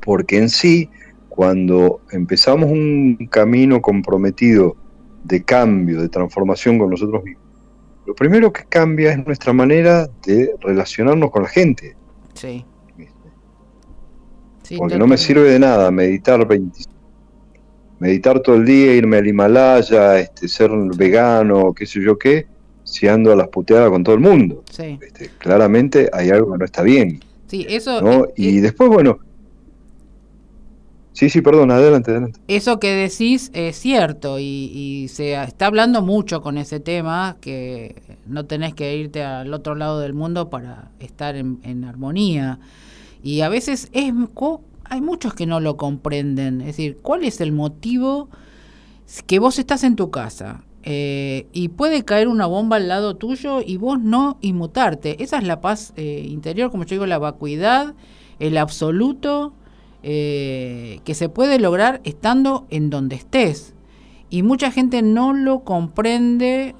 porque 0.00 0.38
en 0.38 0.48
sí, 0.48 0.88
cuando 1.28 2.00
empezamos 2.10 2.70
un 2.70 3.28
camino 3.30 3.80
comprometido 3.80 4.76
de 5.24 5.42
cambio, 5.44 6.00
de 6.00 6.08
transformación 6.08 6.78
con 6.78 6.90
nosotros 6.90 7.22
mismos, 7.22 7.44
lo 8.06 8.14
primero 8.14 8.52
que 8.52 8.64
cambia 8.68 9.12
es 9.12 9.24
nuestra 9.24 9.52
manera 9.52 10.08
de 10.26 10.54
relacionarnos 10.60 11.30
con 11.30 11.42
la 11.42 11.48
gente. 11.48 11.96
Sí. 12.34 12.64
porque 14.78 14.98
no 14.98 15.06
me 15.06 15.18
sirve 15.18 15.50
de 15.50 15.58
nada 15.58 15.90
meditar 15.90 16.46
20, 16.46 16.80
meditar 17.98 18.40
todo 18.40 18.56
el 18.56 18.64
día, 18.64 18.94
irme 18.94 19.18
al 19.18 19.26
Himalaya, 19.26 20.18
este, 20.18 20.48
ser 20.48 20.70
vegano, 20.96 21.74
qué 21.74 21.86
sé 21.86 22.00
yo 22.02 22.18
qué, 22.18 22.46
ando 23.08 23.32
a 23.32 23.36
las 23.36 23.48
puteadas 23.48 23.90
con 23.90 24.04
todo 24.04 24.14
el 24.14 24.20
mundo. 24.20 24.62
Este, 24.68 25.30
claramente 25.38 26.08
hay 26.12 26.30
algo 26.30 26.52
que 26.52 26.58
no 26.58 26.64
está 26.64 26.82
bien. 26.82 27.20
Sí, 27.46 27.66
eso. 27.68 28.28
y 28.36 28.60
después, 28.60 28.90
bueno, 28.90 29.18
Sí, 31.20 31.28
sí, 31.28 31.42
perdón, 31.42 31.70
adelante, 31.70 32.12
adelante. 32.12 32.40
Eso 32.48 32.80
que 32.80 32.92
decís 32.92 33.50
es 33.52 33.76
cierto 33.76 34.38
y, 34.38 35.06
se 35.10 35.34
está 35.34 35.66
hablando 35.66 36.00
mucho 36.00 36.40
con 36.40 36.56
ese 36.56 36.80
tema, 36.80 37.36
que 37.42 37.96
no 38.26 38.46
tenés 38.46 38.74
que 38.74 38.96
irte 38.96 39.22
al 39.22 39.52
otro 39.52 39.74
lado 39.74 40.00
del 40.00 40.14
mundo 40.14 40.48
para 40.48 40.90
estar 40.98 41.36
en, 41.36 41.84
armonía. 41.84 42.58
Y 43.22 43.42
a 43.42 43.50
veces 43.50 43.90
es, 43.92 44.14
hay 44.84 45.00
muchos 45.02 45.34
que 45.34 45.44
no 45.44 45.60
lo 45.60 45.76
comprenden. 45.76 46.62
Es 46.62 46.68
decir, 46.68 46.96
¿cuál 47.02 47.24
es 47.24 47.42
el 47.42 47.52
motivo 47.52 48.30
que 49.26 49.40
vos 49.40 49.58
estás 49.58 49.84
en 49.84 49.96
tu 49.96 50.10
casa? 50.10 50.62
Eh, 50.82 51.46
y 51.52 51.68
puede 51.68 52.04
caer 52.04 52.28
una 52.28 52.46
bomba 52.46 52.76
al 52.76 52.88
lado 52.88 53.14
tuyo 53.16 53.60
y 53.64 53.76
vos 53.76 54.00
no 54.00 54.38
inmutarte. 54.40 55.22
Esa 55.22 55.38
es 55.38 55.44
la 55.44 55.60
paz 55.60 55.92
eh, 55.96 56.26
interior, 56.28 56.70
como 56.70 56.84
yo 56.84 56.94
digo, 56.94 57.06
la 57.06 57.18
vacuidad, 57.18 57.94
el 58.38 58.56
absoluto 58.56 59.52
eh, 60.02 61.00
que 61.04 61.14
se 61.14 61.28
puede 61.28 61.58
lograr 61.58 62.00
estando 62.04 62.66
en 62.70 62.88
donde 62.88 63.16
estés. 63.16 63.74
Y 64.30 64.42
mucha 64.42 64.70
gente 64.70 65.02
no 65.02 65.32
lo 65.32 65.60
comprende 65.60 66.74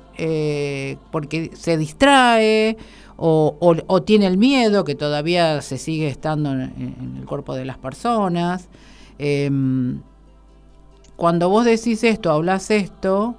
porque 1.11 1.51
se 1.55 1.79
distrae 1.79 2.77
o, 3.17 4.03
tiene 4.05 4.27
el 4.27 4.37
miedo 4.37 4.85
que 4.85 4.95
todavía 4.95 5.63
se 5.63 5.79
sigue 5.79 6.09
estando 6.09 6.53
en, 6.53 7.17
el 7.19 7.27
cuerpo 7.27 7.55
de 7.55 7.65
las 7.65 7.79
personas. 7.79 8.69
Em, 9.19 10.01
cuando 11.17 11.49
vos 11.51 11.65
decís 11.65 12.03
esto, 12.05 12.31
hablas 12.31 12.71
esto, 12.71 13.37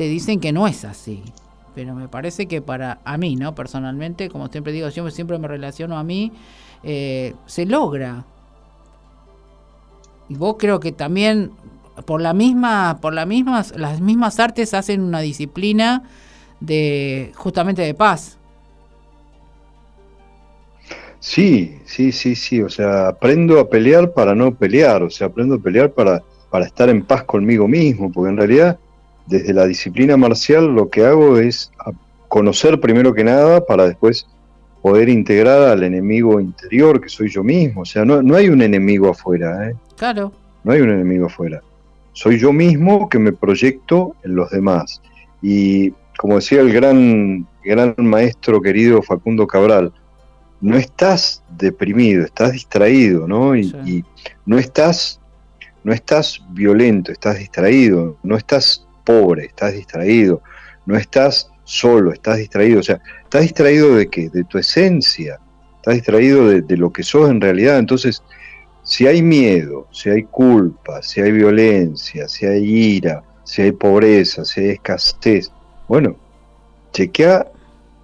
te 0.00 0.08
dicen 0.08 0.40
que 0.40 0.50
no 0.50 0.66
es 0.66 0.86
así. 0.86 1.22
Pero 1.74 1.94
me 1.94 2.08
parece 2.08 2.46
que 2.46 2.62
para 2.62 3.00
a 3.04 3.18
mí, 3.18 3.36
¿no? 3.36 3.54
Personalmente, 3.54 4.30
como 4.30 4.48
siempre 4.48 4.72
digo, 4.72 4.88
yo 4.88 5.10
siempre 5.10 5.38
me 5.38 5.46
relaciono 5.46 5.98
a 5.98 6.04
mí, 6.04 6.32
eh, 6.82 7.34
se 7.44 7.66
logra 7.66 8.24
y 10.30 10.36
vos 10.36 10.56
creo 10.58 10.80
que 10.80 10.92
también 10.92 11.50
por 12.06 12.22
la 12.22 12.32
misma, 12.32 12.96
por 13.02 13.12
la 13.12 13.26
mismas, 13.26 13.74
las 13.76 14.00
mismas 14.00 14.40
artes 14.40 14.72
hacen 14.72 15.02
una 15.02 15.20
disciplina 15.20 16.04
de 16.60 17.32
justamente 17.34 17.82
de 17.82 17.92
paz. 17.92 18.38
Sí, 21.18 21.78
sí, 21.84 22.10
sí, 22.10 22.36
sí. 22.36 22.62
O 22.62 22.70
sea, 22.70 23.08
aprendo 23.08 23.60
a 23.60 23.68
pelear 23.68 24.14
para 24.14 24.34
no 24.34 24.54
pelear. 24.54 25.02
O 25.02 25.10
sea, 25.10 25.26
aprendo 25.26 25.56
a 25.56 25.58
pelear 25.58 25.92
para, 25.92 26.22
para 26.48 26.64
estar 26.64 26.88
en 26.88 27.02
paz 27.02 27.24
conmigo 27.24 27.68
mismo. 27.68 28.10
Porque 28.10 28.30
en 28.30 28.38
realidad, 28.38 28.78
desde 29.30 29.54
la 29.54 29.64
disciplina 29.66 30.16
marcial, 30.16 30.74
lo 30.74 30.90
que 30.90 31.06
hago 31.06 31.38
es 31.38 31.70
conocer 32.28 32.80
primero 32.80 33.14
que 33.14 33.24
nada 33.24 33.64
para 33.64 33.86
después 33.86 34.26
poder 34.82 35.08
integrar 35.08 35.62
al 35.68 35.82
enemigo 35.84 36.40
interior, 36.40 37.00
que 37.00 37.08
soy 37.08 37.30
yo 37.30 37.44
mismo. 37.44 37.82
O 37.82 37.84
sea, 37.84 38.04
no, 38.04 38.22
no 38.22 38.34
hay 38.34 38.48
un 38.48 38.60
enemigo 38.60 39.08
afuera. 39.08 39.70
¿eh? 39.70 39.74
Claro. 39.96 40.32
No 40.64 40.72
hay 40.72 40.80
un 40.80 40.90
enemigo 40.90 41.26
afuera. 41.26 41.62
Soy 42.12 42.38
yo 42.38 42.52
mismo 42.52 43.08
que 43.08 43.18
me 43.18 43.32
proyecto 43.32 44.16
en 44.24 44.34
los 44.34 44.50
demás. 44.50 45.00
Y 45.40 45.92
como 46.18 46.36
decía 46.36 46.60
el 46.60 46.72
gran, 46.72 47.46
gran 47.64 47.94
maestro 47.98 48.60
querido 48.60 49.00
Facundo 49.00 49.46
Cabral, 49.46 49.92
no 50.60 50.76
estás 50.76 51.42
deprimido, 51.56 52.24
estás 52.24 52.52
distraído, 52.52 53.26
¿no? 53.26 53.56
Y, 53.56 54.04
no 54.44 54.58
estás, 54.58 55.20
no 55.84 55.92
estás 55.92 56.42
violento, 56.50 57.12
estás 57.12 57.38
distraído, 57.38 58.16
no 58.22 58.36
estás 58.36 58.86
pobre, 59.04 59.46
estás 59.46 59.74
distraído, 59.74 60.42
no 60.86 60.96
estás 60.96 61.50
solo, 61.64 62.12
estás 62.12 62.38
distraído. 62.38 62.80
O 62.80 62.82
sea, 62.82 63.00
estás 63.22 63.42
distraído 63.42 63.94
de 63.94 64.08
qué? 64.08 64.28
De 64.28 64.44
tu 64.44 64.58
esencia, 64.58 65.38
estás 65.76 65.94
distraído 65.94 66.48
de, 66.48 66.76
lo 66.76 66.92
que 66.92 67.02
sos 67.02 67.30
en 67.30 67.40
realidad. 67.40 67.78
Entonces, 67.78 68.22
si 68.82 69.06
hay 69.06 69.22
miedo, 69.22 69.86
si 69.92 70.10
hay 70.10 70.24
culpa, 70.24 71.02
si 71.02 71.20
hay 71.20 71.32
violencia, 71.32 72.28
si 72.28 72.46
hay 72.46 72.64
ira, 72.64 73.22
si 73.44 73.62
hay 73.62 73.72
pobreza, 73.72 74.44
si 74.44 74.60
hay 74.60 74.70
escasez, 74.70 75.50
bueno, 75.88 76.16
chequea 76.92 77.46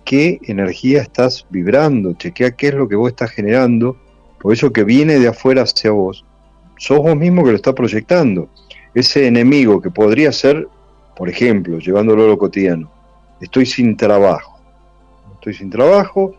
qué 0.05 0.39
energía 0.45 1.03
estás 1.03 1.47
vibrando, 1.51 2.13
chequea 2.15 2.53
qué 2.53 2.69
es 2.69 2.75
lo 2.75 2.89
que 2.89 2.97
vos 2.97 3.11
estás 3.11 3.31
generando, 3.31 3.97
por 4.41 4.53
eso 4.53 4.73
que 4.73 4.85
viene 4.85 5.19
de 5.19 5.29
afuera 5.29 5.63
hacia 5.63 5.91
vos, 5.91 6.25
sos 6.79 6.99
vos 6.99 7.17
mismo 7.17 7.45
que 7.45 7.51
lo 7.51 7.57
está 7.57 7.75
proyectando. 7.75 8.49
Ese 8.95 9.27
enemigo 9.27 9.83
que 9.83 9.91
podría 9.91 10.33
ser, 10.33 10.69
por 11.17 11.29
ejemplo, 11.29 11.79
llevándolo 11.79 12.25
a 12.25 12.29
lo 12.29 12.39
cotidiano, 12.39 12.91
estoy 13.41 13.67
sin 13.67 13.97
trabajo, 13.97 14.59
estoy 15.35 15.55
sin 15.55 15.71
trabajo 15.71 16.35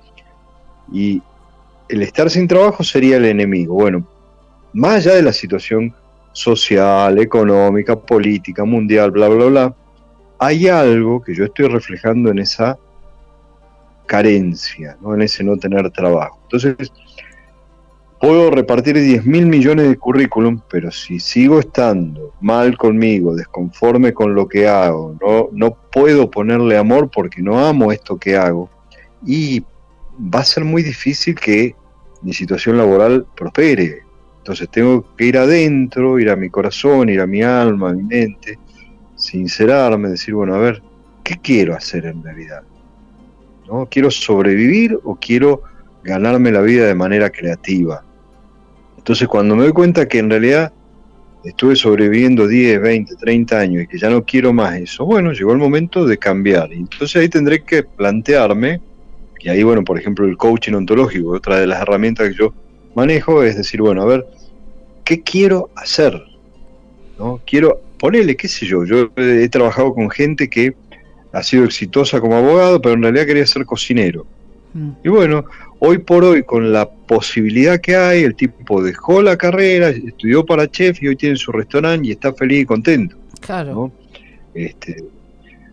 y 0.92 1.22
el 1.90 2.04
estar 2.04 2.30
sin 2.30 2.48
trabajo 2.48 2.84
sería 2.84 3.18
el 3.18 3.26
enemigo. 3.26 3.74
Bueno, 3.74 4.08
más 4.74 4.98
allá 4.98 5.16
de 5.16 5.24
la 5.24 5.34
situación 5.34 5.94
social, 6.32 7.18
económica, 7.18 7.96
política, 7.96 8.64
mundial, 8.64 9.12
bla, 9.12 9.28
bla, 9.28 9.46
bla, 9.46 9.76
hay 10.40 10.68
algo 10.68 11.22
que 11.24 11.34
yo 11.34 11.46
estoy 11.46 11.68
reflejando 11.68 12.30
en 12.30 12.40
esa 12.40 12.78
carencia, 14.06 14.98
¿no? 15.02 15.16
en 15.16 15.24
ese 15.24 15.44
no 15.44 15.58
tener 15.58 15.90
trabajo. 15.92 16.40
Entonces, 16.44 16.92
puedo 18.20 18.50
repartir 18.50 19.00
10 19.00 19.26
mil 19.26 19.46
millones 19.46 19.90
de 19.90 19.98
currículum, 19.98 20.60
pero 20.70 20.92
si 20.92 21.20
sigo 21.20 21.60
estando 21.60 22.34
mal 22.42 22.78
conmigo, 22.78 23.36
desconforme 23.36 24.14
con 24.14 24.34
lo 24.34 24.48
que 24.48 24.68
hago, 24.68 25.16
no, 25.22 25.50
no 25.52 25.78
puedo 25.92 26.30
ponerle 26.30 26.78
amor 26.78 27.10
porque 27.12 27.42
no 27.42 27.60
amo 27.60 27.92
esto 27.92 28.18
que 28.18 28.36
hago, 28.36 28.70
y 29.26 29.64
va 30.20 30.40
a 30.40 30.46
ser 30.46 30.64
muy 30.64 30.84
difícil 30.84 31.36
que 31.36 31.76
mi 32.22 32.34
situación 32.34 32.78
laboral 32.78 33.26
prospere. 33.36 34.02
Entonces 34.40 34.70
tengo 34.70 35.06
que 35.16 35.26
ir 35.26 35.38
adentro, 35.38 36.20
ir 36.20 36.30
a 36.30 36.36
mi 36.36 36.50
corazón, 36.50 37.10
ir 37.10 37.22
a 37.22 37.28
mi 37.28 37.44
alma, 37.44 37.90
a 37.90 37.94
mi 37.94 38.04
mente, 38.04 38.58
sincerarme, 39.16 40.10
decir, 40.10 40.34
bueno, 40.34 40.56
a 40.56 40.60
ver, 40.60 40.82
¿qué 41.24 41.36
quiero 41.42 41.76
hacer 41.76 42.06
en 42.06 42.24
realidad? 42.24 42.64
¿No? 43.68 43.86
¿Quiero 43.88 44.10
sobrevivir 44.10 44.98
o 45.04 45.16
quiero 45.16 45.64
ganarme 46.04 46.52
la 46.52 46.62
vida 46.62 46.88
de 46.88 46.96
manera 46.96 47.30
creativa? 47.30 48.07
Entonces 49.08 49.30
cuando 49.30 49.56
me 49.56 49.64
doy 49.64 49.72
cuenta 49.72 50.06
que 50.06 50.20
en 50.20 50.30
realidad 50.30 50.74
estuve 51.46 51.78
sobreviviendo 51.78 52.46
10, 52.46 52.82
20, 52.82 53.16
30 53.16 53.58
años 53.58 53.84
y 53.84 53.88
que 53.88 53.98
ya 53.98 54.10
no 54.10 54.26
quiero 54.26 54.52
más 54.52 54.76
eso, 54.76 55.06
bueno, 55.06 55.32
llegó 55.32 55.54
el 55.54 55.60
momento 55.60 56.06
de 56.06 56.18
cambiar. 56.18 56.74
Entonces 56.74 57.16
ahí 57.16 57.30
tendré 57.30 57.64
que 57.64 57.84
plantearme, 57.84 58.82
y 59.40 59.48
ahí, 59.48 59.64
bueno, 59.64 59.86
por 59.86 59.98
ejemplo, 59.98 60.26
el 60.26 60.36
coaching 60.36 60.74
ontológico, 60.74 61.30
otra 61.30 61.58
de 61.58 61.68
las 61.68 61.82
herramientas 61.82 62.28
que 62.28 62.36
yo 62.36 62.54
manejo, 62.96 63.44
es 63.44 63.56
decir, 63.56 63.82
bueno, 63.82 64.02
a 64.02 64.06
ver, 64.08 64.28
¿qué 65.06 65.22
quiero 65.22 65.70
hacer? 65.78 66.22
¿No? 67.18 67.40
Quiero, 67.46 67.80
ponerle, 67.98 68.36
qué 68.36 68.50
sé 68.50 68.66
yo, 68.66 68.84
yo 68.84 69.10
he 69.16 69.48
trabajado 69.48 69.94
con 69.94 70.10
gente 70.10 70.50
que 70.50 70.76
ha 71.32 71.44
sido 71.44 71.64
exitosa 71.64 72.20
como 72.20 72.36
abogado, 72.36 72.82
pero 72.82 72.96
en 72.96 73.04
realidad 73.04 73.26
quería 73.26 73.46
ser 73.46 73.66
cocinero. 73.66 74.28
Mm. 74.74 74.90
Y 75.02 75.08
bueno, 75.08 75.46
hoy 75.80 76.00
por 76.00 76.24
hoy, 76.24 76.44
con 76.44 76.72
la 76.72 76.90
posibilidad 76.90 77.80
que 77.80 77.96
hay, 77.96 78.24
el 78.24 78.36
tipo 78.36 78.82
dejó 78.82 79.22
la 79.22 79.38
carrera, 79.38 79.90
estudió 79.90 80.46
para 80.46 80.70
chef 80.70 81.02
y 81.02 81.08
hoy 81.08 81.16
tiene 81.16 81.36
su 81.36 81.52
restaurante 81.52 82.08
y 82.08 82.12
está 82.12 82.34
feliz 82.34 82.62
y 82.62 82.66
contento. 82.66 83.16
Claro. 83.40 83.92
Este, 84.54 85.04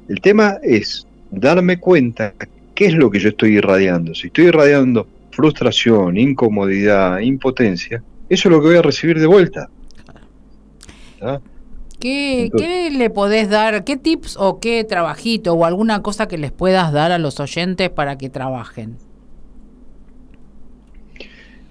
el 0.09 0.21
tema 0.21 0.59
es 0.63 1.07
darme 1.31 1.79
cuenta 1.79 2.35
qué 2.75 2.87
es 2.87 2.95
lo 2.95 3.11
que 3.11 3.19
yo 3.19 3.31
estoy 3.31 3.57
irradiando. 3.57 4.15
Si 4.15 4.27
estoy 4.29 4.47
irradiando 4.47 5.07
frustración, 5.31 6.17
incomodidad, 6.17 7.19
impotencia, 7.21 8.03
eso 8.29 8.49
es 8.49 8.53
lo 8.53 8.61
que 8.61 8.69
voy 8.69 8.77
a 8.77 8.83
recibir 8.83 9.19
de 9.19 9.27
vuelta. 9.27 9.69
¿Qué, 11.99 12.91
le 12.93 13.11
podés 13.11 13.49
dar? 13.49 13.85
¿Qué 13.85 13.97
tips 13.97 14.37
o 14.39 14.61
qué 14.61 14.85
trabajito 14.85 15.55
o 15.55 15.65
alguna 15.65 16.03
cosa 16.03 16.29
que 16.29 16.37
les 16.37 16.53
puedas 16.53 16.93
dar 16.93 17.13
a 17.13 17.19
los 17.19 17.41
oyentes 17.41 17.89
para 17.91 18.19
que 18.19 18.29
trabajen? 18.29 18.99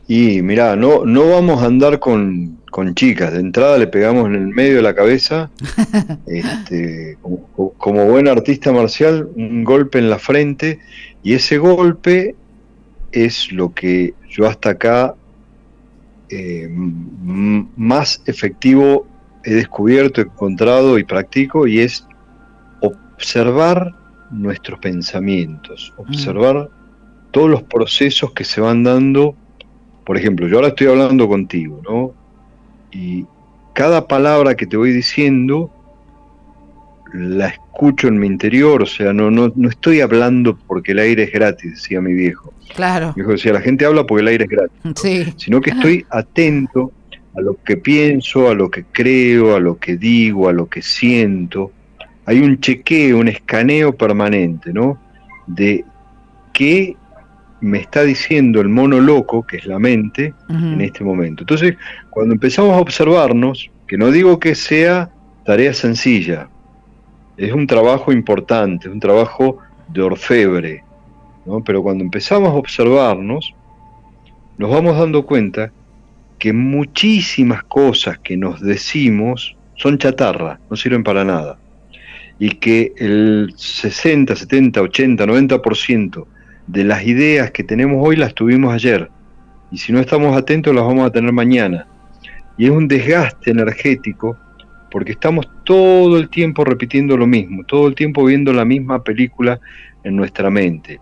Y 0.08 0.42
mira, 0.42 0.76
no, 0.76 1.06
no 1.06 1.30
vamos 1.30 1.64
a 1.64 1.68
andar 1.68 2.00
con, 2.00 2.60
chicas. 2.94 3.34
De 3.34 3.40
entrada 3.40 3.78
le 3.78 3.88
pegamos 3.88 4.28
en 4.28 4.36
el 4.36 4.48
medio 4.48 4.78
de 4.78 4.82
la 4.82 4.94
cabeza. 4.94 5.50
este, 6.28 7.18
como, 7.22 7.74
como, 7.78 8.06
buen 8.06 8.28
artista 8.28 8.72
marcial, 8.72 9.30
un 9.36 9.64
golpe 9.64 10.00
en 10.00 10.10
la 10.10 10.20
frente. 10.20 10.80
Y 11.24 11.34
ese 11.34 11.58
golpe 11.58 12.36
es 13.12 13.52
lo 13.52 13.74
que 13.74 14.14
yo 14.30 14.48
hasta 14.48 14.72
acá 14.72 15.16
eh, 16.30 16.68
más 16.68 18.22
efectivo 18.26 19.06
he 19.44 19.54
descubierto, 19.54 20.22
encontrado 20.22 20.98
y 20.98 21.04
practico, 21.04 21.68
y 21.68 21.80
es 21.80 22.08
observar 22.82 23.94
nuestros 24.32 24.80
pensamientos, 24.80 25.94
mm. 25.96 26.02
observar 26.02 26.70
todos 27.32 27.50
los 27.50 27.64
procesos 27.64 28.32
que 28.32 28.44
se 28.46 28.62
van 28.62 28.84
dando 28.84 29.36
por 30.06 30.18
ejemplo, 30.18 30.48
yo 30.48 30.58
ahora 30.58 30.70
estoy 30.70 30.88
hablando 30.88 31.28
contigo, 31.28 31.82
¿no? 31.84 32.14
Y 32.92 33.26
cada 33.74 34.08
palabra 34.08 34.56
que 34.56 34.66
te 34.68 34.78
voy 34.78 34.92
diciendo 34.92 35.72
la 37.14 37.48
escucho 37.48 38.08
en 38.08 38.18
mi 38.20 38.26
interior, 38.28 38.82
o 38.82 38.86
sea, 38.88 39.14
no, 39.14 39.30
no, 39.30 39.52
no 39.56 39.70
estoy 39.70 40.02
hablando 40.02 40.58
porque 40.68 40.94
el 40.94 41.00
aire 41.00 41.24
es 41.24 41.32
gratis, 41.32 41.72
decía 41.74 42.02
mi 42.02 42.14
viejo. 42.14 42.52
Claro. 42.76 43.10
Mi 43.10 43.14
viejo 43.22 43.32
decía, 43.34 43.54
la 43.54 43.62
gente 43.62 43.86
habla 43.86 44.06
porque 44.06 44.22
el 44.22 44.28
aire 44.30 44.46
es 44.46 44.50
gratis, 44.50 44.82
Sí. 44.96 45.34
sino 45.38 45.62
que 45.62 45.72
estoy 45.72 46.06
atento 46.10 46.92
a 47.36 47.42
lo 47.42 47.56
que 47.64 47.78
pienso, 47.78 48.50
a 48.50 48.56
lo 48.56 48.70
que 48.70 48.84
creo, 48.92 49.56
a 49.56 49.60
lo 49.60 49.78
que 49.78 49.98
digo, 49.98 50.50
a 50.50 50.54
lo 50.54 50.68
que 50.68 50.82
siento. 50.82 51.72
Hay 52.26 52.40
un 52.42 52.60
chequeo, 52.60 53.20
un 53.20 53.28
escaneo 53.28 53.96
permanente, 53.96 54.72
¿no? 54.74 55.00
De 55.46 55.84
qué 56.52 56.96
me 57.64 57.80
está 57.80 58.04
diciendo 58.04 58.60
el 58.60 58.68
mono 58.68 59.00
loco, 59.00 59.48
que 59.48 59.56
es 59.56 59.66
la 59.66 59.80
mente, 59.80 60.34
en 60.50 60.82
este 60.82 61.02
momento. 61.02 61.44
Entonces, 61.44 61.78
cuando 62.10 62.34
empezamos 62.34 62.74
a 62.74 62.82
observarnos, 62.82 63.72
que 63.88 63.98
no 63.98 64.12
digo 64.12 64.38
que 64.38 64.54
sea 64.54 65.10
tarea 65.46 65.74
sencilla, 65.74 66.50
es 67.38 67.54
un 67.54 67.66
trabajo 67.66 68.12
importante, 68.12 68.90
es 68.90 68.94
un 68.94 69.00
trabajo 69.00 69.60
de 69.88 70.02
orfebre, 70.02 70.84
¿no? 71.46 71.64
pero 71.64 71.82
cuando 71.82 72.04
empezamos 72.04 72.50
a 72.50 72.56
observarnos, 72.56 73.56
nos 74.58 74.70
vamos 74.70 74.98
dando 74.98 75.26
cuenta 75.26 75.72
que 76.40 76.52
muchísimas 76.52 77.64
cosas 77.64 78.20
que 78.20 78.36
nos 78.36 78.60
decimos 78.60 79.56
son 79.76 79.98
chatarra, 79.98 80.60
no 80.70 80.76
sirven 80.76 81.04
para 81.04 81.24
nada. 81.24 81.58
Y 82.40 82.50
que 82.56 82.92
el 82.98 83.54
60, 83.56 84.36
70, 84.36 84.82
80, 84.82 85.26
90% 85.26 86.26
de 86.68 86.84
las 86.84 87.06
ideas 87.06 87.52
que 87.52 87.64
tenemos 87.64 88.06
hoy 88.06 88.16
las 88.16 88.34
tuvimos 88.34 88.74
ayer. 88.74 89.10
Y 89.72 89.78
si 89.78 89.92
no 89.92 90.00
estamos 90.00 90.36
atentos 90.36 90.74
las 90.74 90.84
vamos 90.84 91.06
a 91.06 91.12
tener 91.12 91.32
mañana. 91.32 91.88
Y 92.58 92.66
es 92.66 92.72
un 92.72 92.88
desgaste 92.88 93.52
energético 93.52 94.38
porque 94.92 95.14
estamos 95.14 95.48
todo 95.64 96.18
el 96.18 96.30
tiempo 96.30 96.64
repitiendo 96.64 97.18
lo 97.18 97.26
mismo, 97.26 97.64
todo 97.64 97.88
el 97.88 97.96
tiempo 97.96 98.24
viendo 98.26 98.54
la 98.54 98.64
misma 98.64 99.04
película 99.04 99.60
en 100.04 100.16
nuestra 100.16 100.52
mente. 100.52 101.00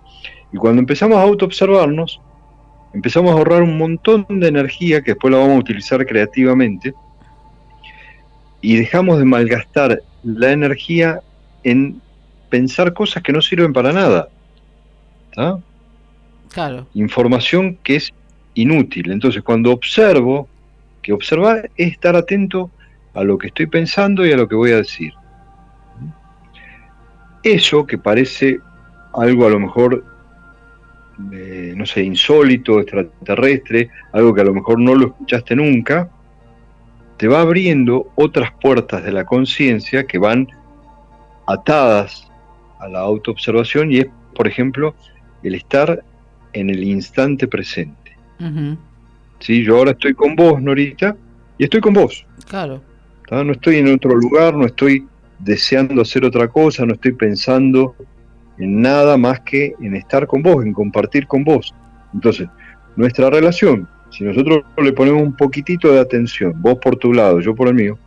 Y 0.54 0.58
cuando 0.58 0.80
empezamos 0.80 1.18
a 1.18 1.24
autoobservarnos, 1.24 2.22
empezamos 2.94 3.32
a 3.32 3.34
ahorrar 3.34 3.62
un 3.62 3.78
montón 3.78 4.26
de 4.30 4.48
energía 4.48 5.02
que 5.02 5.12
después 5.12 5.32
la 5.32 5.40
vamos 5.40 5.58
a 5.58 5.60
utilizar 5.60 6.06
creativamente 6.06 6.94
y 8.62 8.78
dejamos 8.78 9.18
de 9.18 9.26
malgastar 9.26 10.02
la 10.24 10.52
energía 10.52 11.20
en 11.64 12.02
pensar 12.50 12.94
cosas 12.94 13.24
que 13.24 13.34
no 13.34 13.42
sirven 13.42 13.74
para 13.74 13.92
nada. 13.92 14.30
¿Tá? 15.34 15.60
Claro. 16.54 16.88
Información 16.94 17.78
que 17.84 17.96
es 17.98 18.12
inútil. 18.54 19.12
Entonces, 19.12 19.42
cuando 19.44 19.72
observo, 19.72 20.48
que 21.02 21.14
observar 21.14 21.70
es 21.76 21.92
estar 21.92 22.16
atento 22.16 22.70
a 23.14 23.24
lo 23.24 23.38
que 23.38 23.48
estoy 23.48 23.68
pensando 23.68 24.26
y 24.26 24.32
a 24.32 24.38
lo 24.38 24.48
que 24.48 24.56
voy 24.56 24.72
a 24.72 24.78
decir. 24.78 25.14
Eso 27.44 27.86
que 27.86 27.98
parece 27.98 28.60
algo 29.14 29.48
a 29.48 29.50
lo 29.50 29.60
mejor, 29.60 30.06
eh, 31.32 31.74
no 31.76 31.86
sé, 31.86 32.04
insólito, 32.04 32.80
extraterrestre, 32.80 33.90
algo 34.14 34.34
que 34.34 34.42
a 34.42 34.46
lo 34.46 34.54
mejor 34.54 34.80
no 34.80 34.96
lo 34.96 35.08
escuchaste 35.08 35.56
nunca, 35.56 36.10
te 37.18 37.28
va 37.28 37.42
abriendo 37.42 38.12
otras 38.16 38.52
puertas 38.62 39.04
de 39.04 39.12
la 39.12 39.26
conciencia 39.26 40.06
que 40.06 40.18
van 40.18 40.48
atadas 41.48 42.32
a 42.80 42.88
la 42.88 43.00
autoobservación 43.00 43.92
y 43.92 44.00
es, 44.00 44.08
por 44.34 44.48
ejemplo, 44.48 44.96
el 45.44 45.56
estar 45.56 46.04
en 46.54 46.70
el 46.70 46.84
instante 46.84 47.48
presente. 47.48 48.18
¿sí? 49.40 49.64
Yo 49.64 49.78
ahora 49.78 49.92
estoy 49.92 50.14
con 50.14 50.36
vos, 50.36 50.62
Norita, 50.62 51.16
y 51.58 51.64
estoy 51.64 51.82
con 51.82 51.94
vos. 51.94 52.26
Claro. 52.48 52.82
¿tá? 53.28 53.44
No 53.44 53.54
estoy 53.54 53.78
en 53.78 53.94
otro 53.94 54.16
lugar, 54.16 54.56
no 54.56 54.66
estoy 54.66 55.08
deseando 55.40 56.02
hacer 56.02 56.26
otra 56.26 56.48
cosa, 56.48 56.86
no 56.86 56.94
estoy 56.94 57.14
pensando 57.14 57.96
en 58.58 58.82
nada 58.82 59.18
más 59.18 59.40
que 59.42 59.74
en 59.82 59.96
estar 59.96 60.28
con 60.28 60.44
vos, 60.44 60.64
en 60.64 60.74
compartir 60.74 61.28
con 61.28 61.44
vos. 61.44 61.74
Entonces, 62.14 62.48
nuestra 62.96 63.30
relación, 63.30 63.88
si 64.12 64.24
nosotros 64.24 64.64
le 64.78 64.94
ponemos 64.94 65.22
un 65.22 65.36
poquitito 65.36 65.92
de 65.92 66.00
atención, 66.00 66.54
vos 66.58 66.78
por 66.82 66.96
tu 66.98 67.14
lado, 67.14 67.40
yo 67.40 67.56
por 67.56 67.68
el 67.70 67.76
mío, 67.76 67.98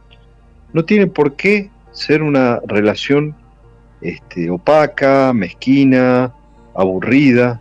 no 0.72 0.84
tiene 0.84 1.06
por 1.06 1.34
qué 1.36 1.70
ser 1.92 2.22
una 2.22 2.60
relación 2.66 3.34
este, 4.00 4.50
opaca, 4.50 5.32
mezquina, 5.32 6.32
aburrida, 6.76 7.60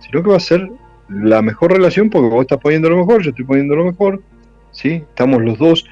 sino 0.00 0.22
que 0.22 0.30
va 0.30 0.36
a 0.36 0.40
ser 0.40 0.70
la 1.08 1.42
mejor 1.42 1.72
relación 1.72 2.08
porque 2.08 2.28
vos 2.28 2.42
estás 2.42 2.58
poniendo 2.58 2.88
lo 2.88 2.98
mejor, 2.98 3.22
yo 3.22 3.30
estoy 3.30 3.44
poniendo 3.44 3.74
lo 3.74 3.84
mejor, 3.84 4.22
¿sí? 4.70 5.04
Estamos 5.08 5.42
los 5.42 5.58
dos 5.58 5.86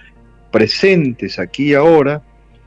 presentes 0.51 1.39
aquí 1.39 1.71
y 1.71 1.75
ahora, 1.75 2.23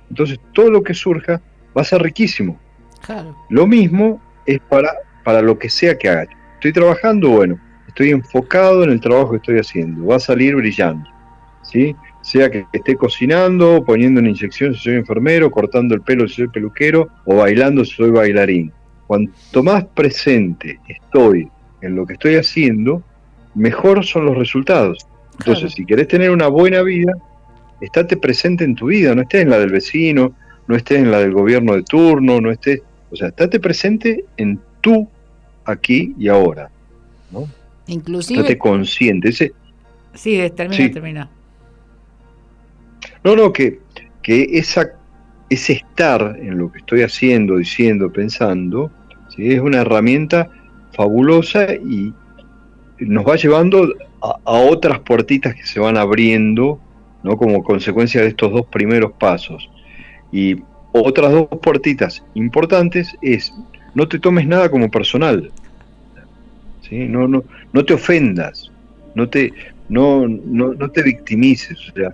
entonces 0.10 0.40
todo 0.54 0.70
lo 0.70 0.84
que 0.84 0.94
surja 0.94 1.42
va 1.76 1.82
a 1.82 1.86
ser 1.86 2.02
riquísimo. 2.02 2.60
Claro. 3.06 3.36
Lo 3.50 3.66
mismo 3.66 4.22
es 4.46 4.60
para, 4.70 4.92
para 5.24 5.42
lo 5.42 5.58
que 5.58 5.70
sea 5.70 5.98
que 5.98 6.10
haga. 6.10 6.28
Estoy 6.56 6.74
trabajando, 6.74 7.30
bueno, 7.30 7.60
estoy 7.88 8.12
enfocado 8.12 8.84
en 8.84 8.92
el 8.92 9.00
trabajo 9.00 9.32
que 9.32 9.38
estoy 9.38 9.60
haciendo, 9.60 10.06
va 10.06 10.18
a 10.18 10.20
salir 10.20 10.56
brillando, 10.56 11.10
¿sí? 11.64 11.96
Sea 12.22 12.52
que 12.52 12.66
esté 12.72 12.96
cocinando, 12.96 13.84
poniendo 13.84 14.20
una 14.20 14.30
inyección 14.30 14.76
si 14.76 14.82
soy 14.82 14.96
enfermero, 14.96 15.50
cortando 15.50 15.96
el 15.96 16.02
pelo 16.02 16.28
si 16.28 16.36
soy 16.36 16.48
peluquero, 16.50 17.08
o 17.26 17.38
bailando 17.38 17.84
si 17.84 17.94
soy 17.94 18.12
bailarín. 18.12 18.72
Cuanto 19.12 19.62
más 19.62 19.84
presente 19.94 20.80
estoy 20.88 21.46
en 21.82 21.98
lo 21.98 22.06
que 22.06 22.14
estoy 22.14 22.36
haciendo, 22.36 23.04
mejor 23.56 24.06
son 24.06 24.24
los 24.26 24.38
resultados. 24.38 25.06
Entonces, 25.34 25.64
Claro. 25.64 25.70
si 25.76 25.86
querés 25.86 26.08
tener 26.08 26.32
una 26.32 26.48
buena 26.48 26.82
vida, 26.82 27.12
estate 27.82 28.16
presente 28.16 28.64
en 28.64 28.74
tu 28.74 28.86
vida, 28.86 29.14
no 29.14 29.24
estés 29.24 29.42
en 29.42 29.50
la 29.50 29.60
del 29.60 29.70
vecino, 29.70 30.32
no 30.66 30.78
estés 30.78 31.00
en 31.00 31.12
la 31.12 31.20
del 31.20 31.34
gobierno 31.34 31.74
de 31.76 31.84
turno, 31.84 32.40
no 32.40 32.52
estés, 32.52 32.84
o 33.12 33.18
sea, 33.18 33.28
estate 33.28 33.60
presente 33.60 34.24
en 34.38 34.58
tú 34.80 35.10
aquí 35.66 36.16
y 36.18 36.30
ahora, 36.30 36.70
¿no? 37.32 37.50
Inclusive. 37.88 38.40
Estate 38.40 38.58
consciente. 38.58 39.28
Ese, 39.28 39.52
Sí, 40.14 40.38
termina, 40.56 40.78
Sí. 40.86 40.90
termina. 40.90 41.30
no, 43.26 43.36
no, 43.36 43.52
que, 43.52 43.82
que 44.24 44.48
esa, 44.54 44.90
ese 45.50 45.74
estar 45.74 46.38
en 46.40 46.58
lo 46.58 46.72
que 46.72 46.78
estoy 46.80 47.02
haciendo, 47.02 47.58
diciendo, 47.58 48.10
pensando, 48.10 48.90
¿sí? 49.36 49.54
es 49.54 49.60
una 49.60 49.82
herramienta 49.82 50.50
fabulosa 50.94 51.74
y 51.74 52.14
nos 53.00 53.26
va 53.26 53.36
llevando 53.36 53.94
a, 54.22 54.38
otras 54.46 55.00
puertitas 55.00 55.56
que 55.56 55.66
se 55.66 55.80
van 55.80 55.98
abriendo, 55.98 56.80
¿no? 57.24 57.38
Como 57.38 57.64
consecuencia 57.64 58.22
de 58.22 58.28
estos 58.28 58.52
dos 58.52 58.66
primeros 58.68 59.14
pasos. 59.14 59.70
Y 60.32 60.58
otras 60.92 61.32
dos 61.32 61.48
puertitas 61.62 62.24
importantes 62.36 63.16
es 63.22 63.54
no 63.96 64.08
te 64.08 64.20
tomes 64.20 64.48
nada 64.48 64.70
como 64.70 64.90
personal. 64.90 65.52
¿sí? 66.88 67.08
No, 67.08 67.28
no, 67.28 67.44
no 67.74 67.86
te 67.86 67.94
ofendas, 67.94 68.72
no 69.16 69.28
te, 69.28 69.54
no, 69.90 70.28
no, 70.28 70.74
no 70.74 70.90
te 70.92 71.02
victimices. 71.02 71.90
O 71.90 71.94
sea, 71.94 72.14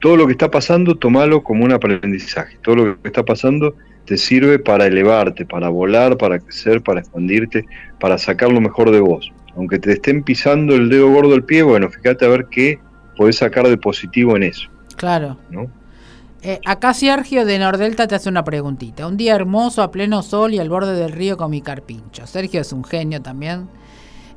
todo 0.00 0.16
lo 0.16 0.26
que 0.26 0.32
está 0.32 0.50
pasando, 0.50 0.96
tomalo 0.96 1.42
como 1.42 1.64
un 1.64 1.72
aprendizaje. 1.72 2.56
Todo 2.62 2.76
lo 2.76 3.02
que 3.02 3.08
está 3.08 3.24
pasando 3.24 3.76
te 4.04 4.16
sirve 4.16 4.58
para 4.58 4.86
elevarte, 4.86 5.46
para 5.46 5.68
volar, 5.68 6.16
para 6.16 6.38
crecer, 6.38 6.82
para 6.82 7.00
expandirte, 7.00 7.64
para 8.00 8.18
sacar 8.18 8.50
lo 8.50 8.60
mejor 8.60 8.90
de 8.90 9.00
vos. 9.00 9.32
Aunque 9.56 9.78
te 9.78 9.92
estén 9.92 10.22
pisando 10.22 10.74
el 10.74 10.88
dedo 10.88 11.10
gordo 11.10 11.30
del 11.30 11.44
pie, 11.44 11.62
bueno, 11.62 11.88
fíjate 11.90 12.24
a 12.24 12.28
ver 12.28 12.46
qué 12.50 12.78
podés 13.16 13.36
sacar 13.36 13.68
de 13.68 13.76
positivo 13.76 14.36
en 14.36 14.44
eso, 14.44 14.68
Claro. 14.96 15.36
¿no? 15.50 15.70
Eh, 16.44 16.58
acá 16.64 16.92
Sergio 16.92 17.44
de 17.44 17.58
Nordelta 17.58 18.08
te 18.08 18.16
hace 18.16 18.28
una 18.28 18.42
preguntita. 18.42 19.06
Un 19.06 19.16
día 19.16 19.34
hermoso, 19.36 19.82
a 19.82 19.92
pleno 19.92 20.22
sol 20.22 20.54
y 20.54 20.58
al 20.58 20.68
borde 20.68 20.94
del 20.94 21.12
río 21.12 21.36
con 21.36 21.50
mi 21.52 21.60
carpincho. 21.60 22.26
Sergio 22.26 22.60
es 22.60 22.72
un 22.72 22.82
genio 22.82 23.22
también. 23.22 23.68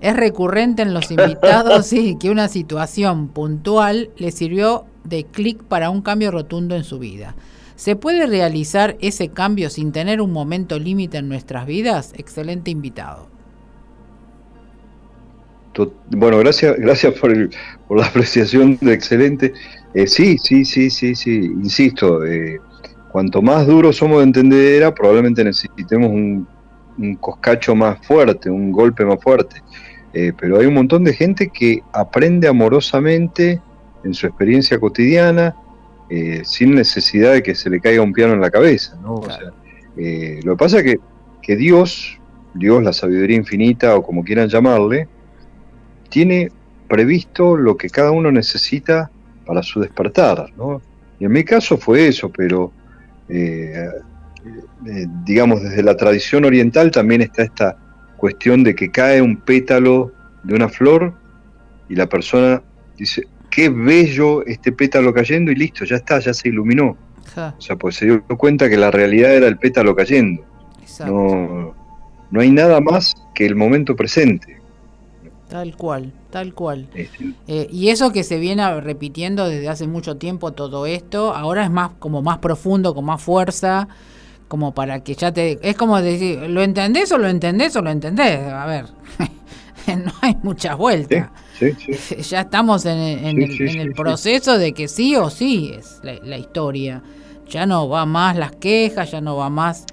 Es 0.01 0.16
recurrente 0.16 0.84
en 0.84 0.93
los 0.93 1.09
invitados, 1.11 1.88
sí, 1.88 2.18
que 2.20 2.30
una 2.30 2.47
situación 2.47 3.30
puntual 3.30 4.11
le 4.18 4.30
sirvió 4.32 4.86
de 5.03 5.24
clic 5.24 5.63
para 5.63 5.89
un 5.89 6.01
cambio 6.01 6.30
rotundo 6.30 6.76
en 6.76 6.84
su 6.84 6.99
vida. 6.99 7.36
¿Se 7.76 7.95
puede 7.95 8.26
realizar 8.26 8.97
ese 9.01 9.30
cambio 9.34 9.69
sin 9.69 9.91
tener 9.91 10.21
un 10.21 10.32
momento 10.32 10.80
límite 10.80 11.17
en 11.17 11.28
nuestras 11.30 11.65
vidas? 11.65 12.13
Excelente 12.17 12.71
invitado. 12.71 13.30
Bueno, 16.07 16.38
gracias, 16.39 16.78
gracias 16.78 17.13
por, 17.19 17.32
el- 17.32 17.49
por 17.88 17.99
la 17.99 18.05
apreciación 18.07 18.78
de 18.82 18.93
excelente. 18.93 19.53
Eh, 19.93 20.07
sí, 20.07 20.38
sí, 20.38 20.65
sí, 20.65 20.89
sí, 20.89 21.15
sí, 21.15 21.32
insisto, 21.32 22.26
eh, 22.26 22.59
cuanto 23.11 23.41
más 23.41 23.67
duros 23.67 23.97
somos 23.97 24.19
de 24.19 24.23
entender, 24.26 24.93
probablemente 24.93 25.43
necesitemos 25.43 26.09
un, 26.09 26.47
coscacho 27.19 27.76
más 27.76 28.05
fuerte, 28.05 28.49
un 28.49 28.71
golpe 28.71 29.03
más 29.05 29.21
fuerte. 29.21 29.61
Eh, 30.13 30.32
pero 30.39 30.59
hay 30.59 30.65
un 30.65 30.76
montón 30.76 31.03
de 31.03 31.13
gente 31.13 31.49
que 31.53 31.82
aprende 31.91 32.47
amorosamente 32.47 33.61
en 34.03 34.13
su 34.13 34.28
experiencia 34.28 34.80
cotidiana, 34.80 35.55
eh, 36.10 36.41
sin 36.43 36.76
necesidad 36.76 37.34
de 37.34 37.43
que 37.43 37.56
se 37.56 37.70
le 37.70 37.80
caiga 37.80 38.01
un 38.01 38.14
piano 38.14 38.34
en 38.34 38.41
la 38.41 38.51
cabeza, 38.51 38.97
¿no? 39.01 39.16
O 39.16 39.22
Claro. 39.22 39.41
sea, 39.45 39.53
eh, 39.97 40.39
lo 40.43 40.53
que 40.56 40.58
pasa 40.60 40.78
es 40.80 40.84
que, 40.84 40.99
que 41.41 41.56
Dios, 41.56 42.20
Dios, 42.53 42.84
la 42.84 42.93
sabiduría 42.93 43.38
infinita 43.38 43.95
o 43.95 44.03
como 44.03 44.24
quieran 44.24 44.49
llamarle, 44.49 45.08
tiene 46.10 46.51
previsto 46.88 47.58
lo 47.58 47.76
que 47.78 47.89
cada 47.89 48.12
uno 48.12 48.32
necesita 48.32 49.10
para 49.45 49.64
su 49.64 49.80
despertar, 49.80 50.51
¿no? 50.58 50.82
Y 51.20 51.26
en 51.26 51.32
mi 51.32 51.43
caso 51.43 51.78
fue 51.78 52.08
eso, 52.08 52.30
pero 52.30 52.72
eh, 53.30 53.89
digamos 55.24 55.64
desde 55.64 55.82
la 55.82 55.97
tradición 55.97 56.45
oriental 56.45 56.91
también 56.91 57.22
está 57.22 57.43
esta 57.43 57.78
cuestión 58.18 58.64
de 58.64 58.76
que 58.76 58.91
cae 58.91 59.22
un 59.22 59.38
pétalo 59.38 60.12
de 60.43 60.53
una 60.56 60.70
flor 60.70 61.14
y 61.89 61.95
la 61.95 62.08
persona 62.08 62.62
dice, 62.97 63.24
qué 63.56 63.70
bello 63.70 64.45
este 64.45 64.74
pétalo 64.74 65.14
cayendo 65.14 65.49
y 65.49 65.56
listo, 65.56 65.86
ya 65.86 65.95
está, 65.95 66.20
ya 66.20 66.34
se 66.34 66.49
iluminó. 66.49 66.97
O 67.38 67.62
sea, 67.62 67.76
pues 67.78 67.95
se 67.95 68.06
dio 68.06 68.24
cuenta 68.38 68.70
que 68.70 68.76
la 68.76 68.91
realidad 68.91 69.34
era 69.34 69.47
el 69.47 69.58
pétalo 69.58 69.95
cayendo. 69.95 70.43
No, 71.06 71.74
no 72.32 72.41
hay 72.41 72.51
nada 72.51 72.82
más 72.82 73.16
que 73.34 73.45
el 73.45 73.56
momento 73.56 73.95
presente. 73.95 74.60
Tal 75.49 75.76
cual, 75.78 76.12
tal 76.32 76.53
cual. 76.53 76.88
Este. 76.93 77.32
Eh, 77.47 77.68
y 77.72 77.89
eso 77.89 78.12
que 78.12 78.24
se 78.24 78.39
viene 78.39 78.82
repitiendo 78.82 79.47
desde 79.47 79.70
hace 79.70 79.88
mucho 79.88 80.18
tiempo 80.18 80.51
todo 80.51 80.86
esto, 80.86 81.34
ahora 81.34 81.64
es 81.64 81.72
más 81.72 81.91
como 81.99 82.22
más 82.22 82.39
profundo, 82.39 82.93
con 82.93 83.06
más 83.06 83.22
fuerza, 83.22 83.88
como 84.49 84.74
para 84.74 85.01
que 85.01 85.16
ya 85.16 85.32
te... 85.32 85.60
Es 85.62 85.78
como 85.78 86.01
decir, 86.01 86.39
¿lo 86.49 86.62
entendés 86.62 87.12
o 87.12 87.18
lo 87.18 87.28
entendés 87.28 87.76
o 87.76 87.82
lo 87.82 87.89
entendés? 87.89 88.39
A 88.51 88.66
ver, 88.66 88.86
no 90.06 90.12
hay 90.22 90.36
muchas 90.44 90.78
vueltas. 90.78 91.30
ya 92.30 92.42
estamos 92.42 92.86
en, 92.86 93.00
el, 93.00 93.94
proceso 93.94 94.58
de 94.58 94.74
que 94.74 94.88
sí 94.88 95.16
o 95.16 95.30
sí 95.30 95.74
es 95.76 96.00
la, 96.04 96.38
historia. 96.38 97.02
Ya 97.48 97.66
no 97.66 97.88
va 97.88 98.06
más 98.06 98.36
las 98.36 98.52
quejas, 98.54 99.12
ya 99.12 99.22
no 99.22 99.38
va 99.38 99.50
más 99.50 99.86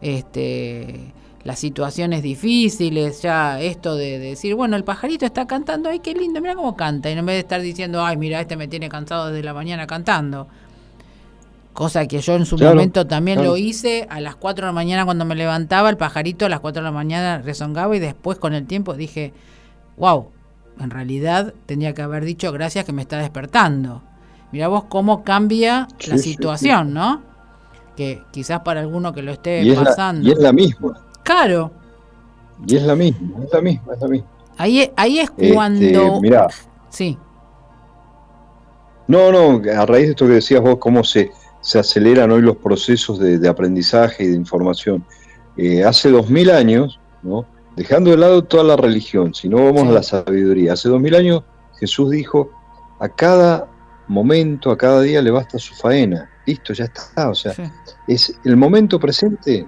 este 0.00 1.12
las 1.42 1.58
situaciones 1.58 2.22
difíciles, 2.22 3.22
ya 3.22 3.60
esto 3.62 3.96
de, 3.96 4.18
decir, 4.18 4.54
bueno, 4.54 4.76
el 4.76 4.84
pajarito 4.84 5.24
está 5.24 5.46
cantando, 5.46 5.88
ay, 5.88 6.00
qué 6.00 6.12
lindo, 6.12 6.38
mira 6.42 6.54
cómo 6.54 6.76
canta, 6.76 7.08
y 7.08 7.14
en 7.14 7.24
vez 7.24 7.36
de 7.36 7.40
estar 7.40 7.62
diciendo, 7.62 8.04
ay, 8.04 8.18
mira, 8.18 8.42
este 8.42 8.58
me 8.58 8.68
tiene 8.68 8.90
cansado 8.90 9.28
desde 9.28 9.42
la 9.42 9.54
mañana 9.54 9.86
cantando. 9.86 10.48
Cosa 11.72 12.06
que 12.06 12.20
yo 12.20 12.34
en 12.34 12.46
su 12.46 12.58
momento 12.58 13.06
también 13.06 13.44
lo 13.44 13.56
hice, 13.56 14.06
a 14.10 14.20
las 14.20 14.34
4 14.36 14.66
de 14.66 14.68
la 14.68 14.72
mañana 14.72 15.04
cuando 15.04 15.24
me 15.24 15.34
levantaba, 15.34 15.88
el 15.88 15.96
pajarito 15.96 16.44
a 16.44 16.48
las 16.48 16.60
4 16.60 16.82
de 16.82 16.84
la 16.84 16.92
mañana 16.92 17.38
rezongaba 17.38 17.96
y 17.96 18.00
después 18.00 18.38
con 18.38 18.54
el 18.54 18.66
tiempo 18.66 18.94
dije, 18.94 19.32
wow, 19.96 20.28
en 20.80 20.90
realidad 20.90 21.54
tendría 21.66 21.94
que 21.94 22.02
haber 22.02 22.24
dicho 22.24 22.50
gracias 22.52 22.84
que 22.84 22.92
me 22.92 23.02
está 23.02 23.18
despertando. 23.18 24.02
Mira 24.52 24.68
vos 24.68 24.84
cómo 24.88 25.22
cambia 25.22 25.86
la 26.08 26.18
situación, 26.18 26.92
¿no? 26.92 27.22
Que 27.96 28.22
quizás 28.32 28.60
para 28.60 28.80
alguno 28.80 29.12
que 29.12 29.22
lo 29.22 29.32
esté 29.32 29.62
pasando. 29.76 30.28
y 30.28 30.32
es 30.32 30.38
la 30.38 30.52
misma. 30.52 31.00
Claro. 31.22 31.70
Y 32.66 32.76
es 32.76 32.82
la 32.82 32.96
misma, 32.96 33.44
es 33.44 33.52
la 33.52 33.60
misma, 33.60 33.94
es 33.94 34.00
la 34.00 34.08
misma. 34.08 34.28
Ahí, 34.58 34.90
ahí 34.96 35.18
es 35.20 35.30
este, 35.30 35.54
cuando. 35.54 36.20
mirá. 36.20 36.48
Sí. 36.88 37.16
No, 39.06 39.32
no, 39.32 39.62
a 39.72 39.86
raíz 39.86 40.06
de 40.06 40.10
esto 40.10 40.26
que 40.26 40.34
decías 40.34 40.60
vos, 40.60 40.76
cómo 40.78 41.02
se, 41.02 41.30
se 41.60 41.78
aceleran 41.78 42.30
hoy 42.30 42.42
los 42.42 42.56
procesos 42.56 43.18
de, 43.18 43.46
aprendizaje 43.48 44.24
y 44.24 44.28
de 44.28 44.36
información. 44.36 45.04
Eh, 45.56 45.84
hace 45.84 46.10
dos 46.10 46.30
mil 46.30 46.50
años, 46.50 47.00
¿no? 47.22 47.46
dejando 47.76 48.10
de 48.10 48.16
lado 48.16 48.44
toda 48.44 48.64
la 48.64 48.76
religión, 48.76 49.34
si 49.34 49.48
no 49.48 49.64
vamos 49.64 49.88
a 49.88 49.92
la 49.92 50.02
sabiduría, 50.02 50.74
hace 50.74 50.88
dos 50.88 51.00
mil 51.00 51.14
años 51.14 51.42
Jesús 51.78 52.10
dijo, 52.10 52.50
a 52.98 53.08
cada 53.08 53.68
momento, 54.08 54.70
a 54.70 54.76
cada 54.76 55.00
día 55.00 55.22
le 55.22 55.30
basta 55.30 55.58
su 55.58 55.74
faena, 55.74 56.28
listo, 56.46 56.72
ya 56.72 56.84
está, 56.84 57.30
o 57.30 57.34
sea, 57.34 57.54
es 58.06 58.38
el 58.44 58.56
momento 58.56 58.98
presente, 58.98 59.66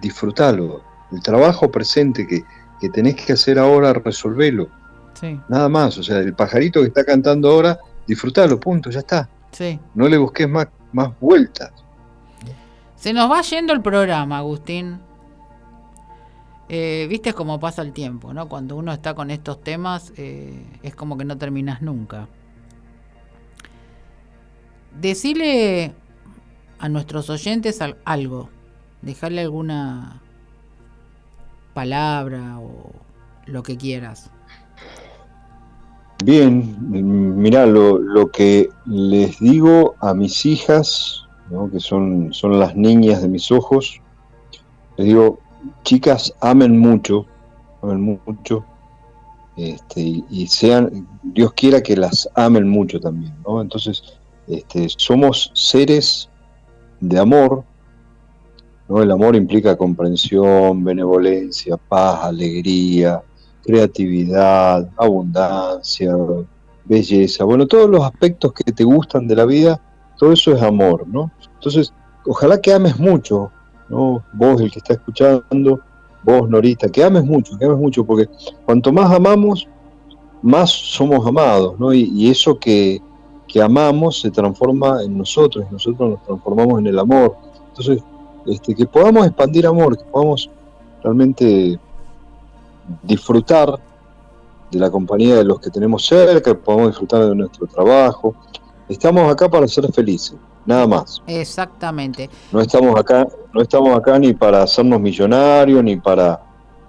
disfrútalo, 0.00 0.82
el 1.12 1.20
trabajo 1.20 1.70
presente 1.70 2.26
que, 2.26 2.42
que 2.80 2.88
tenés 2.88 3.16
que 3.16 3.32
hacer 3.32 3.58
ahora, 3.58 3.92
resolvelo, 3.92 4.68
nada 5.48 5.68
más, 5.68 5.98
o 5.98 6.02
sea, 6.02 6.18
el 6.18 6.34
pajarito 6.34 6.80
que 6.80 6.88
está 6.88 7.04
cantando 7.04 7.50
ahora, 7.50 7.78
disfrútalo, 8.06 8.58
punto, 8.58 8.90
ya 8.90 9.00
está. 9.00 9.28
No 9.94 10.08
le 10.08 10.18
busques 10.18 10.48
más, 10.48 10.68
más 10.96 11.20
vueltas. 11.20 11.70
Se 12.96 13.12
nos 13.12 13.30
va 13.30 13.42
yendo 13.42 13.74
el 13.74 13.82
programa, 13.82 14.38
Agustín. 14.38 14.98
Eh, 16.68 17.06
Viste 17.08 17.34
cómo 17.34 17.60
pasa 17.60 17.82
el 17.82 17.92
tiempo, 17.92 18.32
¿no? 18.32 18.48
Cuando 18.48 18.76
uno 18.76 18.92
está 18.92 19.14
con 19.14 19.30
estos 19.30 19.60
temas 19.60 20.12
eh, 20.16 20.64
es 20.82 20.94
como 20.94 21.18
que 21.18 21.24
no 21.24 21.36
terminas 21.36 21.82
nunca. 21.82 22.26
Decile 24.98 25.94
a 26.78 26.88
nuestros 26.88 27.28
oyentes 27.28 27.80
algo, 28.04 28.48
dejarle 29.02 29.42
alguna 29.42 30.22
palabra 31.74 32.58
o 32.58 32.90
lo 33.44 33.62
que 33.62 33.76
quieras. 33.76 34.30
Bien, 36.24 36.76
mira, 37.40 37.66
lo, 37.66 37.98
lo, 37.98 38.30
que 38.30 38.70
les 38.86 39.38
digo 39.38 39.96
a 40.00 40.14
mis 40.14 40.46
hijas, 40.46 41.26
que 41.70 41.78
son, 41.78 42.32
son 42.32 42.58
las 42.58 42.74
niñas 42.74 43.20
de 43.20 43.28
mis 43.28 43.52
ojos, 43.52 44.00
les 44.96 45.08
digo, 45.08 45.38
chicas, 45.84 46.32
amen 46.40 46.78
mucho, 46.78 47.26
amen 47.82 48.18
mucho, 48.24 48.64
este, 49.56 50.24
y, 50.30 50.46
sean, 50.46 51.06
Dios 51.22 51.52
quiera 51.52 51.82
que 51.82 51.96
las 51.96 52.28
amen 52.34 52.66
mucho 52.66 52.98
también, 52.98 53.34
¿no? 53.46 53.60
Entonces, 53.60 54.02
este, 54.48 54.88
somos 54.96 55.50
seres 55.54 56.30
de 57.00 57.18
amor, 57.18 57.64
¿no? 58.88 59.02
El 59.02 59.10
amor 59.10 59.36
implica 59.36 59.76
comprensión, 59.76 60.82
benevolencia, 60.82 61.76
paz, 61.76 62.24
alegría, 62.24 63.22
creatividad, 63.66 64.88
abundancia, 64.96 66.14
belleza, 66.84 67.44
bueno, 67.44 67.66
todos 67.66 67.90
los 67.90 68.04
aspectos 68.04 68.52
que 68.52 68.72
te 68.72 68.84
gustan 68.84 69.26
de 69.26 69.36
la 69.36 69.44
vida, 69.44 69.80
todo 70.18 70.32
eso 70.32 70.52
es 70.52 70.62
amor, 70.62 71.06
¿no? 71.06 71.30
Entonces, 71.54 71.92
ojalá 72.24 72.60
que 72.60 72.72
ames 72.72 72.98
mucho, 72.98 73.50
¿no? 73.88 74.22
Vos, 74.32 74.60
el 74.60 74.70
que 74.70 74.78
está 74.78 74.94
escuchando, 74.94 75.80
vos, 76.22 76.48
Norita, 76.48 76.88
que 76.88 77.04
ames 77.04 77.24
mucho, 77.24 77.58
que 77.58 77.64
ames 77.64 77.78
mucho, 77.78 78.04
porque 78.04 78.28
cuanto 78.64 78.92
más 78.92 79.12
amamos, 79.12 79.68
más 80.42 80.70
somos 80.70 81.26
amados, 81.26 81.78
¿no? 81.78 81.92
Y, 81.92 82.30
eso 82.30 82.58
que, 82.58 83.00
que, 83.48 83.60
amamos 83.60 84.20
se 84.20 84.30
transforma 84.30 85.02
en 85.02 85.18
nosotros, 85.18 85.66
y 85.68 85.72
nosotros 85.72 86.10
nos 86.10 86.22
transformamos 86.22 86.78
en 86.78 86.86
el 86.86 86.98
amor. 86.98 87.36
Entonces, 87.68 88.02
este, 88.46 88.74
que 88.74 88.86
podamos 88.86 89.26
expandir 89.26 89.66
amor, 89.66 89.98
que 89.98 90.04
podamos 90.04 90.48
realmente 91.02 91.78
disfrutar 93.02 93.78
de 94.70 94.78
la 94.78 94.90
compañía 94.90 95.36
de 95.36 95.44
los 95.44 95.60
que 95.60 95.70
tenemos 95.70 96.04
cerca, 96.06 96.54
podamos 96.54 96.88
disfrutar 96.88 97.26
de 97.26 97.34
nuestro 97.34 97.66
trabajo. 97.66 98.34
Estamos 98.88 99.30
acá 99.30 99.48
para 99.48 99.66
ser 99.68 99.90
felices, 99.92 100.36
nada 100.64 100.86
más. 100.86 101.22
Exactamente. 101.26 102.30
No 102.52 102.60
estamos 102.60 102.98
acá, 102.98 103.26
no 103.52 103.62
estamos 103.62 103.96
acá 103.96 104.18
ni 104.18 104.32
para 104.32 104.62
hacernos 104.62 105.00
millonarios, 105.00 105.82
ni 105.82 105.96
para 105.96 106.40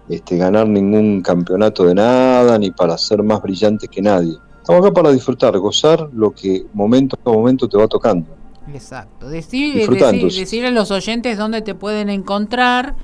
este, 0.09 0.37
ganar 0.37 0.67
ningún 0.67 1.21
campeonato 1.21 1.85
de 1.85 1.95
nada, 1.95 2.57
ni 2.57 2.71
para 2.71 2.97
ser 2.97 3.23
más 3.23 3.41
brillantes 3.41 3.89
que 3.89 4.01
nadie. 4.01 4.37
Estamos 4.59 4.85
acá 4.85 4.93
para 4.93 5.11
disfrutar, 5.11 5.57
gozar 5.59 6.09
lo 6.13 6.31
que 6.31 6.65
momento 6.73 7.17
a 7.23 7.29
momento 7.29 7.67
te 7.67 7.77
va 7.77 7.87
tocando. 7.87 8.37
Exacto. 8.73 9.29
Decir, 9.29 10.65
a 10.65 10.71
los 10.71 10.91
oyentes 10.91 11.37
dónde 11.37 11.61
te 11.61 11.73
pueden 11.75 12.09
encontrar 12.09 12.95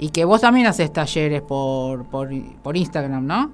y 0.00 0.08
que 0.08 0.24
vos 0.24 0.40
también 0.40 0.66
haces 0.66 0.90
talleres 0.90 1.42
por, 1.42 2.06
por, 2.06 2.76
Instagram, 2.76 3.26
¿no? 3.26 3.52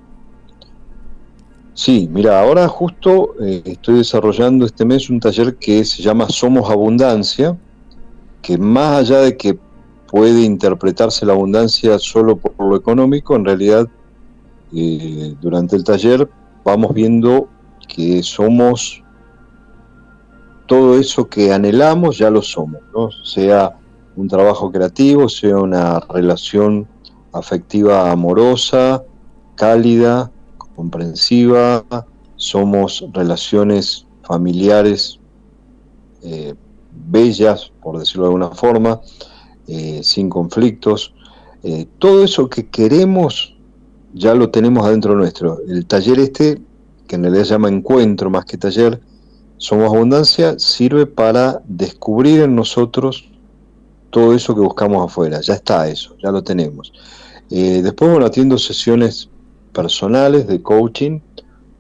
Sí, 1.75 2.09
mira, 2.11 2.41
ahora 2.41 2.69
justo 2.69 3.35
eh, 3.43 3.63
estoy 3.65 3.97
desarrollando 3.97 4.65
este 4.65 4.85
mes 4.85 5.11
un 5.11 5.19
taller 5.19 5.57
que 5.57 5.85
se 5.85 6.03
llama 6.03 6.29
Somos 6.29 6.71
Abundancia, 6.71 7.59
que 8.43 8.57
más 8.57 9.01
allá 9.01 9.23
de 9.23 9.37
que 9.37 9.59
puede 10.07 10.43
interpretarse 10.43 11.27
la 11.27 11.33
abundancia 11.33 11.99
solo 11.99 12.37
por 12.37 12.55
lo 12.65 12.77
económico, 12.77 13.35
en 13.35 13.45
realidad 13.45 13.89
eh, 14.73 15.35
durante 15.41 15.75
el 15.75 15.83
taller 15.83 16.31
vamos 16.65 16.95
viendo 16.95 17.49
que 17.89 18.23
somos 18.23 19.03
todo 20.67 20.97
eso 20.97 21.29
que 21.29 21.53
anhelamos, 21.53 22.19
ya 22.19 22.31
lo 22.31 22.41
somos, 22.41 22.81
¿no? 22.95 23.11
sea 23.25 23.77
un 24.17 24.29
trabajo 24.29 24.71
creativo, 24.73 25.29
sea 25.29 25.59
una 25.59 26.01
relación 26.01 26.89
afectiva 27.33 28.11
amorosa, 28.11 29.05
cálida, 29.55 30.31
comprensiva, 30.75 31.85
somos 32.37 33.05
relaciones 33.13 34.07
familiares 34.23 35.19
eh, 36.23 36.55
bellas, 37.09 37.73
por 37.83 37.99
decirlo 37.99 38.25
de 38.25 38.29
alguna 38.29 38.51
forma, 38.51 39.01
eh, 39.69 40.01
sin 40.03 40.29
conflictos. 40.29 41.15
Eh, 41.63 41.87
todo 41.99 42.25
eso 42.25 42.49
que 42.49 42.69
queremos 42.69 43.57
ya 44.15 44.35
lo 44.35 44.51
tenemos 44.51 44.87
adentro 44.87 45.15
nuestro. 45.15 45.61
El 45.69 45.87
taller 45.87 46.19
este, 46.21 46.61
que 47.07 47.17
en 47.17 47.23
realidad 47.23 47.45
se 47.45 47.51
llama 47.51 47.69
encuentro 47.69 48.31
más 48.31 48.45
que 48.45 48.57
taller, 48.57 49.01
Somos 49.59 49.87
Abundancia, 49.87 50.59
sirve 50.59 51.07
para 51.07 51.63
descubrir 51.67 52.43
en 52.43 52.55
nosotros 52.55 53.31
todo 54.17 54.33
eso 54.33 54.55
que 54.55 54.63
buscamos 54.63 55.05
afuera. 55.05 55.43
Ya 55.43 55.53
está 55.53 55.87
eso, 55.91 56.17
ya 56.23 56.31
lo 56.31 56.43
tenemos. 56.43 56.91
Eh, 57.51 57.83
después, 57.83 58.11
bueno, 58.11 58.25
atiendo 58.25 58.57
sesiones 58.57 59.29
personales 59.75 60.47
de 60.47 60.63
coaching, 60.63 61.21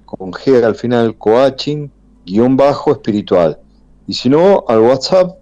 con 0.04 0.34
G 0.34 0.62
al 0.62 0.76
final, 0.76 1.18
coaching, 1.18 1.88
guion 2.26 2.58
bajo 2.58 2.92
espiritual. 2.92 3.58
Y 4.08 4.14
si 4.14 4.28
no, 4.28 4.66
al 4.68 4.82
WhatsApp, 4.82 5.38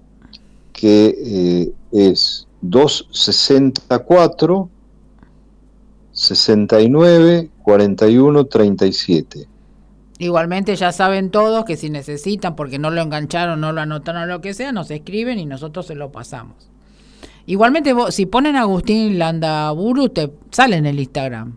que 0.71 1.15
eh, 1.25 1.71
es 1.91 2.47
264 2.61 4.69
69 6.11 7.49
41 7.63 8.45
37. 8.45 9.47
Igualmente 10.21 10.75
ya 10.75 10.91
saben 10.91 11.31
todos 11.31 11.65
que 11.65 11.77
si 11.77 11.89
necesitan, 11.89 12.55
porque 12.55 12.77
no 12.77 12.91
lo 12.91 13.01
engancharon, 13.01 13.59
no 13.59 13.71
lo 13.71 13.81
anotaron, 13.81 14.29
lo 14.29 14.39
que 14.39 14.53
sea, 14.53 14.71
nos 14.71 14.91
escriben 14.91 15.39
y 15.39 15.47
nosotros 15.47 15.87
se 15.87 15.95
lo 15.95 16.11
pasamos. 16.11 16.69
Igualmente, 17.47 17.91
vos, 17.93 18.13
si 18.13 18.27
ponen 18.27 18.55
Agustín 18.55 19.17
Landaburu, 19.17 20.09
te 20.09 20.31
sale 20.51 20.75
en 20.75 20.85
el 20.85 20.99
Instagram. 20.99 21.55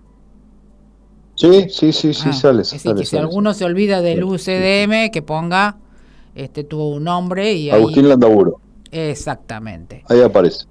Sí, 1.34 1.66
sí, 1.68 1.92
sí, 1.92 2.14
sí, 2.14 2.28
Ah, 2.30 2.32
sale. 2.32 2.62
es 2.62 2.70
decir, 2.70 2.80
sale, 2.90 3.00
que 3.00 3.04
si 3.04 3.10
sale. 3.10 3.22
alguno 3.24 3.52
se 3.52 3.66
olvida 3.66 4.00
del. 4.00 4.24
UCDM, 4.24 5.10
que 5.12 5.20
ponga 5.20 5.76
este 6.34 6.64
tu 6.64 7.00
nombre 7.00 7.52
y 7.52 7.68
ahí. 7.70 7.78
Agustín 7.78 8.08
Landaburo, 8.08 8.60
Exactamente. 8.90 10.04
ahí 10.08 10.22
aparece. 10.22 10.64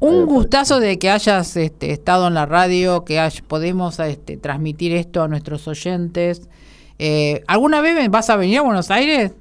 Un 0.00 0.08
Ahí 0.08 0.14
aparece. 0.16 0.32
gustazo 0.34 0.80
de 0.80 0.98
que 0.98 1.08
hayas 1.08 1.56
este, 1.56 1.92
estado 1.92 2.28
en 2.28 2.34
la 2.34 2.44
radio, 2.44 3.06
que 3.06 3.20
hay- 3.20 3.40
podemos 3.48 3.98
este, 4.00 4.36
transmitir 4.36 4.92
esto 4.92 5.22
a 5.22 5.28
nuestros 5.28 5.66
oyentes. 5.66 6.48
Eh, 6.98 7.42
¿Alguna 7.46 7.80
vez 7.80 8.10
vas 8.10 8.30
a 8.30 8.36
venir 8.36 8.58
a 8.58 8.62
Buenos 8.62 8.90
Aires? 8.90 9.32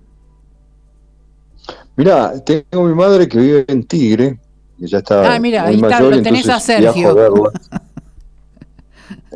Mira, 1.96 2.34
tengo 2.44 2.84
mi 2.84 2.94
madre 2.94 3.28
que 3.28 3.38
vive 3.38 3.66
en 3.68 3.84
Tigre, 3.86 4.38
que 4.78 4.88
ya 4.88 4.98
está 4.98 5.36
Ah, 5.36 5.40
mira, 5.40 5.64
ahí 5.66 5.76
está, 5.76 6.02
lo 6.02 6.22
tenés 6.22 6.50
a 6.50 6.60
Sergio. 6.60 7.52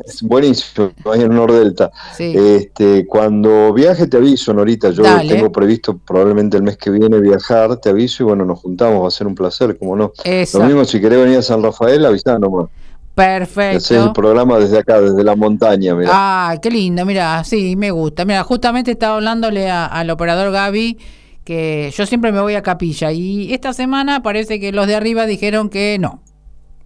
Es 0.04 0.22
buenísimo, 0.22 0.92
ahí 1.12 1.20
en 1.20 1.34
Nordelta. 1.34 1.90
Sí. 2.16 2.34
Este, 2.34 3.06
cuando 3.06 3.72
viaje 3.72 4.06
te 4.06 4.16
aviso, 4.16 4.52
Norita. 4.54 4.90
Yo 4.90 5.02
Dale. 5.02 5.32
tengo 5.32 5.52
previsto 5.52 5.98
probablemente 5.98 6.56
el 6.56 6.62
mes 6.62 6.76
que 6.78 6.90
viene 6.90 7.20
viajar, 7.20 7.76
te 7.76 7.90
aviso 7.90 8.22
y 8.22 8.26
bueno, 8.26 8.44
nos 8.44 8.60
juntamos, 8.60 9.02
va 9.04 9.08
a 9.08 9.10
ser 9.10 9.26
un 9.26 9.34
placer, 9.34 9.78
como 9.78 9.96
no. 9.96 10.12
Lo 10.54 10.64
mismo 10.64 10.84
si 10.84 11.00
querés 11.00 11.22
venir 11.22 11.38
a 11.38 11.42
San 11.42 11.62
Rafael, 11.62 12.04
avisá 12.04 12.38
nomás. 12.38 12.68
Y 13.16 13.20
Hacés 13.22 13.48
el 13.50 13.54
Perfecto. 13.54 14.12
programa 14.14 14.58
desde 14.58 14.78
acá, 14.78 15.00
desde 15.00 15.22
la 15.24 15.36
montaña, 15.36 15.94
mira. 15.94 16.10
Ah, 16.12 16.56
qué 16.62 16.70
lindo, 16.70 17.04
mira, 17.04 17.42
sí, 17.44 17.76
me 17.76 17.90
gusta. 17.90 18.24
Mira, 18.24 18.42
justamente 18.44 18.92
estaba 18.92 19.16
hablándole 19.16 19.68
a- 19.70 19.86
al 19.86 20.08
operador 20.10 20.52
Gaby 20.52 20.98
que 21.44 21.92
yo 21.96 22.06
siempre 22.06 22.32
me 22.32 22.40
voy 22.40 22.54
a 22.54 22.62
capilla 22.62 23.12
y 23.12 23.52
esta 23.52 23.72
semana 23.72 24.22
parece 24.22 24.60
que 24.60 24.72
los 24.72 24.86
de 24.86 24.94
arriba 24.94 25.26
dijeron 25.26 25.68
que 25.68 25.98
no, 26.00 26.22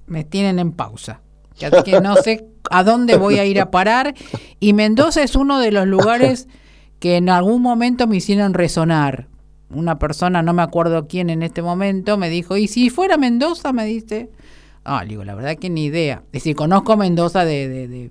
me 0.07 0.25
tienen 0.25 0.59
en 0.59 0.73
pausa. 0.73 1.21
Que, 1.59 1.71
que 1.85 2.01
no 2.01 2.17
sé 2.17 2.49
a 2.71 2.83
dónde 2.83 3.17
voy 3.17 3.39
a 3.39 3.45
ir 3.45 3.61
a 3.61 3.71
parar 3.71 4.15
y 4.59 4.73
Mendoza 4.73 5.23
es 5.23 5.37
uno 5.37 5.61
de 5.61 5.71
los 5.71 5.87
lugares 5.87 6.49
que 6.99 7.17
en 7.17 7.29
algún 7.29 7.63
momento 7.63 8.07
me 8.09 8.17
hicieron 8.17 8.55
resonar. 8.55 9.29
Una 9.71 9.99
persona, 9.99 10.43
no 10.43 10.53
me 10.53 10.63
acuerdo 10.63 11.07
quién 11.07 11.31
en 11.31 11.43
este 11.45 11.63
momento, 11.63 12.17
me 12.17 12.29
dijo, 12.29 12.57
¿y 12.57 12.67
si 12.67 12.91
fuera 12.91 13.17
Mendoza? 13.19 13.73
Me 13.73 13.85
dice. 13.85 14.31
Ah, 14.85 15.03
le 15.05 15.11
digo, 15.11 15.25
la 15.25 15.35
verdad 15.35 15.57
que 15.57 15.71
ni 15.71 15.85
idea. 15.87 16.23
Es 16.27 16.43
decir, 16.43 16.57
conozco 16.57 16.97
Mendoza 16.97 17.45
de, 17.45 17.69
de- 17.69 17.89
de 17.89 18.11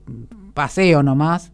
paseo 0.54 1.04
nomás, 1.04 1.52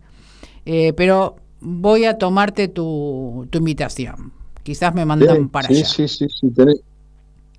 eh, 0.65 0.93
pero 0.93 1.37
voy 1.61 2.05
a 2.05 2.17
tomarte 2.17 2.67
tu, 2.69 3.47
tu 3.49 3.57
invitación. 3.59 4.33
Quizás 4.63 4.93
me 4.95 5.05
mandan 5.05 5.43
Sí, 5.43 5.45
para 5.49 5.69
sí, 5.69 5.73
allá. 5.73 5.85
sí, 5.85 6.07
sí, 6.07 6.27
sí, 6.29 6.47
tenés- 6.51 6.81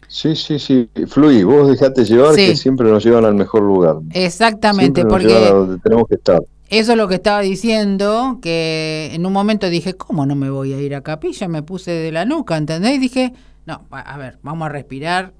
sí, 0.08 0.36
sí, 0.36 0.58
sí, 0.58 0.88
fluí, 1.06 1.44
vos 1.44 1.68
dejate 1.68 2.04
llevar 2.04 2.34
Sí. 2.34 2.46
que 2.46 2.56
siempre 2.56 2.90
nos 2.90 3.04
llevan 3.04 3.24
al 3.24 3.34
mejor 3.34 3.62
lugar. 3.62 3.96
Exactamente, 4.11 5.04
nos 5.04 5.12
a 5.12 5.16
porque 5.16 5.34
donde 5.50 5.78
tenemos 5.78 6.08
que 6.08 6.16
estar. 6.16 6.42
eso 6.68 6.92
es 6.92 6.98
lo 6.98 7.08
que 7.08 7.16
estaba 7.16 7.40
diciendo, 7.40 8.38
que 8.42 9.11
en 9.12 9.26
un 9.26 9.32
momento 9.32 9.68
dije, 9.70 9.94
¿cómo 9.94 10.26
no 10.26 10.34
me 10.36 10.50
voy 10.50 10.72
a 10.72 10.80
ir 10.80 10.94
a 10.94 11.02
capilla? 11.02 11.48
Me 11.48 11.62
puse 11.62 11.90
de 11.92 12.12
la 12.12 12.24
nuca, 12.24 12.56
¿entendés? 12.56 12.94
Y 12.94 12.98
dije, 12.98 13.32
no, 13.66 13.86
a 13.90 14.16
ver, 14.18 14.38
vamos 14.42 14.66
a 14.66 14.68
respirar. 14.70 15.32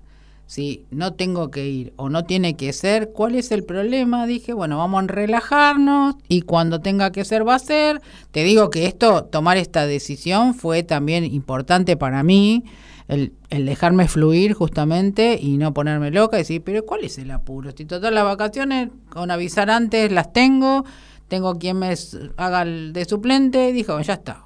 Si 0.51 0.85
no 0.91 1.13
tengo 1.13 1.53
que 1.53 1.69
ir 1.69 1.93
o 1.95 2.09
no 2.09 2.25
tiene 2.25 2.57
que 2.57 2.73
ser, 2.73 3.13
¿cuál 3.13 3.37
es 3.37 3.53
el 3.53 3.63
problema? 3.63 4.27
Dije, 4.27 4.53
bueno, 4.53 4.79
vamos 4.79 5.05
a 5.05 5.07
relajarnos 5.07 6.17
y 6.27 6.43
cuando 6.43 6.81
tenga 6.81 7.13
que 7.13 7.25
ser 7.25 7.47
va 7.47 7.55
a 7.55 7.61
ser. 7.61 8.03
Te 8.33 8.43
digo 8.43 8.69
que 8.69 8.87
esto, 8.87 9.23
tomar 9.27 9.59
esta 9.59 9.87
decisión 9.87 10.55
fue 10.55 10.83
también 10.83 11.25
importante 11.25 11.97
para 11.97 12.25
mí, 12.25 12.65
el, 13.07 13.33
el 13.51 13.65
dejarme 13.65 14.09
fluir 14.09 14.55
justamente 14.55 15.39
y 15.41 15.57
no 15.57 15.73
ponerme 15.73 16.11
loca 16.11 16.37
y 16.37 16.41
decir, 16.41 16.65
pero 16.65 16.85
¿cuál 16.85 17.05
es 17.05 17.17
el 17.19 17.31
apuro? 17.31 17.71
Si 17.71 17.85
todas 17.85 18.13
las 18.13 18.25
vacaciones 18.25 18.89
con 19.09 19.31
avisar 19.31 19.71
antes 19.71 20.11
las 20.11 20.33
tengo, 20.33 20.85
tengo 21.29 21.61
quien 21.61 21.79
me 21.79 21.95
haga 22.37 22.63
el 22.63 22.93
de 22.93 23.05
suplente, 23.05 23.73
dijo, 23.73 24.01
ya 24.01 24.15
está. 24.15 24.43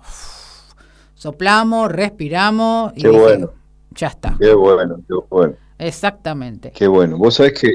Soplamos, 1.15 1.91
respiramos 1.91 2.93
y 2.95 3.01
Qué 3.01 3.09
dije, 3.09 3.21
bueno. 3.23 3.51
ya 3.93 4.09
está. 4.09 4.37
Qué 4.39 4.53
bueno, 4.53 4.97
qué 5.09 5.15
bueno, 5.31 5.55
Exactamente. 5.79 6.73
qué 6.73 6.87
bueno. 6.87 7.19
Vos 7.19 7.35
sabés 7.35 7.53
que, 7.61 7.75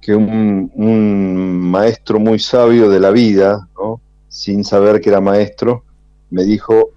que 0.00 0.14
un, 0.14 0.70
un 0.74 1.70
maestro 1.70 2.18
muy 2.18 2.38
sabio 2.38 2.88
de 2.88 3.00
la 3.00 3.10
vida, 3.10 3.68
¿no? 3.76 4.00
sin 4.28 4.64
saber 4.64 5.00
que 5.00 5.10
era 5.10 5.20
maestro, 5.20 5.84
me 6.30 6.44
dijo 6.44 6.90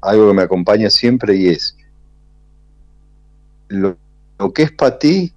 algo 0.00 0.28
que 0.28 0.34
me 0.34 0.42
acompaña 0.42 0.88
siempre 0.90 1.36
y 1.36 1.48
es, 1.48 1.76
lo, 3.68 3.96
lo 4.38 4.52
que 4.52 4.62
es 4.62 4.72
para 4.72 4.98
ti, 4.98 5.32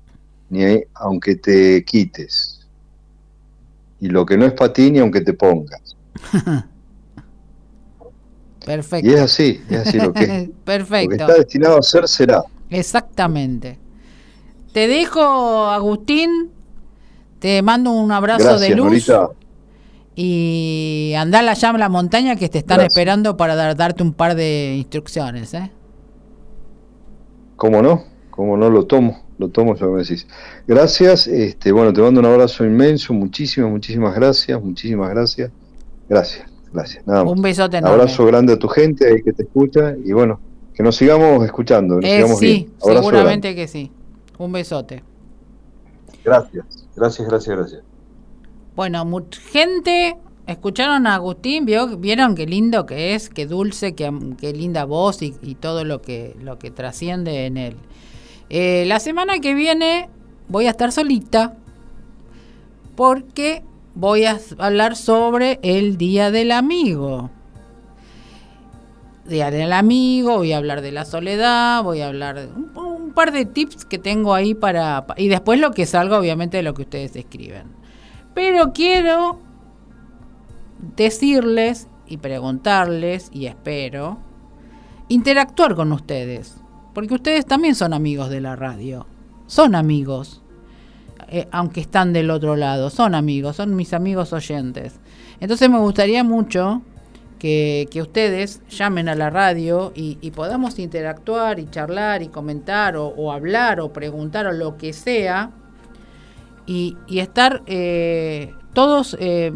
ni 0.49 0.83
aunque 0.93 1.35
te 1.35 1.83
quites, 1.83 2.61
y 3.99 4.07
lo 4.07 4.25
que 4.25 4.37
no 4.37 4.45
es 4.45 4.53
para 4.53 4.73
ti, 4.73 4.89
ni 4.89 4.99
aunque 4.99 5.21
te 5.21 5.33
pongas. 5.33 5.95
Perfecto. 8.65 9.09
Y 9.09 9.13
es 9.13 9.19
así, 9.21 9.61
es 9.69 9.87
así 9.87 9.99
lo 9.99 10.13
que 10.13 10.23
es. 10.23 10.29
Lo 10.29 10.45
que 10.47 10.53
Perfecto. 10.63 11.15
está 11.15 11.33
destinado 11.33 11.77
a 11.79 11.81
ser 11.81 12.07
será. 12.07 12.43
Exactamente. 12.71 13.77
Te 14.73 14.87
dejo, 14.87 15.21
Agustín. 15.67 16.49
Te 17.39 17.61
mando 17.61 17.91
un 17.91 18.11
abrazo 18.11 18.45
Gracias, 18.45 18.61
de 18.69 18.75
luz. 18.75 18.85
Norita. 18.87 19.29
Y 20.15 21.13
andá 21.17 21.39
allá 21.39 21.69
a 21.69 21.77
la 21.77 21.89
montaña 21.89 22.35
que 22.35 22.49
te 22.49 22.59
están 22.59 22.77
Gracias. 22.77 22.93
esperando 22.93 23.37
para 23.37 23.55
dar- 23.55 23.75
darte 23.75 24.03
un 24.03 24.13
par 24.13 24.35
de 24.35 24.75
instrucciones. 24.77 25.53
¿eh? 25.53 25.71
¿Cómo 27.55 27.81
no? 27.81 28.03
¿Cómo 28.29 28.57
no? 28.57 28.69
Lo 28.69 28.85
tomo, 28.85 29.23
lo 29.37 29.49
tomo, 29.49 29.75
ya 29.75 29.85
me 29.87 29.99
decís. 30.01 30.27
Gracias, 30.67 31.27
este, 31.27 31.71
bueno, 31.71 31.93
te 31.93 32.01
mando 32.01 32.19
un 32.19 32.25
abrazo 32.25 32.65
inmenso, 32.65 33.13
muchísimas, 33.13 33.69
muchísimas 33.71 34.15
gracias, 34.15 34.61
muchísimas 34.61 35.09
gracias. 35.09 35.51
Gracias, 36.09 36.45
gracias. 36.73 37.05
Nada 37.07 37.23
más. 37.23 37.33
Un 37.33 37.41
besote 37.41 37.77
Un 37.77 37.83
enorme. 37.85 38.01
abrazo 38.03 38.25
grande 38.25 38.53
a 38.53 38.59
tu 38.59 38.67
gente 38.67 39.07
ahí 39.07 39.21
que 39.23 39.33
te 39.33 39.43
escucha 39.43 39.95
y 40.03 40.11
bueno, 40.11 40.39
que 40.73 40.83
nos 40.83 40.95
sigamos 40.95 41.43
escuchando, 41.45 41.99
que 41.99 42.01
nos 42.01 42.09
Eh, 42.09 42.15
sigamos 42.15 42.39
sí, 42.39 42.45
bien. 42.45 42.73
Abrazo 42.81 43.03
seguramente 43.09 43.55
que 43.55 43.67
sí. 43.67 43.91
Un 44.37 44.51
besote. 44.51 45.03
Gracias, 46.23 46.65
gracias, 46.95 47.27
gracias, 47.27 47.57
gracias. 47.57 47.81
Bueno, 48.75 49.03
mu- 49.05 49.25
gente, 49.51 50.17
escucharon 50.47 51.07
a 51.07 51.15
Agustín, 51.15 51.65
¿Vio? 51.65 51.97
vieron 51.97 52.35
qué 52.35 52.45
lindo 52.45 52.85
que 52.85 53.15
es, 53.15 53.29
qué 53.29 53.45
dulce, 53.45 53.93
qué, 53.95 54.11
qué 54.39 54.53
linda 54.53 54.85
voz 54.85 55.21
y, 55.21 55.35
y 55.41 55.55
todo 55.55 55.83
lo 55.83 56.01
que, 56.01 56.35
lo 56.41 56.57
que 56.57 56.71
trasciende 56.71 57.45
en 57.45 57.57
él. 57.57 57.75
Eh, 58.49 58.85
la 58.87 58.99
semana 58.99 59.39
que 59.39 59.53
viene 59.53 60.09
voy 60.47 60.67
a 60.67 60.71
estar 60.71 60.91
solita 60.91 61.55
porque 62.95 63.63
voy 63.95 64.25
a 64.25 64.39
hablar 64.57 64.95
sobre 64.95 65.59
el 65.63 65.97
Día 65.97 66.31
del 66.31 66.51
Amigo. 66.51 67.29
Día 69.25 69.51
del 69.51 69.71
Amigo, 69.71 70.37
voy 70.37 70.51
a 70.51 70.57
hablar 70.57 70.81
de 70.81 70.91
la 70.91 71.05
soledad, 71.05 71.83
voy 71.83 72.01
a 72.01 72.07
hablar 72.07 72.39
de 72.39 72.47
un, 72.47 73.11
par 73.13 73.31
de 73.31 73.45
tips 73.45 73.85
que 73.85 73.99
tengo 73.99 74.33
ahí 74.33 74.53
para... 74.55 75.05
pa- 75.05 75.15
Y 75.17 75.27
después 75.27 75.59
lo 75.59 75.71
que 75.71 75.85
salga 75.85 76.17
obviamente 76.19 76.57
de 76.57 76.63
lo 76.63 76.73
que 76.73 76.81
ustedes 76.83 77.15
escriben. 77.15 77.67
Pero 78.33 78.73
quiero 78.73 79.39
decirles 80.95 81.87
y 82.07 82.17
preguntarles, 82.17 83.29
y 83.31 83.45
espero, 83.45 84.17
interactuar 85.07 85.75
con 85.75 85.91
ustedes. 85.91 86.57
Porque 86.93 87.13
ustedes 87.13 87.45
también 87.45 87.75
son 87.75 87.93
amigos 87.93 88.29
de 88.29 88.41
la 88.41 88.55
radio. 88.55 89.05
Son 89.47 89.75
amigos. 89.75 90.41
eh, 91.27 91.47
aunque 91.51 91.79
están 91.81 92.11
del 92.11 92.29
otro 92.31 92.55
lado, 92.57 92.89
son 92.89 93.15
amigos, 93.15 93.55
son 93.57 93.75
mis 93.75 93.93
amigos 93.93 94.33
oyentes. 94.33 94.99
Entonces 95.39 95.69
me 95.69 95.77
gustaría 95.79 96.23
mucho 96.25 96.81
que, 97.41 97.99
ustedes 97.99 98.61
llamen 98.69 99.09
a 99.09 99.15
la 99.15 99.31
radio 99.31 99.91
y, 99.95 100.29
podamos 100.29 100.77
interactuar 100.77 101.57
y 101.57 101.67
charlar 101.71 102.21
y 102.21 102.27
comentar 102.27 102.95
o, 102.95 103.31
hablar 103.31 103.79
o 103.79 103.91
preguntar 103.91 104.45
o 104.45 104.51
lo 104.51 104.77
que 104.77 104.93
sea 104.93 105.49
y, 106.67 106.95
estar 107.09 107.63
eh, 107.65 108.53
todos, 108.73 109.17
eh, 109.19 109.53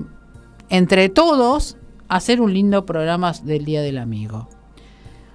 entre 0.69 1.09
todos, 1.09 1.77
hacer 2.07 2.41
un 2.41 2.55
lindo 2.55 2.87
programa 2.87 3.33
del 3.43 3.65
Día 3.65 3.83
del 3.83 3.99
Amigo. 3.99 4.49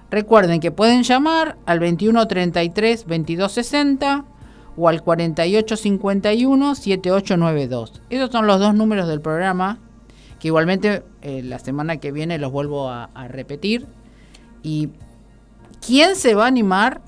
Recuerden 0.09 0.59
que 0.59 0.71
pueden 0.71 1.03
llamar 1.03 1.57
al 1.65 1.79
2133 1.79 3.07
2260 3.07 4.25
o 4.75 4.89
al 4.89 5.01
4851 5.01 6.75
7892. 6.75 8.01
Esos 8.09 8.29
son 8.29 8.45
los 8.45 8.59
dos 8.59 8.75
números 8.75 9.07
del 9.07 9.21
programa 9.21 9.79
que 10.41 10.47
igualmente 10.47 11.03
eh, 11.21 11.43
la 11.43 11.59
semana 11.59 11.97
que 11.97 12.11
viene 12.11 12.39
los 12.39 12.51
vuelvo 12.51 12.89
a, 12.89 13.09
repetir. 13.27 13.85
¿Y 14.63 14.89
quién 15.85 16.15
se 16.15 16.33
va 16.33 16.45
a 16.45 16.47
animar 16.47 17.01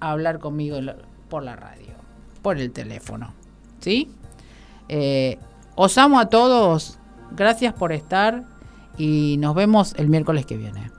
a 0.00 0.10
hablar 0.10 0.40
conmigo 0.40 0.78
por 1.28 1.44
la 1.44 1.54
radio? 1.54 1.94
Por 2.42 2.58
el 2.58 2.72
teléfono. 2.72 3.32
¿Sí? 3.78 4.10
Eh, 4.88 5.38
os 5.76 5.96
amo 5.98 6.18
a 6.18 6.26
todos. 6.26 6.98
Gracias 7.30 7.74
por 7.74 7.92
estar 7.92 8.42
y 8.96 9.36
nos 9.38 9.54
vemos 9.54 9.94
el 9.96 10.08
miércoles 10.08 10.44
que 10.44 10.56
viene. 10.56 10.90